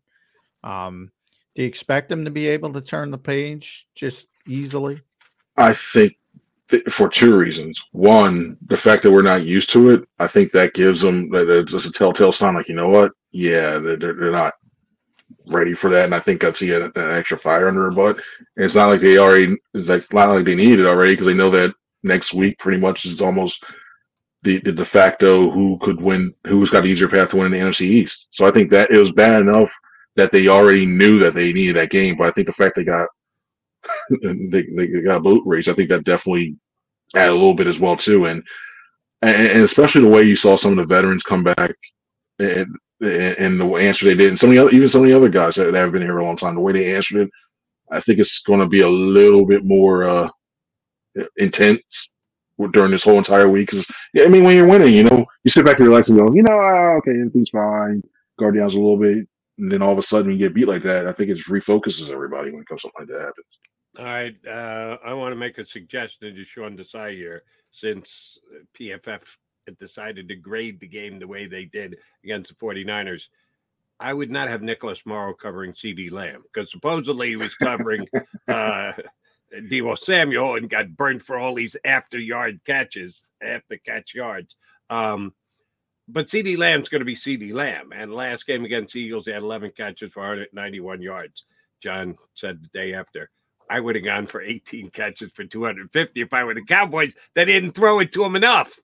[0.63, 1.11] Um,
[1.55, 5.01] do you expect them to be able to turn the page just easily?
[5.55, 6.17] I think
[6.69, 7.81] th- for two reasons.
[7.91, 11.49] One, the fact that we're not used to it, I think that gives them that
[11.49, 12.55] it's just a telltale sign.
[12.55, 13.13] Like you know what?
[13.31, 14.55] Yeah, they're they're not
[15.49, 18.17] ready for that, and I think that's the that extra fire under her butt.
[18.55, 21.27] And it's not like they already it's like not like they need it already because
[21.27, 21.73] they know that
[22.03, 23.63] next week pretty much is almost
[24.43, 27.51] the, the de facto who could win, who's got an easier path to win in
[27.51, 28.27] the NFC East.
[28.31, 29.71] So I think that it was bad enough
[30.15, 32.83] that they already knew that they needed that game, but I think the fact they
[32.83, 33.07] got
[34.21, 35.67] they, they got a boat race.
[35.67, 36.55] I think that definitely
[37.15, 38.43] added a little bit as well too, and
[39.21, 41.75] and, and especially the way you saw some of the veterans come back
[42.39, 45.15] and and the answer they did, and some of the other, even some of the
[45.15, 47.29] other guys that, have been here a long time, the way they answered it,
[47.91, 50.29] I think it's going to be a little bit more uh,
[51.37, 52.11] intense
[52.71, 53.69] during this whole entire week.
[53.69, 56.17] Because yeah, I mean, when you're winning, you know, you sit back and relax and
[56.17, 58.01] go, you know, ah, okay, everything's fine.
[58.37, 59.27] Guard down a little bit,
[59.57, 61.07] and then all of a sudden you get beat like that.
[61.07, 63.59] I think it just refocuses everybody when it comes something like that happens.
[63.97, 68.37] All right, uh, I want to make a suggestion to Sean Desai here, since
[68.79, 69.35] PFF
[69.77, 73.23] decided to grade the game the way they did against the 49ers,
[73.99, 78.07] I would not have Nicholas Morrow covering CeeDee Lamb because supposedly he was covering
[78.47, 78.93] uh
[79.53, 84.55] Deebo Samuel and got burned for all these after yard catches, after catch yards.
[84.89, 85.33] Um,
[86.07, 87.91] but CeeDee Lamb's going to be CeeDee Lamb.
[87.93, 91.45] And last game against Eagles, he had 11 catches for 191 yards.
[91.81, 93.29] John said the day after,
[93.69, 97.15] I would have gone for 18 catches for 250 if I were the Cowboys.
[97.35, 98.75] They didn't throw it to him enough.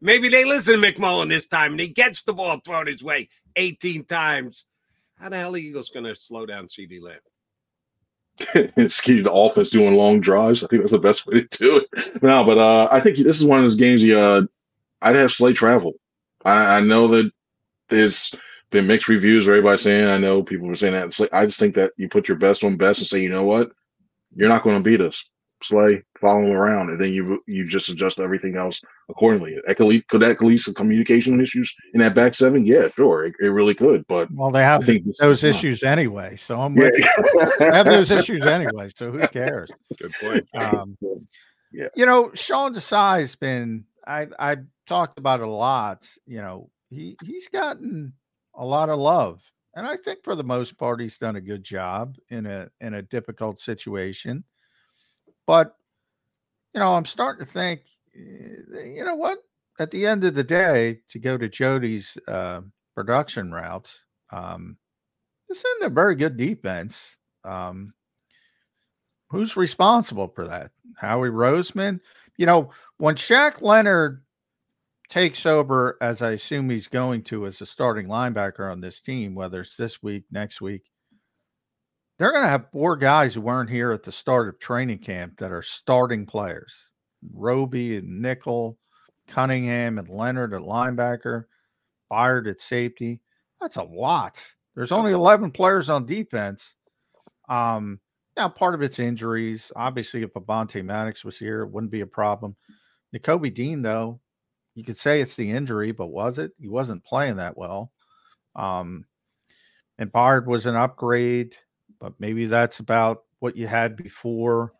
[0.00, 3.28] Maybe they listen to McMullen this time and he gets the ball thrown his way
[3.56, 4.64] 18 times.
[5.16, 7.18] How the hell are Eagles going to slow down CeeDee Lamb?
[8.88, 10.62] ski the offense doing long drives.
[10.62, 12.22] I think that's the best way to do it.
[12.22, 14.02] No, but uh, I think this is one of those games.
[14.02, 14.42] You, uh,
[15.02, 15.94] I'd have Slay travel.
[16.44, 17.32] I, I, know that
[17.88, 18.32] there's
[18.70, 19.48] been mixed reviews.
[19.48, 21.28] Everybody saying I know people were saying that.
[21.32, 23.72] I just think that you put your best on best and say, you know what,
[24.34, 25.24] you're not going to beat us.
[25.62, 29.60] Slay, follow him around, and then you you just adjust everything else accordingly.
[29.66, 32.64] Could that lead some communication issues in that back seven?
[32.64, 34.06] Yeah, sure, it, it really could.
[34.06, 34.86] But well, they have
[35.18, 35.90] those issues not.
[35.90, 37.50] anyway, so I'm with yeah.
[37.60, 37.72] you.
[37.72, 39.70] have those issues anyway, so who cares?
[39.98, 40.46] Good point.
[40.54, 40.96] Um,
[41.72, 43.84] yeah, you know, Sean Desai's been.
[44.06, 46.06] I I talked about it a lot.
[46.24, 48.12] You know, he he's gotten
[48.54, 49.42] a lot of love,
[49.74, 52.94] and I think for the most part, he's done a good job in a in
[52.94, 54.44] a difficult situation.
[55.48, 55.74] But,
[56.74, 57.80] you know, I'm starting to think,
[58.14, 59.38] eh, you know what?
[59.80, 62.60] At the end of the day, to go to Jody's uh,
[62.94, 64.76] production routes, um,
[65.48, 67.16] this isn't a very good defense.
[67.44, 67.94] Um,
[69.30, 70.70] who's responsible for that?
[70.98, 72.00] Howie Roseman?
[72.36, 74.22] You know, when Shaq Leonard
[75.08, 79.34] takes over, as I assume he's going to, as a starting linebacker on this team,
[79.34, 80.82] whether it's this week, next week,
[82.18, 85.38] they're going to have four guys who weren't here at the start of training camp
[85.38, 86.90] that are starting players
[87.32, 88.78] Roby and Nickel,
[89.28, 91.44] Cunningham and Leonard at linebacker,
[92.10, 93.20] Byard at safety.
[93.60, 94.40] That's a lot.
[94.74, 96.76] There's only 11 players on defense.
[97.48, 98.00] Um,
[98.36, 99.72] now, part of it's injuries.
[99.74, 102.54] Obviously, if Avonte Maddox was here, it wouldn't be a problem.
[103.14, 104.20] Nakobe Dean, though,
[104.76, 106.52] you could say it's the injury, but was it?
[106.60, 107.90] He wasn't playing that well.
[108.54, 109.06] Um,
[109.98, 111.56] and Byard was an upgrade
[112.00, 114.72] but maybe that's about what you had before.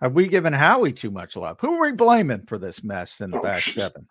[0.00, 1.58] Have we given Howie too much love?
[1.60, 4.06] Who are we blaming for this mess in the oh, back seven?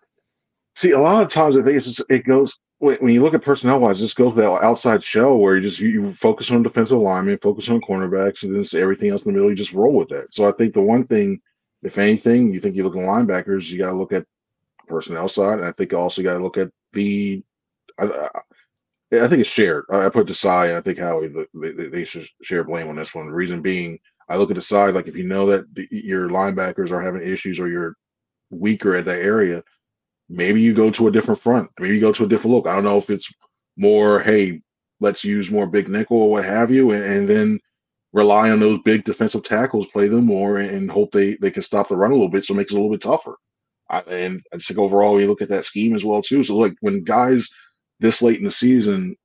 [0.74, 3.42] See, a lot of times I think it's just, it goes when you look at
[3.42, 6.62] personnel wise, this goes to that outside show where you just you, you focus on
[6.62, 9.50] defensive linemen, focus on cornerbacks, and then everything else in the middle.
[9.50, 10.32] You just roll with that.
[10.34, 11.40] So I think the one thing,
[11.82, 14.26] if anything, you think you look at linebackers, you got to look at
[14.86, 17.42] personnel side, and I think you also got to look at the.
[17.98, 18.28] I, I
[19.10, 19.84] think it's shared.
[19.90, 23.26] I put Desai and I think Howie they, they should share blame on this one.
[23.26, 26.90] The reason being, I look at side like if you know that the, your linebackers
[26.90, 27.94] are having issues or you're
[28.50, 29.62] weaker at that area,
[30.28, 31.70] maybe you go to a different front.
[31.78, 32.66] Maybe you go to a different look.
[32.66, 33.32] I don't know if it's
[33.76, 34.60] more, hey,
[35.00, 37.60] let's use more big nickel or what have you, and, and then
[38.12, 41.62] rely on those big defensive tackles, play them more, and, and, hope they they can
[41.62, 43.36] stop the run a little bit, so it makes it a little bit tougher.
[43.90, 46.42] I, and I think overall, you look at that scheme as well too.
[46.42, 47.48] So like when guys
[48.00, 49.16] this late in the season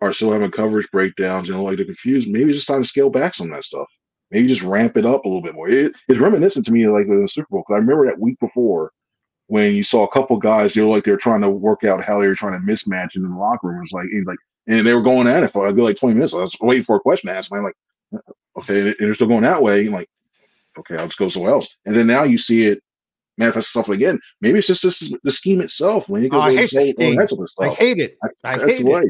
[0.00, 3.10] are still having coverage breakdowns and like they're confused, maybe it's just time to scale
[3.10, 3.88] back some of that stuff.
[4.30, 5.68] Maybe just ramp it up a little bit more.
[5.68, 8.38] It, it's reminiscent to me like with the Super Bowl because I remember that week
[8.40, 8.92] before
[9.48, 12.04] when you saw a couple guys, they were like they were trying to work out
[12.04, 13.78] how they were trying to mismatch in the locker room.
[13.78, 16.14] It was like, like, and they were going at it for a good like twenty
[16.14, 16.34] minutes.
[16.34, 17.50] I was waiting for a question to ask.
[17.50, 17.76] And I'm like,
[18.14, 19.86] uh, okay, and they're still going that way.
[19.86, 20.08] And like,
[20.78, 21.68] okay, I'll just go somewhere else.
[21.86, 22.82] And then now you see it
[23.38, 24.18] manifest itself again.
[24.40, 26.08] Maybe it's just this, the scheme itself.
[26.08, 28.18] When you go, oh, I, hate so, I hate it.
[28.22, 28.84] I, I hate it.
[28.84, 29.04] Way.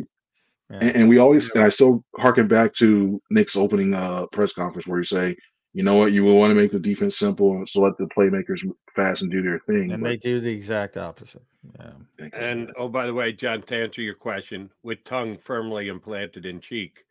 [0.71, 0.79] Yeah.
[0.81, 4.87] And, and, we always, and I still harken back to Nick's opening uh, press conference
[4.87, 5.35] where you say,
[5.73, 8.07] you know what, you will want to make the defense simple, and so let the
[8.07, 9.93] playmakers fast and do their thing.
[9.93, 11.43] And but, they do the exact opposite.
[11.79, 12.29] Yeah.
[12.33, 16.61] And oh, by the way, John, to answer your question, with tongue firmly implanted in
[16.61, 17.05] cheek,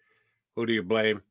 [0.56, 1.22] who do you blame?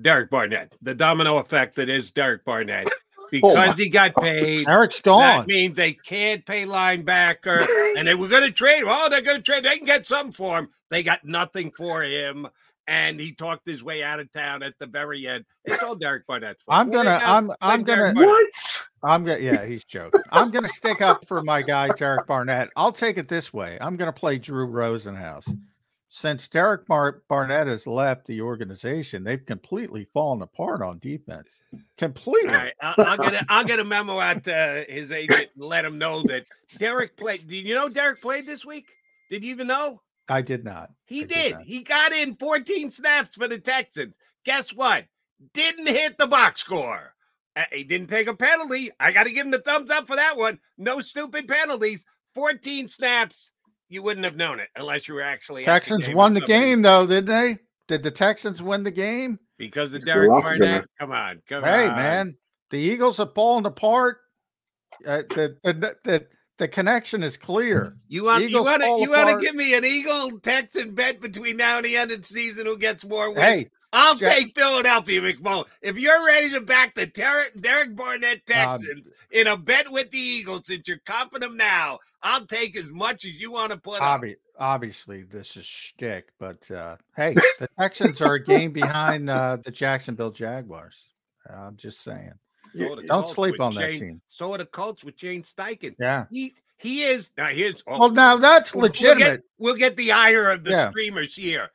[0.00, 2.88] Derek Barnett, the domino effect that is Derek Barnett.
[3.26, 4.68] Oh because oh he got paid.
[4.68, 5.20] Eric's gone.
[5.20, 7.66] That means they can't pay linebacker,
[7.96, 8.88] and they were going to trade him.
[8.88, 9.64] Oh, they're going to trade.
[9.64, 10.68] They can get something for him.
[10.90, 12.48] They got nothing for him,
[12.86, 15.44] and he talked his way out of town at the very end.
[15.64, 16.78] It's all Derek Barnett's fault.
[16.78, 17.20] I'm gonna.
[17.22, 17.50] I'm.
[17.60, 18.12] I'm gonna.
[18.14, 18.82] What?
[19.02, 19.40] I'm gonna.
[19.40, 20.20] Yeah, he's joking.
[20.30, 22.68] I'm gonna stick up for my guy Derek Barnett.
[22.76, 23.78] I'll take it this way.
[23.80, 25.52] I'm gonna play Drew Rosenhaus
[26.16, 31.60] since Derek Bar- Barnett has left the organization, they've completely fallen apart on defense.
[31.98, 32.48] Completely.
[32.48, 35.64] All right, I'll, I'll get a, I'll get a memo out to his agent and
[35.66, 36.46] let him know that
[36.78, 37.46] Derek played.
[37.46, 38.86] Did you know Derek played this week?
[39.28, 40.00] Did you even know?
[40.26, 40.88] I did not.
[41.04, 41.28] He did.
[41.28, 41.62] did not.
[41.64, 44.14] He got in 14 snaps for the Texans.
[44.46, 45.04] Guess what?
[45.52, 47.12] Didn't hit the box score.
[47.54, 48.90] Uh, he didn't take a penalty.
[48.98, 50.60] I got to give him the thumbs up for that one.
[50.78, 52.06] No stupid penalties.
[52.34, 53.50] 14 snaps,
[53.88, 55.64] you wouldn't have known it unless you were actually.
[55.64, 57.58] Texans game won the game though, didn't they?
[57.88, 59.38] Did the Texans win the game?
[59.58, 60.86] because of It's Derek Barnett.
[60.98, 62.36] Come on, come Hey on, man,
[62.70, 64.18] the Eagles are falling apart.
[65.06, 66.26] Uh, the, the the
[66.58, 67.96] the connection is clear.
[68.08, 71.56] You want you want to you want to give me an Eagle Texan bet between
[71.56, 73.40] now and the end of the season who gets more wins?
[73.40, 75.64] Hey, I'll Jack- take Philadelphia, McMullen.
[75.80, 80.10] If you're ready to back the Ter- Derek Barnett Um, Texans in a bet with
[80.10, 83.78] the Eagles, since you're comping them now, I'll take as much as you want to
[83.78, 84.20] put up.
[84.22, 89.58] Obvi- obviously, this is shtick, but uh, hey, the Texans are a game behind uh,
[89.64, 90.96] the Jacksonville Jaguars.
[91.48, 92.32] I'm just saying.
[92.74, 94.20] So are Don't Colts sleep with on that team.
[94.28, 95.94] So are the Colts with Shane Steichen.
[95.98, 96.26] Yeah.
[96.30, 97.46] He he is now.
[97.46, 99.18] Here's oh, Well, now that's we'll- we'll legitimate.
[99.36, 100.90] get- We'll get, the ire of the Yeah.
[100.90, 101.70] streamers here.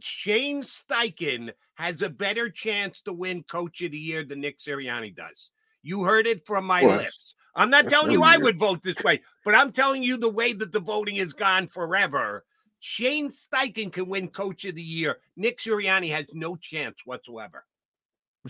[0.00, 5.14] Shane Steichen has a better chance to win Coach of the Year than Nick Sirianni
[5.14, 5.50] does.
[5.82, 7.34] You heard it from my Well, lips.
[7.54, 10.52] I'm not telling you I would vote this way, but I'm telling you the way
[10.52, 12.44] that the voting has gone forever.
[12.80, 15.16] Shane Steichen can win Coach of the Year.
[15.36, 17.64] Nick Sirianni has no chance whatsoever.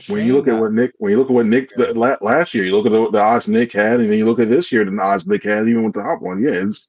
[0.09, 2.53] When you look at what Nick, when you look at what Nick the, la- last
[2.53, 4.71] year, you look at the, the odds Nick had, and then you look at this
[4.71, 6.43] year, the odds Nick had, even with the top one.
[6.43, 6.87] Yeah, it's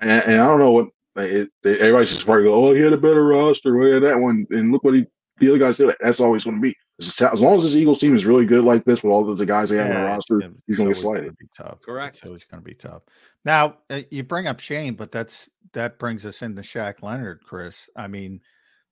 [0.00, 0.88] and, and I don't know what
[1.20, 4.18] it, it, everybody's just probably go, oh, he had a better roster, well, yeah, that
[4.18, 5.06] one, and look what he
[5.38, 5.94] the other guys did.
[6.00, 8.84] That's always going to be as long as this Eagles team is really good like
[8.84, 10.90] this with all of the guys they have on the roster, it's- he's going to
[10.90, 11.38] it's get always slighted.
[11.38, 11.80] be tough.
[11.80, 12.16] Correct.
[12.16, 13.02] It's always going to be tough.
[13.46, 17.88] Now uh, you bring up Shane, but that's that brings us into Shaq Leonard, Chris.
[17.96, 18.40] I mean,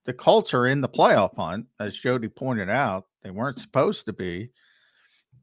[0.06, 3.04] the Colts are in the playoff hunt, as Jody pointed out.
[3.22, 4.50] They weren't supposed to be,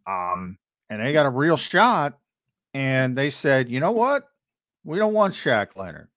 [0.07, 0.57] um,
[0.89, 2.17] and they got a real shot.
[2.73, 4.23] And they said, you know what?
[4.83, 6.09] We don't want Shaq Leonard.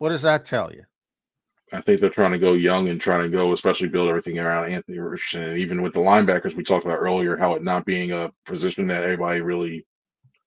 [0.00, 0.82] What does that tell you?
[1.74, 4.72] I think they're trying to go young and trying to go, especially build everything around
[4.72, 5.42] Anthony Richardson.
[5.42, 8.86] And even with the linebackers we talked about earlier, how it not being a position
[8.86, 9.86] that everybody really,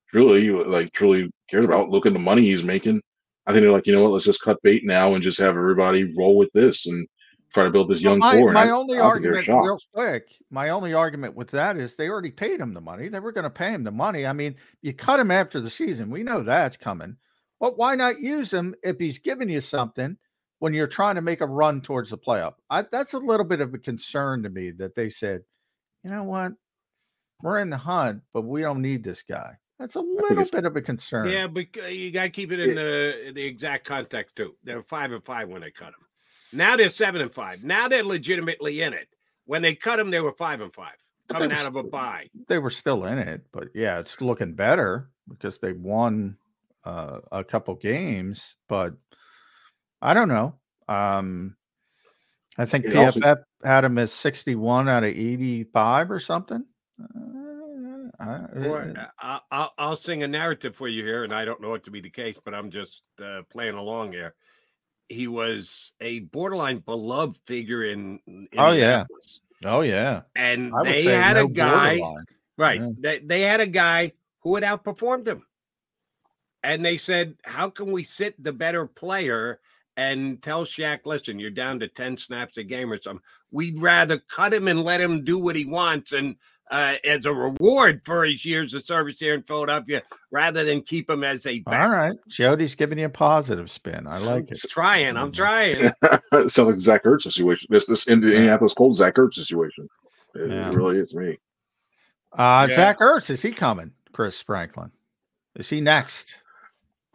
[0.09, 1.91] truly, like truly cares about.
[1.91, 2.99] Look at the money he's making.
[3.45, 5.55] I think they're like, you know what, let's just cut bait now and just have
[5.55, 7.07] everybody roll with this and
[7.53, 8.53] try to build this young my, core.
[8.53, 12.59] My I- only argument, real quick, my only argument with that is they already paid
[12.59, 13.07] him the money.
[13.07, 14.25] They were going to pay him the money.
[14.25, 16.09] I mean, you cut him after the season.
[16.09, 17.17] We know that's coming.
[17.63, 20.17] But why not use him if he's giving you something
[20.59, 22.55] when you're trying to make a run towards the playoff?
[22.69, 25.43] I, that's a little bit of a concern to me that they said,
[26.03, 26.51] you know what,
[27.41, 29.55] we're in the hunt, but we don't need this guy.
[29.79, 31.29] That's a little bit of a concern.
[31.29, 34.55] Yeah, but uh, you got to keep it in the the exact context too.
[34.65, 36.05] They were five and five when they cut him.
[36.51, 37.63] Now they're seven and five.
[37.63, 39.07] Now they're legitimately in it.
[39.45, 40.97] When they cut him, they were five and five,
[41.29, 42.29] coming were out of a still- bye.
[42.49, 46.35] they were still in it, but yeah, it's looking better because they won
[46.85, 48.55] uh, a couple games.
[48.67, 48.93] But
[50.01, 50.55] I don't know.
[50.87, 51.55] Um,
[52.57, 56.65] I think It also- PFF had him as sixty-one out of eighty-five or something.
[57.01, 61.61] Uh, I- Or, uh, I'll, I'll sing a narrative for you here, and I don't
[61.61, 64.35] know it to be the case, but I'm just uh, playing along here.
[65.09, 68.19] He was a borderline beloved figure in.
[68.57, 69.05] oh yeah,
[69.65, 70.21] oh yeah.
[70.35, 72.25] and they had no a guy, borderline.
[72.57, 72.81] right?
[72.81, 72.89] Yeah.
[72.99, 74.11] They they had a guy
[74.41, 75.43] who had outperformed him,
[76.63, 79.59] and they said, "How can we sit the better player
[79.95, 83.23] and tell Shaq, listen, you're down to ten snaps a game or something?
[83.51, 86.35] We'd rather cut him and let him do what he wants, and
[86.71, 91.09] uh, as a reward for his years of service here in Philadelphia, rather than keep
[91.09, 91.81] him as a back.
[91.87, 94.07] All right, Jody's giving you a positive spin.
[94.07, 94.59] I like it.
[94.69, 95.15] trying.
[95.17, 95.77] I'm trying.
[96.31, 97.67] it sounds like Zach Ertz situation.
[97.69, 99.87] This this Indianapolis Colts Zach Ertz situation.
[100.35, 100.73] It Yeah.
[100.73, 101.37] really is me.
[102.31, 102.75] Uh, Yeah.
[102.75, 103.91] Zach Ertz is he coming?
[104.13, 104.91] Chris Franklin,
[105.55, 106.35] is he next?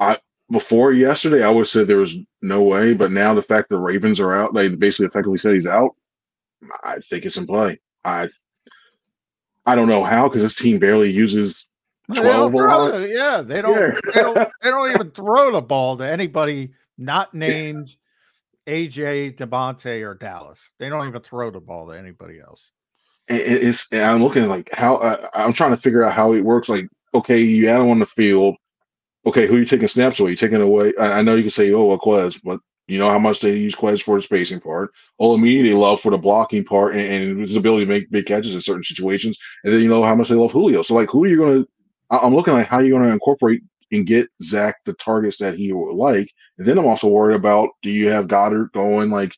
[0.00, 0.18] I
[0.50, 4.20] before yesterday, I would say there was no way, but now the fact the Ravens
[4.20, 5.94] are out, they basically effectively said he's out.
[6.84, 7.80] I think it's in play.
[8.04, 8.28] I
[9.66, 11.66] I don't know how because this team barely uses
[12.08, 14.00] They don't twelve a throw yeah, they don't, Yeah.
[14.14, 14.48] they don't.
[14.62, 17.94] They don't even throw the ball to anybody not named
[18.66, 20.70] AJ Devontae or Dallas.
[20.78, 22.72] They don't even throw the ball to anybody else.
[23.28, 26.40] And it's and I'm looking like how uh, I'm trying to figure out how it
[26.40, 26.68] works.
[26.68, 28.56] Like, okay, you add him on the field.
[29.26, 30.30] Okay, who are you taking snaps away?
[30.30, 30.94] You taking away?
[30.98, 33.54] I, I know you can say, oh, well, Quez, but you know how much they
[33.54, 34.90] use Quez for the spacing part.
[35.20, 38.54] Olamide they love for the blocking part and, and his ability to make big catches
[38.54, 39.38] in certain situations.
[39.62, 40.82] And then you know how much they love Julio.
[40.82, 41.68] So like, who are you going to?
[42.10, 43.62] I'm looking at how you're going to incorporate
[43.92, 46.32] and get Zach the targets that he would like.
[46.56, 49.36] And then I'm also worried about do you have Goedert going like,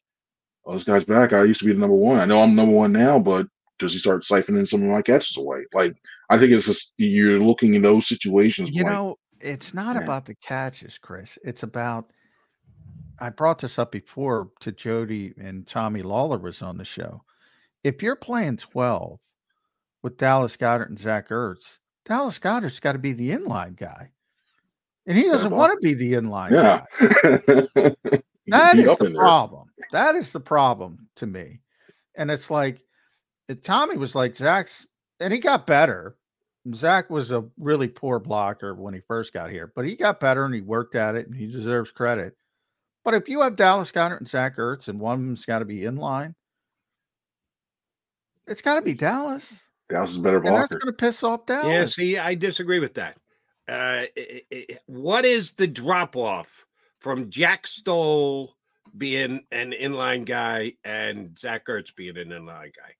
[0.64, 1.32] oh, this guy's back.
[1.32, 2.20] I used to be the number one.
[2.20, 3.48] I know I'm number one now, but
[3.80, 5.64] does he start siphoning some of my catches away?
[5.72, 5.96] Like,
[6.28, 8.70] I think it's just you're looking in those situations.
[8.70, 10.02] You like, know, it's not Yeah.
[10.02, 11.38] about the catches, Chris.
[11.44, 12.12] It's about.
[13.18, 17.22] I brought this up before to Jody and Tommy Lawlor was on the show.
[17.84, 19.18] If you're playing 12
[20.02, 24.10] with Dallas Goedert and Zach Ertz, Dallas Goedert's got to be the inline guy.
[25.06, 26.50] and he doesn't want to be the inline.
[26.52, 26.84] Yeah.
[27.00, 28.22] guy.
[28.46, 29.68] that is the problem.
[29.92, 31.60] That is the problem to me.
[32.16, 32.80] And it's like
[33.64, 34.86] Tommy was like Zach's,
[35.20, 36.16] and he got better.
[36.74, 40.44] Zach was a really poor blocker when he first got here, but he got better
[40.44, 42.36] and he worked at it and he deserves credit.
[43.04, 45.64] But if you have Dallas Goedert and Zach Ertz and one of them's got to
[45.64, 46.34] be in line,
[48.46, 49.60] it's got to be Dallas.
[49.88, 51.66] Dallas is a better And that's going to piss off Dallas.
[51.66, 53.16] Yeah, see, I disagree with that.
[53.68, 56.66] Uh, i- i- i- what is the drop off
[56.98, 58.56] from Jack Stoll
[58.98, 62.94] being an inline guy and Zach Ertz being an inline guy?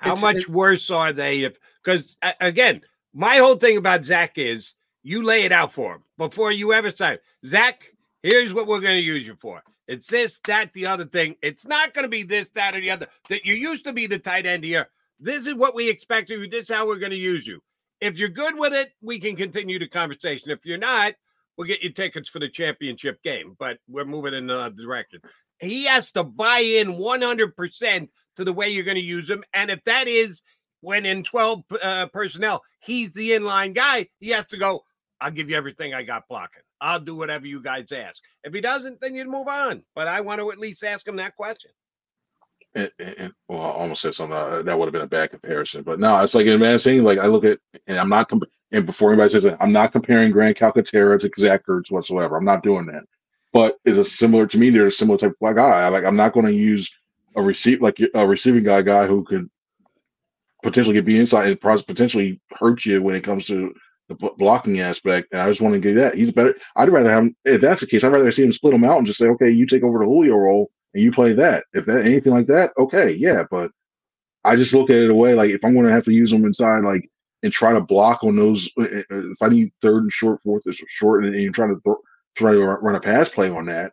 [0.00, 1.42] How It's- much worse are they?
[1.44, 2.80] If because again,
[3.12, 6.90] my whole thing about Zach is you lay it out for him before you ever
[6.90, 7.18] sign.
[7.44, 9.62] Zach, here's what we're going to use you for.
[9.88, 11.36] It's this, that, the other thing.
[11.42, 13.08] It's not going to be this, that, or the other.
[13.28, 14.88] That you used to be the tight end here.
[15.18, 16.48] This is what we expect of you.
[16.48, 17.60] This is how we're going to use you.
[18.00, 20.50] If you're good with it, we can continue the conversation.
[20.50, 21.14] If you're not,
[21.56, 23.56] we'll get you tickets for the championship game.
[23.58, 25.20] But we're moving in another direction.
[25.58, 29.44] He has to buy in 100% to the way you're going to use him.
[29.52, 30.42] And if that is
[30.80, 34.82] when in 12 uh, personnel, he's the inline guy, he has to go,
[35.20, 36.62] I'll give you everything I got blocking.
[36.80, 38.22] I'll do whatever you guys ask.
[38.42, 39.82] If he doesn't, then you move on.
[39.94, 41.70] But I want to at least ask him that question.
[42.74, 42.90] And,
[43.48, 46.22] well, I almost said something uh, that would have been a bad comparison, but no,
[46.22, 47.58] it's like in man saying like I look at
[47.88, 51.30] and I'm not comp- and before anybody says it, I'm not comparing Grant Calcaterra to
[51.36, 52.36] Zach Ertz whatsoever.
[52.36, 53.04] I'm not doing that.
[53.52, 54.70] But it's a similar to me.
[54.70, 55.88] They're a similar type of guy.
[55.88, 56.88] Like I'm not going to use
[57.36, 59.50] a receive like a receiving guy guy who can
[60.62, 63.72] potentially be inside and potentially hurt you when it comes to
[64.08, 65.28] the blocking aspect.
[65.32, 66.54] And I just want to get that he's better.
[66.76, 68.04] I'd rather have him if that's the case.
[68.04, 70.04] I'd rather see him split him out and just say, okay, you take over the
[70.04, 71.64] Julio role and you play that.
[71.72, 73.44] If that anything like that, okay, yeah.
[73.50, 73.70] But
[74.44, 76.44] I just look at it away like if I'm going to have to use them
[76.44, 77.08] inside, like
[77.42, 78.68] and try to block on those.
[78.78, 81.74] uh, uh, If I need third and short, fourth and short, and, and you're trying
[81.74, 81.96] to throw,
[82.36, 83.92] try to run a pass play on that.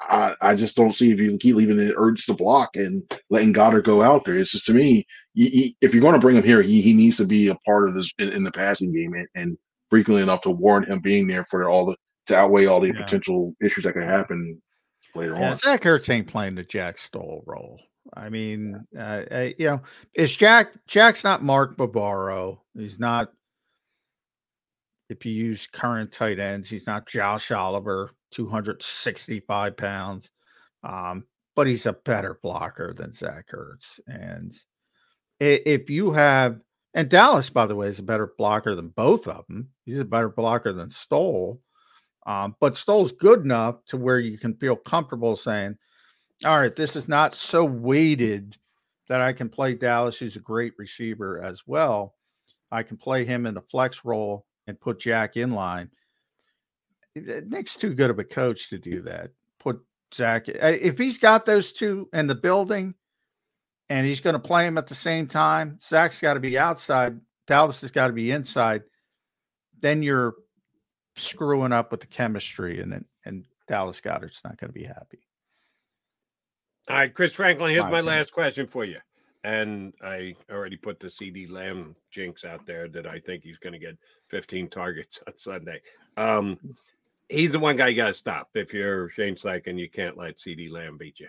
[0.00, 3.52] I, I just don't see if you keep leaving the urge to block and letting
[3.52, 4.36] Goedert go out there.
[4.36, 6.92] It's just to me, he, he, if you're going to bring him here, he, he
[6.92, 9.58] needs to be a part of this in, in the passing game and, and
[9.90, 11.96] frequently enough to warrant him being there for all the
[12.26, 14.60] to outweigh all the potential issues that could happen
[15.14, 15.56] later Yeah, on.
[15.56, 17.80] Zach Ertz ain't playing the Jack Stoll role.
[18.14, 19.82] I mean, uh, uh, you know,
[20.14, 22.58] is Jack Jack's not Mark Bavaro.
[22.74, 23.32] He's not.
[25.10, 30.30] If you use current tight ends, he's not Josh Oliver, two hundred sixty-five pounds,
[30.84, 31.24] um,
[31.56, 33.98] but he's a better blocker than Zach Ertz.
[34.06, 34.54] And
[35.40, 36.60] if you have,
[36.94, 39.68] and Dallas, by the way, is a better blocker than both of them.
[39.84, 41.60] He's a better blocker than Stoll.
[42.26, 45.78] Um, but Stoll's good enough to where you can feel comfortable saying,
[46.44, 48.56] all right, this is not so weighted
[49.08, 52.14] that I can play Dallas, who's a great receiver as well.
[52.70, 55.90] I can play him in the flex role and put Jack in line.
[57.16, 59.30] Uh, Nick's too good of a coach to do that.
[59.58, 59.80] Put
[60.14, 62.94] Zach, uh, if he's got those two in the building
[63.88, 67.18] and he's going to play them at the same time, Zach's got to be outside,
[67.46, 68.82] Dallas has got to be inside.
[69.80, 70.34] Then you're
[71.16, 75.20] screwing up with the chemistry, and then and Dallas Goedert's not going to be happy.
[76.88, 78.98] All right, Chris Franklin, here's My my, last question for you.
[79.44, 83.74] And I already put the CeeDee Lamb jinx out there that I think he's going
[83.74, 83.96] to get
[84.28, 85.80] 15 targets on Sunday.
[86.16, 86.58] Um,
[87.28, 88.48] he's the one guy you got to stop.
[88.54, 91.28] If you're Shane Steichen, you can't let CeeDee Lamb beat you.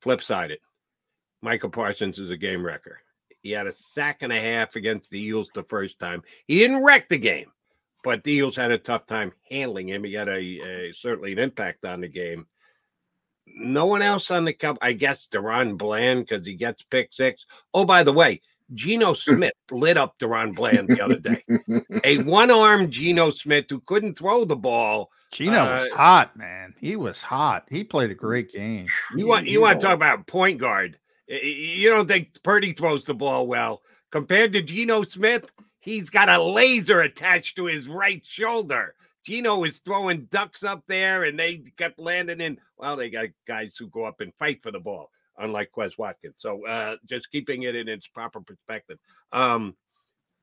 [0.00, 0.60] Flip side it,
[1.42, 3.00] Micah Parsons is a game wrecker.
[3.42, 6.22] He had a sack and a half against the Eagles the first time.
[6.46, 7.50] He didn't wreck the game,
[8.04, 10.04] but the Eagles had a tough time handling him.
[10.04, 12.46] He had a, a certainly an impact on the game
[13.56, 14.78] no one else on the cup.
[14.80, 17.46] I guess DaRon Bland because he gets pick six.
[17.74, 18.40] Oh, by the way,
[18.74, 21.42] Geno Smith lit up DaRon Bland the other day.
[22.04, 25.10] A one-armed Geno Smith who couldn't throw the ball.
[25.32, 26.74] Geno was Uh, hot, man.
[26.80, 27.66] He was hot.
[27.70, 28.86] He played a great game.
[29.16, 30.98] You want you want to talk about point guard?
[31.28, 35.50] Y- y- You don't think Purdy throws the ball well compared to Geno Smith?
[35.78, 38.94] He's got a laser attached to his right shoulder.
[39.24, 42.58] Geno was throwing ducks up there, and they kept landing in.
[42.76, 45.10] Well, they got guys who go up and fight for the ball,
[45.40, 46.36] unlike Quez Watkins.
[46.38, 48.98] So, uh, just keeping it in its proper perspective.
[49.32, 49.74] Um,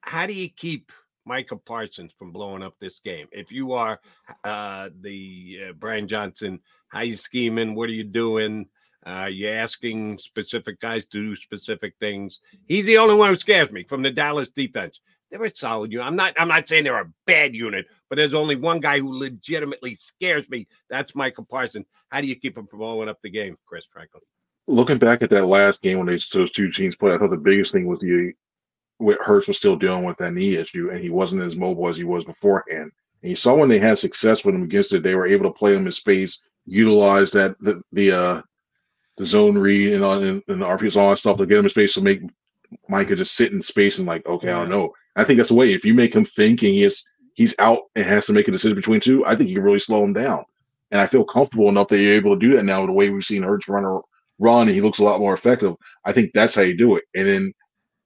[0.01, 0.91] how do you keep
[1.25, 3.27] Micah Parsons from blowing up this game?
[3.31, 3.99] If you are
[4.43, 6.59] uh, the uh, Brian Johnson,
[6.89, 7.75] how you scheming?
[7.75, 8.67] What are you doing?
[9.05, 12.39] Uh, you asking specific guys to do specific things.
[12.65, 14.99] He's the only one who scares me from the Dallas defense.
[15.29, 16.07] They're a solid unit.
[16.07, 16.33] I'm not.
[16.37, 20.49] I'm not saying they're a bad unit, but there's only one guy who legitimately scares
[20.49, 20.67] me.
[20.89, 21.85] That's Micah Parsons.
[22.09, 24.23] How do you keep him from blowing up the game, Chris Franklin?
[24.67, 27.37] Looking back at that last game when they, those two teams played, I thought the
[27.37, 28.33] biggest thing was the
[28.99, 31.97] what Hurts was still dealing with that knee issue, and he wasn't as mobile as
[31.97, 32.91] he was beforehand.
[33.21, 35.57] And you saw when they had success with him against it, they were able to
[35.57, 38.41] play him in space, utilize that the the uh
[39.17, 41.65] the zone read and on and, and the RPS all that stuff to get him
[41.65, 42.21] in space to make
[42.89, 44.93] Micah just sit in space and like, okay, I don't know.
[45.15, 45.73] I think that's the way.
[45.73, 48.75] If you make him think and he's he's out and has to make a decision
[48.75, 50.43] between two, I think you can really slow him down.
[50.91, 53.09] And I feel comfortable enough that you're able to do that now with the way
[53.09, 53.85] we've seen Hurts run
[54.39, 55.75] run and he looks a lot more effective.
[56.05, 57.03] I think that's how you do it.
[57.15, 57.53] And then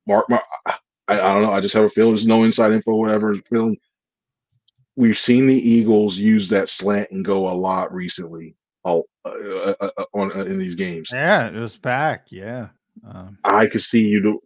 [0.08, 0.44] Mark, Mark
[1.12, 1.52] I, I don't know.
[1.52, 3.36] I just have a feeling there's no inside info, whatever.
[3.50, 3.78] Feeling
[4.96, 8.56] we've seen the Eagles use that slant and go a lot recently.
[8.84, 11.10] All uh, uh, uh, on uh, in these games.
[11.14, 12.28] Yeah, it was back.
[12.30, 12.70] Yeah.
[13.08, 14.40] Um, I could see you do.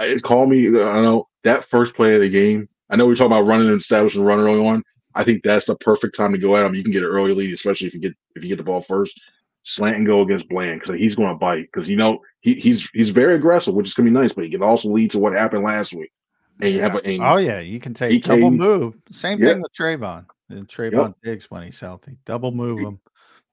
[0.00, 0.68] It call me.
[0.68, 2.68] I don't know that first play of the game.
[2.88, 4.82] I know we're talking about running and establishing run early on.
[5.14, 6.74] I think that's the perfect time to go at him.
[6.74, 8.80] You can get an early lead, especially if you get if you get the ball
[8.80, 9.20] first.
[9.62, 12.88] Slant and go against Bland because he's going to bite because you know he, he's
[12.90, 15.18] he's very aggressive, which is going to be nice, but he can also lead to
[15.18, 16.12] what happened last week.
[16.60, 18.96] And you have a and oh yeah, you can take he double move.
[19.10, 19.48] Same Yeah.
[19.52, 22.18] thing with Trevon and Trevon Diggs when he's healthy.
[22.24, 23.00] Double move him.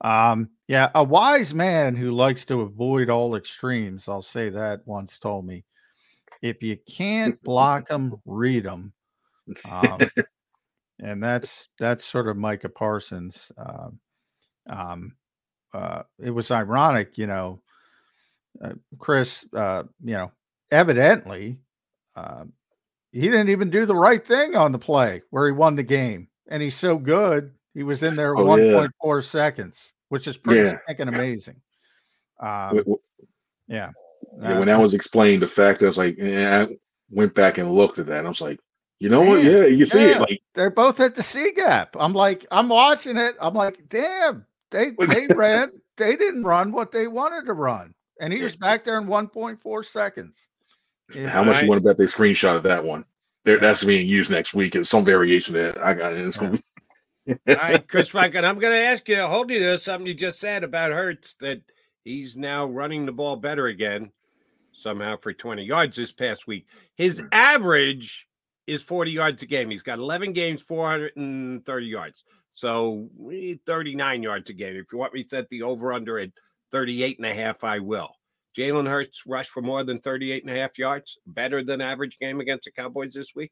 [0.01, 4.07] Um, yeah, a wise man who likes to avoid all extremes.
[4.07, 5.65] I'll say that once told me,
[6.41, 8.93] if you can't block them, read them.
[9.69, 10.07] Um,
[10.99, 13.51] and that's that's sort of Micah Parsons.
[13.57, 13.99] Um,
[14.69, 15.15] um,
[15.73, 17.61] uh, it was ironic, you know,
[18.61, 19.45] uh, Chris.
[19.53, 20.31] Uh, you know,
[20.72, 21.60] evidently,
[22.15, 22.53] um,
[23.11, 26.27] he didn't even do the right thing on the play where he won the game,
[26.48, 27.53] and he's so good.
[27.73, 28.88] He was in there Oh, one yeah.
[29.02, 30.77] point seconds, which is pretty Yeah.
[30.84, 31.61] stinking amazing.
[32.39, 32.84] Um,
[33.68, 33.91] yeah.
[34.39, 36.68] yeah, Uh, when that was explained, the fact that I was like, I
[37.10, 38.60] went back and looked at that, and I was like,
[38.99, 39.44] you know what?
[39.44, 40.19] Yeah, you see it.
[40.19, 41.95] Like they're both at the C gap.
[41.99, 43.35] I'm like, I'm watching it.
[43.39, 48.31] I'm like, damn, they they ran, they didn't run what they wanted to run, and
[48.34, 50.35] he was back there in 1.4 seconds.
[51.14, 53.06] Yeah, how much I- you want to bet they screenshot of that one?
[53.45, 54.76] There, that's being used next week.
[54.76, 55.81] It's some variation of that.
[55.84, 56.19] I got it.
[56.26, 56.57] It's gonna
[57.26, 60.14] be- All right, Chris Franklin, I'm going to ask you, hold you to something you
[60.14, 61.61] just said about Hurts that
[62.03, 64.11] he's now running the ball better again,
[64.73, 66.68] somehow for 20 yards this past week.
[66.95, 68.27] His average
[68.65, 69.69] is 40 yards a game.
[69.69, 72.23] He's got 11 games, 430 yards.
[72.52, 74.76] So eh, 39 yards a game.
[74.76, 76.30] If you want me to set the over under at
[76.72, 78.10] 38 and a half, I will.
[78.57, 82.40] Jalen Hurts rushed for more than 38 and a half yards, better than average game
[82.40, 83.52] against the Cowboys this week.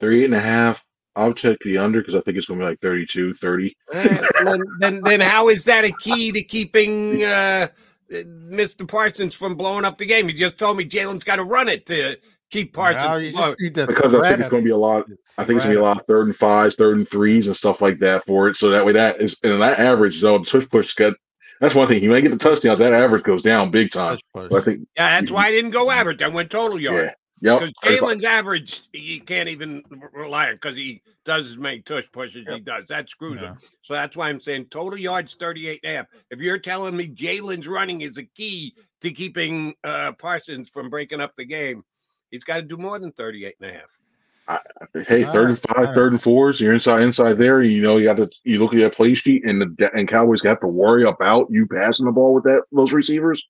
[0.00, 0.84] 38 and a half.
[1.16, 3.76] I'll check the under because I think it's going to be like 32, 30.
[3.92, 7.66] Eh, then, then, then how is that a key to keeping uh,
[8.12, 8.86] Mr.
[8.86, 10.28] Parsons from blowing up the game?
[10.28, 12.16] You just told me Jalen's got to run it to
[12.50, 13.04] keep Parsons.
[13.04, 15.06] Now from you blowing- just because I think it's going to be a lot.
[15.36, 17.46] I think it's going to be a lot of third and fives, third and threes,
[17.46, 18.56] and stuff like that for it.
[18.56, 20.38] So that way, that is and that average though.
[20.38, 21.14] The tush push got.
[21.60, 22.02] That's one thing.
[22.02, 22.78] You might get the touchdowns.
[22.78, 24.18] That average goes down big time.
[24.32, 26.22] But I think yeah, that's why I didn't go average.
[26.22, 27.14] I went total yard.
[27.40, 27.60] Yep.
[27.60, 32.46] Because Jalen's average, you can't even rely on because he does as many tush pushes
[32.48, 32.86] as he does.
[32.86, 33.56] That screws him.
[33.82, 36.06] So that's why I'm saying total yards 38 and a half.
[36.30, 41.20] If you're telling me Jalen's running is a key to keeping uh, Parsons from breaking
[41.20, 41.84] up the game,
[42.30, 45.06] he's got to do more than 38 and a half.
[45.06, 46.60] hey, third and five, third and fours.
[46.60, 47.62] You're inside, inside there.
[47.62, 50.40] You know, you got to you look at that play sheet, and the and Cowboys
[50.40, 53.46] got to worry about you passing the ball with that those receivers.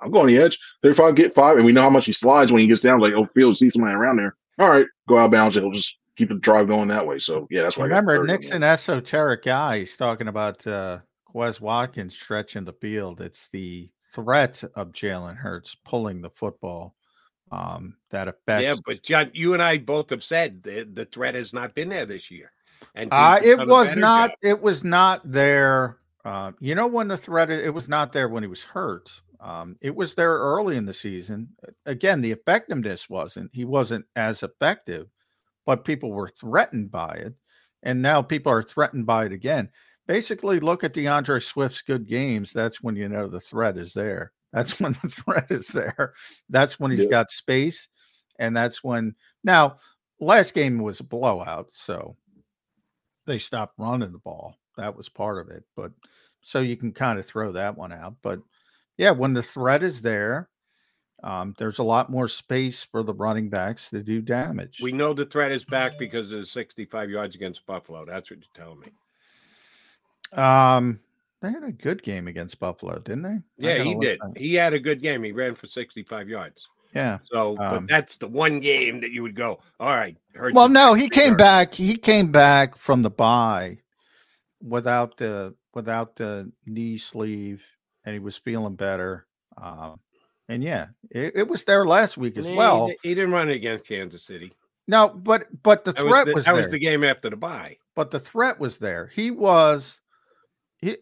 [0.00, 0.58] I'm going the edge.
[0.82, 3.00] 35, get five, and we know how much he slides when he gets down.
[3.00, 4.36] Like, oh, field, see somebody around there.
[4.58, 5.56] All right, go out of bounds.
[5.56, 7.18] It'll just keep the drive going that way.
[7.18, 7.86] So yeah, that's why.
[7.86, 9.78] I got Remember, 30 on Nick's an esoteric guy.
[9.78, 10.98] He's talking about uh,
[11.34, 13.20] Quez Watkins stretching the field.
[13.20, 16.94] It's the threat of Jalen Hurts pulling the football
[17.50, 18.62] um, that affects.
[18.62, 21.88] Yeah, but John, you and I both have said the, the threat has not been
[21.88, 22.52] there this year.
[22.94, 24.30] And Uh, it was not.
[24.30, 24.38] job.
[24.42, 25.98] It was not there.
[26.24, 27.50] Uh, you know when the threat?
[27.50, 29.10] It was not there when he was hurt.
[29.40, 31.48] Um, it was there early in the season.
[31.86, 33.50] Again, the effectiveness wasn't.
[33.52, 35.06] He wasn't as effective,
[35.64, 37.34] but people were threatened by it,
[37.82, 39.70] and now people are threatened by it again.
[40.06, 42.52] Basically, look at DeAndre Swift's good games.
[42.52, 44.32] That's when you know the threat is there.
[44.52, 46.14] That's when the threat is there.
[46.48, 47.10] That's when he's Yeah.
[47.10, 47.88] got space,
[48.38, 49.14] and that's when.
[49.44, 49.78] Now,
[50.20, 52.16] last game was a blowout, so
[53.26, 54.56] they stopped running the ball.
[54.76, 55.64] That was part of it.
[55.76, 55.92] But
[56.40, 58.16] so you can kind of throw that one out.
[58.22, 58.40] But
[58.96, 60.48] yeah, when the threat is there,
[61.22, 64.80] um, there's a lot more space for the running backs to do damage.
[64.80, 68.04] We know the threat is back because of the 65 yards against Buffalo.
[68.04, 68.88] That's what you're telling me.
[70.32, 71.00] Um,
[71.40, 73.38] they had a good game against Buffalo, didn't they?
[73.58, 74.18] Yeah, he did.
[74.36, 75.22] He had a good game.
[75.22, 76.66] He ran for 65 yards.
[76.94, 77.18] Yeah.
[77.24, 80.16] So, but Um, that's the one game that you would go, all right.
[80.52, 81.74] Well, no, he came yards." back.
[81.74, 83.78] He came back from the bye
[84.62, 87.62] without the without the knee sleeve,
[88.04, 89.26] and he was feeling better.
[89.56, 90.00] Um,
[90.48, 92.90] and yeah, it, it was there last week as he well.
[93.02, 94.52] He, didn't run it against Kansas City.
[94.86, 96.62] No, but but the That threat was was, the, that there.
[96.62, 97.76] was the game after the bye.
[97.94, 99.10] but the threat was there.
[99.14, 100.00] He was,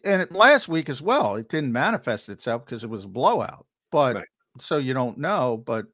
[0.03, 3.65] and last week as well, it didn't manifest itself because it was a blowout.
[3.91, 4.25] But
[4.59, 5.57] so you don't know.
[5.57, 5.85] But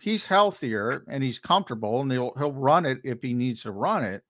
[0.00, 4.04] he's healthier and he's comfortable, and he'll he'll run it if he needs to run
[4.04, 4.22] it,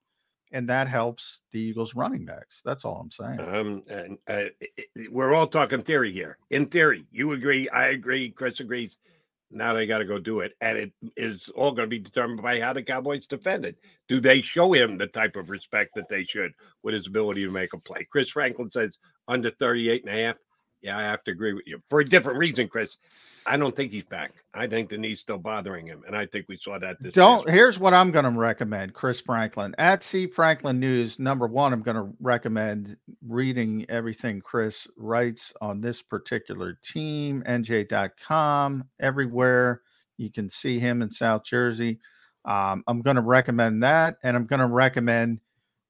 [0.53, 2.63] and that helps the Eagles running backs.
[2.65, 3.41] That's all I'm saying.
[3.41, 4.51] Um, and, uh,
[5.11, 6.39] we're all talking theory here.
[6.51, 8.99] In theory, you agree, I agree, Chris agrees.
[9.53, 12.43] Now they got to go do it, and it is all going to be determined
[12.43, 13.77] by how the Cowboys defend it.
[14.09, 16.53] Do they show him the type of respect that they should
[16.83, 18.07] with his ability to make a play?
[18.11, 18.99] Chris Franklin says
[19.29, 20.37] under 38 and a half.
[20.83, 22.97] Yeah, I have to agree with you for a different reason, Chris.
[23.47, 24.33] I don't think he's back.
[24.55, 27.15] I think the knee's still bothering him, and I think we saw that this.
[27.15, 27.49] Don't.
[27.49, 31.19] Here's what I'm going to recommend, Chris Franklin at C Franklin News.
[31.19, 37.43] Number one, I'm going to recommend reading everything Chris writes on this particular team.
[37.47, 39.83] NJ.com everywhere
[40.23, 41.99] you can see him in South Jersey.
[42.45, 45.41] Um, I'm going to recommend that, and I'm going to recommend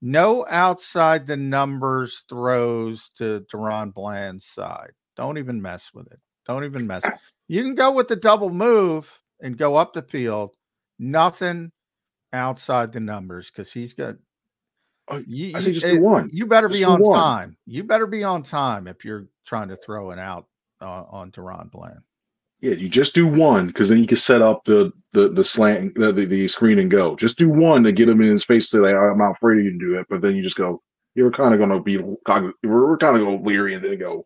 [0.02, 4.90] no outside the numbers throws to DaRon Bland's side.
[5.16, 6.18] Don't even mess with it.
[6.46, 7.02] Don't even mess.
[7.48, 10.54] You can go with the double move and go up the field.
[10.98, 11.70] Nothing
[12.32, 14.14] outside the numbers because he's got.
[15.26, 16.30] You, I just eh, do one.
[16.32, 17.18] You better Just be on one.
[17.18, 17.56] time.
[17.66, 20.46] You better be on time if you're trying to throw it out
[20.80, 22.00] uh, on Deron Bland.
[22.62, 25.96] Yeah, you just do one because then you can set up the the the slant
[25.96, 27.16] the, the, the screen and go.
[27.16, 28.70] Just do one to get him in space.
[28.70, 30.80] To like, I'm not afraid of you to do it, but then you just go.
[31.14, 31.98] You're kind of going to be.
[31.98, 32.16] We're,
[32.62, 34.24] we're kind of going leery and then go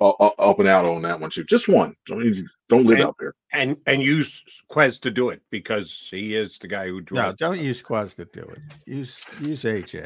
[0.00, 1.44] uh, uh, up and out on that one too.
[1.44, 1.96] Just one.
[2.06, 3.32] Don't need- don't live And- out there.
[3.54, 7.58] and and use Quez to do it because he is the guy who No, don't
[7.58, 8.58] use Quez to do it.
[8.84, 10.04] Use use AJ.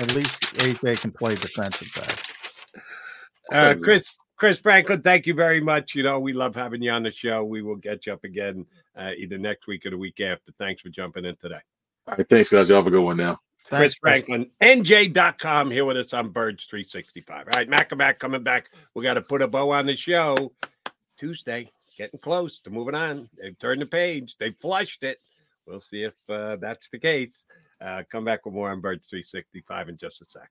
[0.00, 2.22] At least AJ can play defensive back.
[3.52, 5.94] Uh, Chris Chris Franklin, thank you very much.
[5.94, 7.44] You know, we love having you on the show.
[7.44, 8.66] We will get you up again
[8.96, 10.52] uh, either next week or the week after.
[10.58, 11.60] Thanks for jumping in today.
[12.06, 12.68] All right, thanks guys.
[12.68, 13.40] Y'all have a good one now.
[13.66, 17.46] Chris Franklin, NJ.com here with us on Birds 365.
[17.46, 18.70] All right, Macabac coming back.
[18.92, 20.52] We got to put a bow on the show.
[21.16, 23.28] Tuesday, getting close to moving on.
[23.40, 25.18] They've turned the page, they flushed it.
[25.66, 27.46] We'll see if uh, that's the case.
[27.80, 30.50] Uh, come back with more on Birds 365 in just a sec.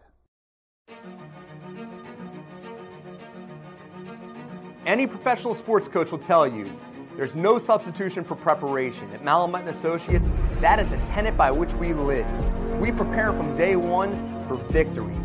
[4.91, 6.69] Any professional sports coach will tell you
[7.15, 9.09] there's no substitution for preparation.
[9.13, 12.27] At Malamut and Associates, that is a tenet by which we live.
[12.77, 14.11] We prepare from day one
[14.49, 15.15] for victory.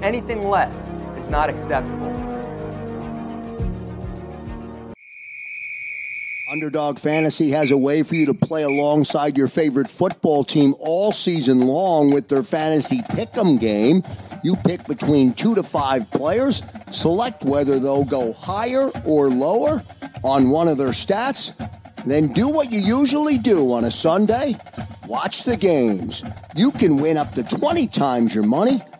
[0.00, 0.74] Anything less
[1.18, 2.08] is not acceptable.
[6.50, 11.12] Underdog Fantasy has a way for you to play alongside your favorite football team all
[11.12, 14.02] season long with their fantasy pick'em game.
[14.42, 19.82] You pick between two to five players, select whether they'll go higher or lower
[20.22, 21.54] on one of their stats,
[22.04, 24.56] then do what you usually do on a Sunday.
[25.06, 26.24] Watch the games.
[26.56, 28.80] You can win up to 20 times your money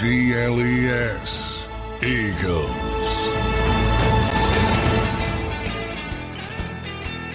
[0.00, 1.68] G L E S.
[2.02, 2.66] Eagles.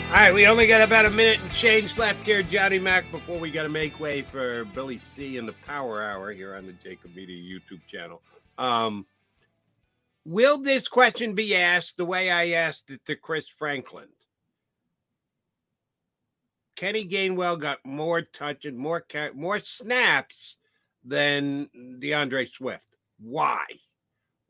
[0.07, 3.37] All right, we only got about a minute and change left here, Johnny Mac, before
[3.39, 6.73] we got to make way for Billy C and the Power Hour here on the
[6.73, 8.19] JAKIB Media YouTube channel.
[8.57, 9.05] Um,
[10.25, 14.07] will this question be asked the way I asked it to Chris Franklin?
[16.75, 20.55] Kenny Gainwell got more touches, more ca- more snaps
[21.05, 21.69] than
[21.99, 22.85] DeAndre Swift.
[23.19, 23.63] Why?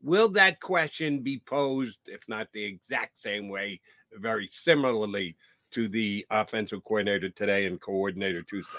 [0.02, 3.80] Will that question be posed, if not the exact same way,
[4.14, 5.36] very similarly
[5.72, 8.78] to the offensive coordinator today and coordinator Tuesday?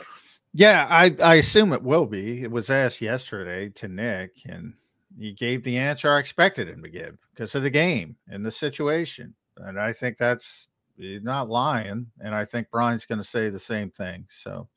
[0.53, 2.41] Yeah, I, I assume it will be.
[2.43, 4.73] It was asked yesterday to Nick, and
[5.19, 8.51] he gave the answer I expected him to give because of the game and the
[8.51, 9.35] situation.
[9.57, 10.67] And I think that's
[10.97, 12.07] he's not lying.
[12.19, 14.25] And I think Brian's going to say the same thing.
[14.29, 14.67] So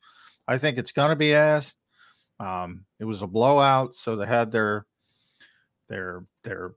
[0.47, 1.77] I think it's going to be asked.
[2.41, 4.87] Um, it was a blowout, so they had their
[5.87, 6.71] their their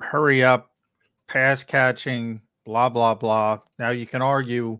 [0.00, 0.70] hurry up
[1.28, 3.60] pass catching, blah blah blah.
[3.78, 4.78] Now you can argue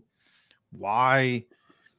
[0.71, 1.45] why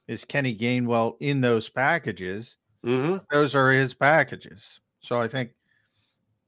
[0.09, 2.57] is Kenny Gainwell in those packages?
[2.85, 3.19] Mm-hmm.
[3.31, 4.81] Those are his packages.
[5.01, 5.51] So I think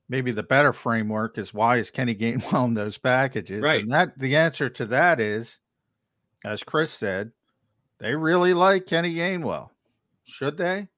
[0.09, 3.63] maybe the better framework is why is Kenny Gainwell in those packages?
[3.63, 3.83] Right.
[3.83, 5.61] And that the answer to that is,
[6.45, 7.31] as Chris said,
[8.01, 9.71] they really like Kenny Gainwell.
[10.25, 10.89] Should they?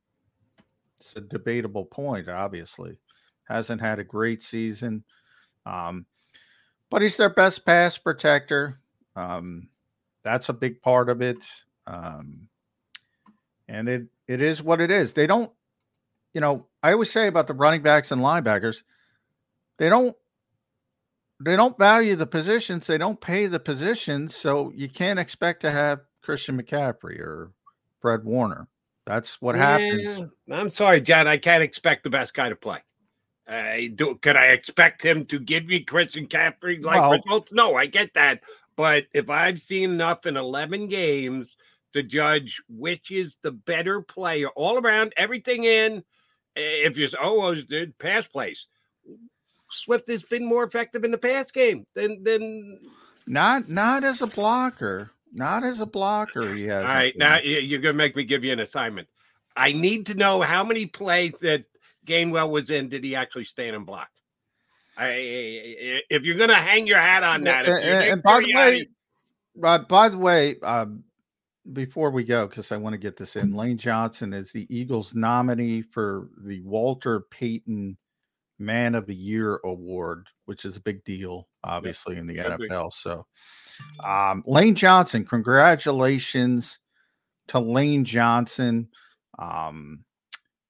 [1.02, 2.96] It's a debatable point, obviously.
[3.48, 5.02] Hasn't had a great season.
[5.66, 6.06] Um,
[6.90, 8.78] but he's their best pass protector.
[9.16, 9.68] Um,
[10.22, 11.44] that's a big part of it.
[11.88, 12.48] Um,
[13.68, 15.12] and it it is what it is.
[15.12, 15.50] They don't,
[16.34, 18.84] you know, I always say about the running backs and linebackers,
[19.78, 20.16] they don't
[21.44, 25.70] they don't value the positions, they don't pay the positions, so you can't expect to
[25.72, 27.50] have Christian McCaffrey or
[28.00, 28.68] Fred Warner.
[29.06, 30.28] That's what happens.
[30.50, 31.26] I'm sorry, John.
[31.26, 32.78] I can't expect the best guy to play.
[33.48, 34.14] I do.
[34.16, 37.52] Could I expect him to give me Christian McCaffrey like Well- results?
[37.52, 38.42] No, I get that.
[38.76, 41.56] But if I've seen enough in 11 games
[41.92, 46.04] to judge which is the better player all around, everything in,
[46.56, 48.66] if you're oh, the pass plays,
[49.70, 52.78] Swift has been more effective in the pass game than than.
[53.26, 55.10] Not not as a blocker.
[55.32, 56.54] Not as a blocker.
[56.54, 59.08] He has All right, now you- you're gonna make me give you an assignment.
[59.56, 61.64] I need to know how many plays that
[62.06, 64.08] Gainwell was in did he actually stand and block?
[64.96, 65.08] I,
[66.10, 68.88] if you're gonna hang your hat on that, and, and- by the way,
[69.62, 71.04] uh, by the way, um,
[71.72, 75.14] before we go, because I want to get this in, Lane Johnson is the Eagles
[75.14, 77.96] nominee for the Walter Payton
[78.58, 82.40] Man of the Year award, which is a big deal, obviously in the be.
[82.68, 82.92] NFL.
[82.92, 83.24] So,
[84.04, 86.78] um, Lane Johnson, congratulations
[87.48, 88.86] to Lane Johnson.
[89.38, 90.04] Um,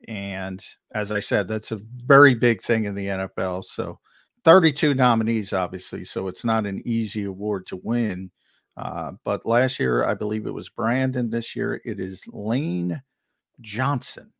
[0.06, 0.64] and
[0.94, 3.64] as I said, that's a very big thing in the NFL.
[3.64, 3.98] So
[4.44, 6.04] 32 nominees, obviously.
[6.04, 8.30] So it's not an easy award to win.
[8.76, 11.28] Uh, but last year, I believe it was Brandon.
[11.28, 13.02] This year, it is Lane
[13.60, 14.32] Johnson.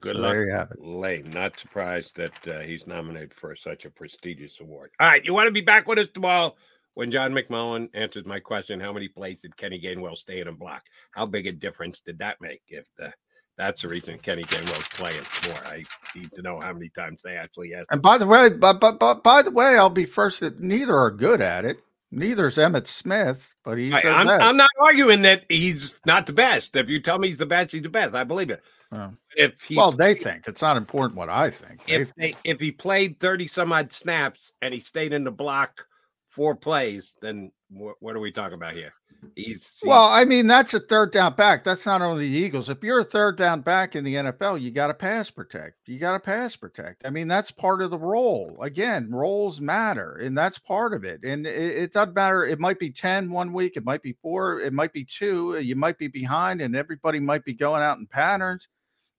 [0.00, 0.32] Good So luck.
[0.32, 0.80] There you have it.
[0.80, 4.90] Lane, not surprised that uh, he's nominated for such a prestigious award.
[5.00, 6.54] All right, you want to be back with us tomorrow
[6.94, 10.52] when John McMullen answers my question: How many plays did Kenny Gainwell stay in a
[10.52, 10.82] block?
[11.12, 12.62] How big a difference did that make?
[12.68, 13.12] If the,
[13.56, 15.84] that's the reason Kenny Gainwell's playing more, I
[16.16, 17.88] need to know how many times they actually asked.
[17.90, 20.96] And by the way, but, but, but by the way, I'll be first that neither
[20.96, 21.78] are good at it.
[22.12, 24.42] Neither's Emmitt Smith, but he's I, best.
[24.42, 26.74] I'm not arguing that he's not the best.
[26.74, 28.14] If you tell me he's the best, he's the best.
[28.14, 28.62] I believe it.
[28.92, 29.12] Oh.
[29.36, 31.86] If he well, they think it's not important what I think.
[31.86, 35.30] They if they if he played 30 some odd snaps and he stayed in the
[35.30, 35.86] block
[36.30, 38.92] four plays, then what, what are we talking about here?
[39.36, 41.62] He's, he's Well, I mean, that's a third down back.
[41.62, 42.70] That's not only the Eagles.
[42.70, 45.76] If you're a third down back in the NFL, you got to pass protect.
[45.86, 47.06] You got to pass protect.
[47.06, 48.56] I mean, that's part of the role.
[48.62, 51.22] Again, roles matter, and that's part of it.
[51.22, 52.46] And it, it doesn't matter.
[52.46, 55.58] It might be 10 one week, it might be four, it might be two.
[55.60, 58.68] You might be behind, and everybody might be going out in patterns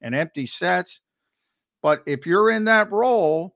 [0.02, 1.02] and empty sets.
[1.82, 3.56] But if you're in that role,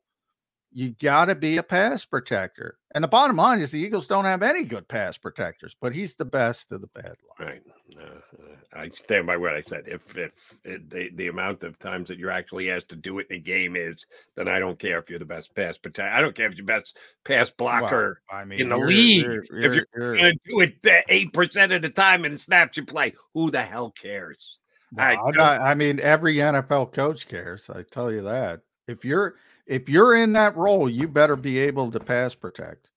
[0.72, 2.78] you got to be a pass protector.
[2.94, 6.16] And the bottom line is the Eagles don't have any good pass protectors, but he's
[6.16, 7.48] the best of the bad lot.
[7.48, 7.62] right.
[7.98, 9.84] Uh, uh, I stand by what I said.
[9.86, 13.38] If if the the amount of times that you're actually asked to do it in
[13.38, 14.06] a game is,
[14.36, 16.12] then I don't care if you're the best pass protector.
[16.14, 19.24] I don't care if you're best pass blocker I mean, in the you're- league.
[19.24, 22.76] you're- if you're, you're- going to do it eight percent of the time and snaps
[22.76, 24.60] you play, who the hell cares?
[24.98, 27.70] All right, Well, I'm not- I mean, every NFL coach cares.
[27.70, 28.62] I tell you that.
[28.88, 29.36] If you're
[29.66, 32.92] if you're in that role, you better be able to pass protect.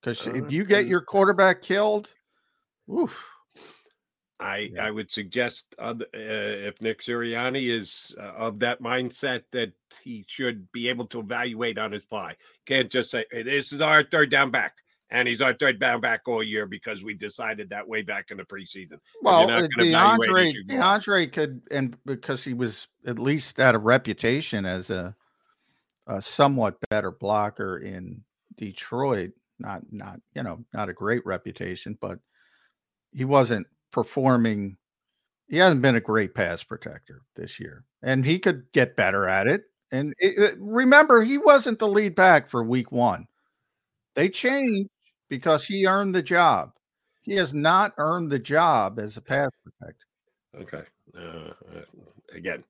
[0.00, 2.08] Because if you get your quarterback killed,
[2.92, 3.24] oof.
[4.38, 9.72] I I would suggest uh, if Nick Sirianni is uh, of that mindset that
[10.02, 12.36] he should be able to evaluate on his fly.
[12.66, 14.81] Can't just say hey, this is our third down back.
[15.12, 18.38] And he's our third down back all year because we decided that way back in
[18.38, 18.94] the preseason.
[19.20, 25.14] Well, DeAndre, DeAndre could, and because he was at least had a reputation as a,
[26.06, 28.24] a somewhat better blocker in
[28.56, 29.32] Detroit.
[29.58, 32.18] Not, not you know, not a great reputation, but
[33.12, 34.78] he wasn't performing.
[35.46, 39.46] He hasn't been a great pass protector this year, and he could get better at
[39.46, 39.64] it.
[39.90, 43.26] And it, it, remember, he wasn't the lead back for Week One.
[44.14, 44.88] They changed
[45.32, 46.72] because he earned the job.
[47.22, 50.04] He has not earned the job as a pass protector.
[50.60, 50.82] Okay.
[51.16, 51.84] Uh, uh
[52.34, 52.62] again,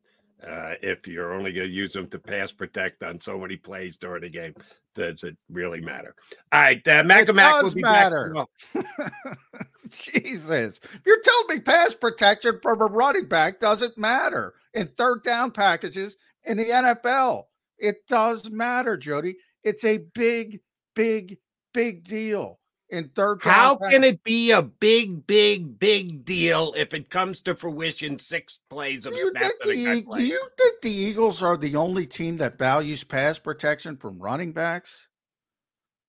[0.47, 3.97] uh, if you're only going to use them to pass protect on so many plays
[3.97, 4.55] during the game,
[4.95, 6.15] does it really matter?
[6.53, 8.33] All right, uh, Mac it Mac does matter.
[9.91, 15.51] Jesus, you're telling me pass protection from a running back doesn't matter in third down
[15.51, 16.15] packages
[16.45, 17.47] in the NFL.
[17.77, 19.35] It does matter, Jody.
[19.65, 20.61] It's a big,
[20.95, 21.39] big
[21.73, 22.59] big deal
[22.93, 23.43] in third.
[23.43, 28.61] How can it be a big, big, big deal if it comes to fruition six
[28.69, 32.37] plays of do you, think the, do you think the Eagles are the only team
[32.37, 35.09] that values pass protection from running backs?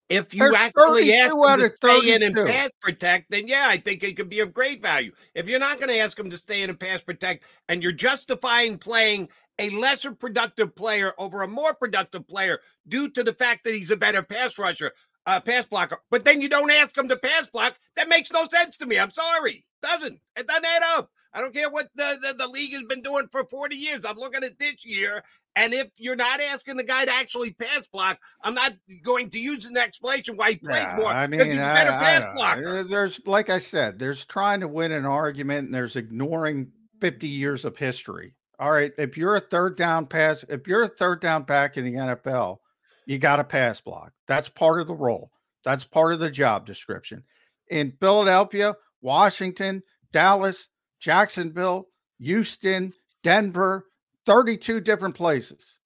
[0.10, 3.78] If you There's actually ask them to stay in and pass protect, then yeah, I
[3.78, 5.14] think it could be of great value.
[5.34, 7.94] If you're not going to ask them to stay in and pass protect, and you're
[7.94, 9.30] justifying playing
[9.60, 13.92] a lesser productive player over a more productive player due to the fact that he's
[13.92, 14.92] a better pass rusher,
[15.26, 17.76] uh, pass blocker, but then you don't ask him to pass block.
[17.96, 19.00] That makes no sense to me.
[19.00, 19.66] I'm sorry.
[19.82, 20.20] Doesn't.
[20.36, 21.10] It doesn't add up.
[21.34, 24.06] I don't care what the, the, the, league has been doing for 40 years.
[24.06, 25.24] I'm looking at this year.
[25.56, 28.74] And if you're not asking the guy to actually pass block, I'm not
[29.04, 31.08] going to use an explanation why he plays yeah, more.
[31.08, 32.68] I mean, he's a better I, pass I blocker.
[32.80, 36.72] Uh, there's, like I said, there's trying to win an argument and there's ignoring
[37.02, 38.36] 50 years of history.
[38.60, 38.92] All right.
[38.98, 42.58] If you're a third down pass, if you're a third down back in the NFL,
[43.06, 44.12] you got to pass block.
[44.28, 45.32] That's part of the role.
[45.64, 47.24] That's part of the job description.
[47.70, 49.82] In Philadelphia, Washington,
[50.12, 50.70] Dallas,
[51.00, 51.88] Jacksonville,
[52.20, 52.94] Houston,
[53.24, 53.86] Denver,
[54.26, 55.78] 32 different places.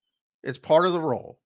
[0.44, 1.40] It's part of the role.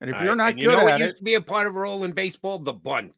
[0.00, 1.76] And if you're not good you know at it, used to be a part of
[1.76, 3.14] a role in baseball, the bunt.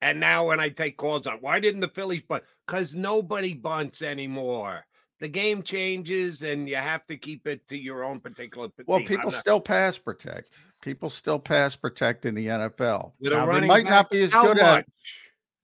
[0.00, 2.44] And now when I take calls on why didn't the Phillies bunt?
[2.66, 4.84] Because nobody bunts anymore
[5.20, 9.06] the game changes and you have to keep it to your own particular well team.
[9.06, 9.38] people not...
[9.38, 10.50] still pass protect.
[10.82, 14.66] People still pass protect in the nfl now, they might not be as good much?
[14.66, 14.86] at it.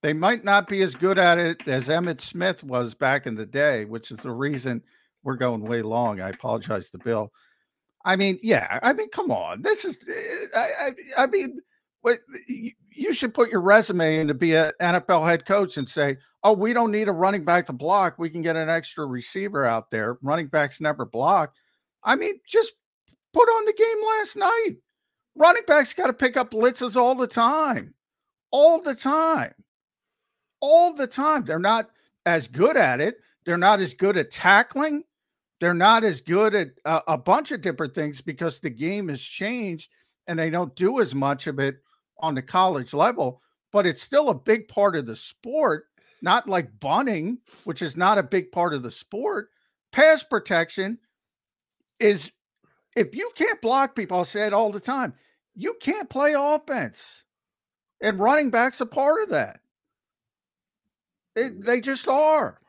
[0.03, 3.45] they might not be as good at it as Emmitt Smith was back in the
[3.45, 4.81] day which is the reason
[5.23, 6.21] we're going way long.
[6.21, 7.31] I apologize to bill.
[8.05, 9.61] I mean yeah i mean come on.
[9.61, 11.59] This is eh, i i, I mean
[12.97, 16.17] you should put your resume in to be an NFL head coach and say,
[16.47, 18.17] oh, we don't need a running back to block.
[18.17, 20.17] We can get an extra receiver out there.
[20.23, 21.53] Running backs never block.
[22.03, 22.71] I mean, just
[23.33, 24.75] put on the game last night.
[25.35, 27.93] Running backs got to pick up blitzes all the time,
[28.51, 29.53] all the time,
[30.61, 31.43] all the time.
[31.43, 31.89] They're not
[32.25, 33.17] as good at it.
[33.45, 35.03] They're not as good at tackling.
[35.59, 39.21] They're not as good at a, a bunch of different things because the game has
[39.21, 39.91] changed
[40.27, 41.75] and they don't do as much of it
[42.19, 43.41] on the college level.
[43.73, 45.87] But it's still a big part of the sport
[46.21, 49.49] not like bunting, which is not a big part of the sport.
[49.91, 50.99] Pass protection
[51.99, 52.31] is
[52.95, 55.13] if you can't block people, I'll say it all the time,
[55.55, 57.23] you can't play offense.
[58.01, 59.59] And running backs a part of that.
[61.35, 62.59] They, they just are.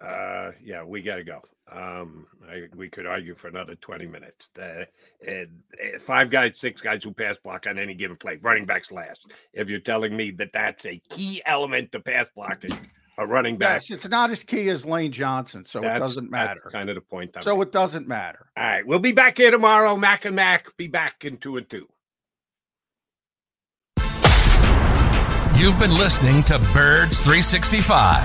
[0.00, 1.42] Uh, yeah, we got to go.
[1.74, 4.48] Um, I, we could argue for another 20 minutes.
[4.48, 4.86] The,
[5.26, 9.30] uh, five guys, six guys who pass block on any given play, running backs last.
[9.54, 12.76] If you're telling me that that's a key element to pass blocking,
[13.18, 13.76] a running back.
[13.76, 16.68] Yes, it's not as key as Lane Johnson, so it doesn't matter.
[16.72, 17.32] kind of the point.
[17.36, 17.68] I'm so making.
[17.68, 18.46] it doesn't matter.
[18.56, 19.96] All right, we'll be back here tomorrow.
[19.96, 21.88] Mac and Mac be back in two and two.
[25.56, 28.24] You've been listening to Birds 365,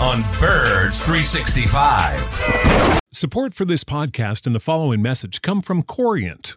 [0.00, 3.00] on Birds 365.
[3.12, 6.56] Support for this podcast and the following message come from Corient